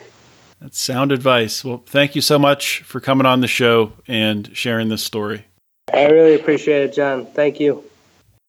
That's 0.59 0.79
sound 0.79 1.11
advice. 1.11 1.63
Well, 1.63 1.83
thank 1.85 2.15
you 2.15 2.21
so 2.21 2.37
much 2.37 2.81
for 2.83 2.99
coming 2.99 3.25
on 3.25 3.41
the 3.41 3.47
show 3.47 3.93
and 4.07 4.55
sharing 4.55 4.89
this 4.89 5.03
story. 5.03 5.45
I 5.93 6.05
really 6.05 6.35
appreciate 6.35 6.83
it, 6.83 6.93
John. 6.93 7.25
Thank 7.25 7.59
you. 7.59 7.83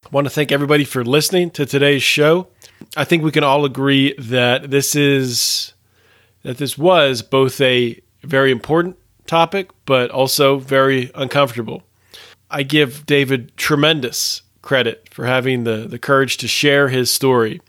I 0.05 0.09
want 0.11 0.27
to 0.27 0.31
thank 0.31 0.53
everybody 0.53 0.85
for 0.85 1.05
listening 1.05 1.51
to 1.53 1.65
today's 1.65 2.03
show. 2.03 2.49
I 2.97 3.05
think 3.05 3.23
we 3.23 3.31
can 3.31 3.45
all 3.45 3.65
agree 3.65 4.15
that 4.19 4.71
this 4.71 4.97
is 4.97 5.73
that 6.43 6.59
this 6.59 6.77
was 6.77 7.23
both 7.23 7.61
a 7.61 7.99
very 8.23 8.51
important 8.51 8.99
topic 9.27 9.71
but 9.87 10.11
also 10.11 10.59
very 10.59 11.11
uncomfortable. 11.15 11.85
I 12.51 12.65
give 12.65 13.07
David 13.07 13.57
tremendous 13.57 14.43
credit 14.61 15.09
for 15.11 15.25
having 15.25 15.65
the 15.65 15.87
the 15.89 16.01
courage 16.01 16.37
to 16.39 16.49
share 16.49 16.89
his 16.89 17.11
story. 17.11 17.63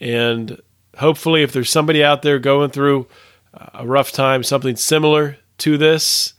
And 0.00 0.60
hopefully 0.98 1.42
if 1.42 1.52
there's 1.52 1.70
somebody 1.70 2.02
out 2.02 2.22
there 2.22 2.40
going 2.40 2.70
through 2.70 3.06
a 3.54 3.86
rough 3.86 4.12
time, 4.12 4.42
something 4.42 4.76
similar 4.76 5.38
to 5.58 5.78
this, 5.78 6.34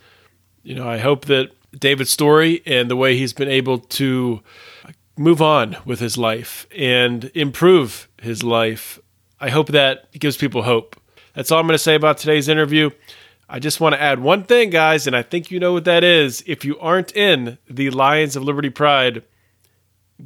you 0.62 0.76
know, 0.76 0.88
I 0.88 0.98
hope 0.98 1.26
that 1.26 1.52
David's 1.72 2.12
story 2.12 2.62
and 2.66 2.92
the 2.92 2.98
way 2.98 3.18
he's 3.18 3.34
been 3.34 3.50
able 3.50 3.80
to 3.80 4.42
move 5.22 5.42
on 5.42 5.78
with 5.86 6.00
his 6.00 6.18
life 6.18 6.68
and 6.76 7.32
improve 7.36 8.10
his 8.22 8.44
life. 8.44 9.00
I 9.40 9.50
hope 9.50 9.68
that 9.68 10.12
gives 10.14 10.38
people 10.38 10.64
hope. 10.64 11.00
That's 11.34 11.52
all 11.52 11.60
I'm 11.60 11.68
going 11.68 11.76
to 11.76 11.80
say 11.84 11.96
about 11.96 12.18
today's 12.18 12.50
interview. 12.50 12.90
I 13.48 13.60
just 13.60 13.80
want 13.80 13.94
to 13.94 14.02
add 14.02 14.20
one 14.20 14.44
thing, 14.44 14.70
guys, 14.70 15.08
and 15.08 15.16
I 15.16 15.22
think 15.24 15.52
you 15.52 15.60
know 15.60 15.74
what 15.74 15.86
that 15.86 16.04
is. 16.04 16.44
If 16.48 16.66
you 16.66 16.80
aren't 16.80 17.16
in 17.16 17.58
the 17.70 17.90
Lions 17.90 18.36
of 18.36 18.44
Liberty 18.44 18.70
Pride, 18.70 19.24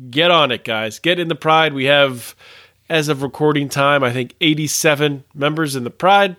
get 0.10 0.32
on 0.32 0.52
it, 0.52 0.64
guys. 0.64 1.00
Get 1.00 1.20
in 1.20 1.28
the 1.28 1.36
Pride. 1.36 1.74
We 1.74 1.86
have, 1.86 2.36
as 2.89 3.10
of 3.10 3.24
recording 3.24 3.68
time, 3.68 4.04
I 4.04 4.14
think 4.14 4.36
87 4.41 5.24
members 5.34 5.76
in 5.76 5.84
the 5.84 5.89
Pride. 5.89 6.36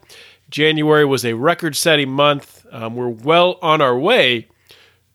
January 0.48 1.04
was 1.04 1.24
a 1.24 1.34
record 1.34 1.76
setting 1.76 2.10
month. 2.10 2.64
Um, 2.70 2.94
we're 2.94 3.08
well 3.08 3.58
on 3.62 3.80
our 3.80 3.98
way 3.98 4.48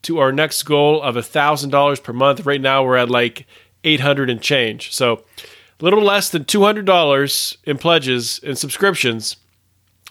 to 0.02 0.18
our 0.18 0.32
next 0.32 0.62
goal 0.64 1.00
of 1.02 1.14
$1,000 1.14 2.02
per 2.02 2.12
month. 2.12 2.44
Right 2.44 2.60
now, 2.60 2.84
we're 2.84 2.96
at 2.96 3.10
like 3.10 3.46
800 3.84 4.30
and 4.30 4.40
change. 4.40 4.92
So, 4.92 5.24
a 5.80 5.84
little 5.84 6.02
less 6.02 6.28
than 6.28 6.44
$200 6.44 7.56
in 7.64 7.78
pledges 7.78 8.40
and 8.44 8.56
subscriptions 8.56 9.36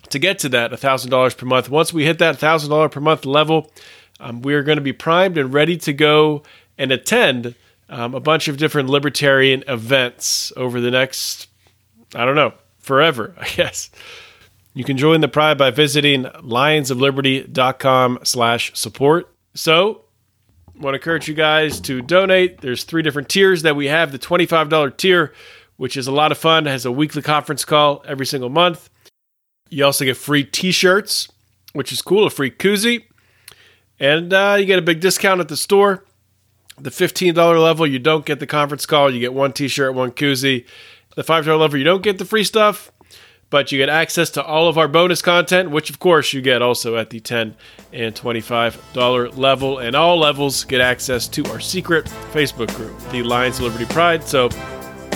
to 0.10 0.20
get 0.20 0.40
to 0.40 0.50
that 0.50 0.72
$1,000 0.72 1.38
per 1.38 1.46
month. 1.46 1.70
Once 1.70 1.94
we 1.94 2.06
hit 2.06 2.20
that 2.20 2.38
$1,000 2.38 2.92
per 2.92 3.00
month 3.00 3.26
level, 3.26 3.72
um, 4.20 4.42
we're 4.42 4.64
going 4.64 4.78
to 4.78 4.84
be 4.84 4.94
primed 4.94 5.38
and 5.38 5.54
ready 5.54 5.78
to 5.78 5.94
go 5.94 6.44
and 6.78 6.92
attend 6.92 7.56
um, 7.90 8.14
a 8.14 8.20
bunch 8.20 8.48
of 8.48 8.58
different 8.58 8.90
libertarian 8.90 9.64
events 9.68 10.52
over 10.56 10.82
the 10.82 10.92
next, 10.92 11.48
I 12.16 12.26
don't 12.26 12.36
know, 12.36 12.54
forever, 12.80 13.34
I 13.40 13.48
guess. 13.48 13.90
You 14.74 14.84
can 14.84 14.98
join 14.98 15.22
the 15.22 15.28
Pride 15.28 15.58
by 15.58 15.72
visiting 15.72 16.24
lionsofliberty.com 16.24 18.20
slash 18.24 18.72
support. 18.74 19.28
So, 19.54 20.06
I 20.68 20.84
want 20.84 20.94
to 20.94 21.00
encourage 21.00 21.28
you 21.28 21.34
guys 21.34 21.80
to 21.82 22.02
donate. 22.02 22.62
There's 22.62 22.84
three 22.84 23.02
different 23.02 23.30
tiers 23.30 23.62
that 23.64 23.76
we 23.76 23.88
have. 23.88 24.12
The 24.12 24.20
$25 24.20 24.98
tier, 24.98 25.34
which 25.78 25.98
is 25.98 26.08
a 26.08 26.12
lot 26.12 26.32
of 26.32 26.38
fun. 26.38 26.66
Has 26.66 26.86
a 26.86 26.92
weekly 26.92 27.22
conference 27.22 27.66
call 27.66 28.04
every 28.08 28.26
single 28.26 28.50
month. 28.50 28.90
You 29.70 29.86
also 29.86 30.06
get 30.06 30.18
free 30.18 30.44
t 30.44 30.72
shirts, 30.72 31.28
which 31.74 31.92
is 31.92 32.02
cool, 32.02 32.26
a 32.26 32.30
free 32.30 32.52
koozie. 32.52 33.04
And 34.00 34.34
uh, 34.34 34.58
you 34.60 34.66
get 34.66 34.80
a 34.80 34.82
big 34.82 35.00
discount 35.00 35.40
at 35.40 35.48
the 35.48 35.58
store. 35.58 36.06
The 36.80 36.90
$15 36.90 37.36
level, 37.62 37.86
you 37.86 38.00
don't 38.00 38.26
get 38.26 38.40
the 38.40 38.48
conference 38.48 38.86
call. 38.86 39.14
You 39.14 39.20
get 39.20 39.34
one 39.34 39.54
t 39.54 39.68
shirt, 39.68 39.94
one 39.94 40.12
koozie. 40.12 40.66
The 41.16 41.24
$5 41.24 41.60
level, 41.60 41.78
you 41.78 41.84
don't 41.84 42.02
get 42.02 42.18
the 42.18 42.26
free 42.26 42.46
stuff, 42.46 42.92
but 43.52 43.72
you 43.72 43.78
get 43.78 43.90
access 43.90 44.30
to 44.32 44.44
all 44.44 44.68
of 44.68 44.78
our 44.78 44.88
bonus 44.88 45.22
content, 45.22 45.70
which 45.70 45.90
of 45.90 46.00
course 46.00 46.34
you 46.34 46.42
get 46.42 46.62
also 46.62 46.96
at 46.96 47.10
the 47.12 47.20
10 47.20 47.54
and 47.94 48.16
$25 48.16 49.38
level. 49.38 49.78
And 49.78 49.96
all 49.96 50.18
levels 50.18 50.64
get 50.64 50.82
access 50.82 51.28
to 51.28 51.46
our 51.48 51.60
secret 51.60 52.06
Facebook 52.32 52.74
group, 52.76 52.98
the 53.12 53.22
Lions 53.22 53.60
Liberty 53.60 53.86
Pride. 53.86 54.24
So 54.24 54.50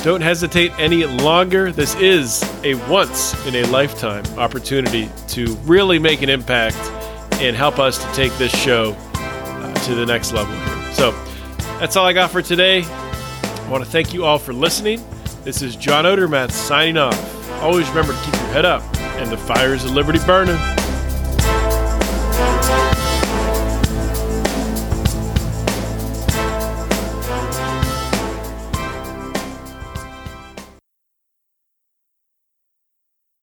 don't 0.04 0.22
hesitate 0.22 0.78
any 0.78 1.06
longer. 1.06 1.72
This 1.72 1.96
is 1.96 2.44
a 2.64 2.76
once 2.90 3.34
in 3.48 3.56
a 3.56 3.64
lifetime 3.68 4.26
opportunity 4.38 5.10
to 5.30 5.56
really 5.64 5.98
make 5.98 6.22
an 6.22 6.30
impact 6.30 6.76
and 7.36 7.56
help 7.56 7.80
us 7.80 7.98
to 7.98 8.14
take 8.14 8.34
this 8.34 8.52
show 8.52 8.96
uh, 9.16 9.74
to 9.86 9.96
the 9.96 10.06
next 10.06 10.34
level. 10.34 10.54
So 10.94 11.12
that's 11.80 11.96
all 11.96 12.06
I 12.06 12.12
got 12.12 12.32
for 12.32 12.42
today. 12.42 12.84
I 12.84 13.68
want 13.70 13.84
to 13.84 13.90
thank 13.90 14.14
you 14.14 14.26
all 14.26 14.38
for 14.38 14.54
listening. 14.54 15.02
This 15.46 15.62
is 15.62 15.76
John 15.76 16.06
Odermatt 16.06 16.50
signing 16.50 16.98
off. 16.98 17.62
Always 17.62 17.88
remember 17.90 18.14
to 18.14 18.20
keep 18.24 18.34
your 18.34 18.46
head 18.46 18.66
up 18.66 18.82
and 19.20 19.30
the 19.32 19.38
fires 19.38 19.86
of 19.86 19.92
liberty 19.92 20.18
burning. 20.26 20.56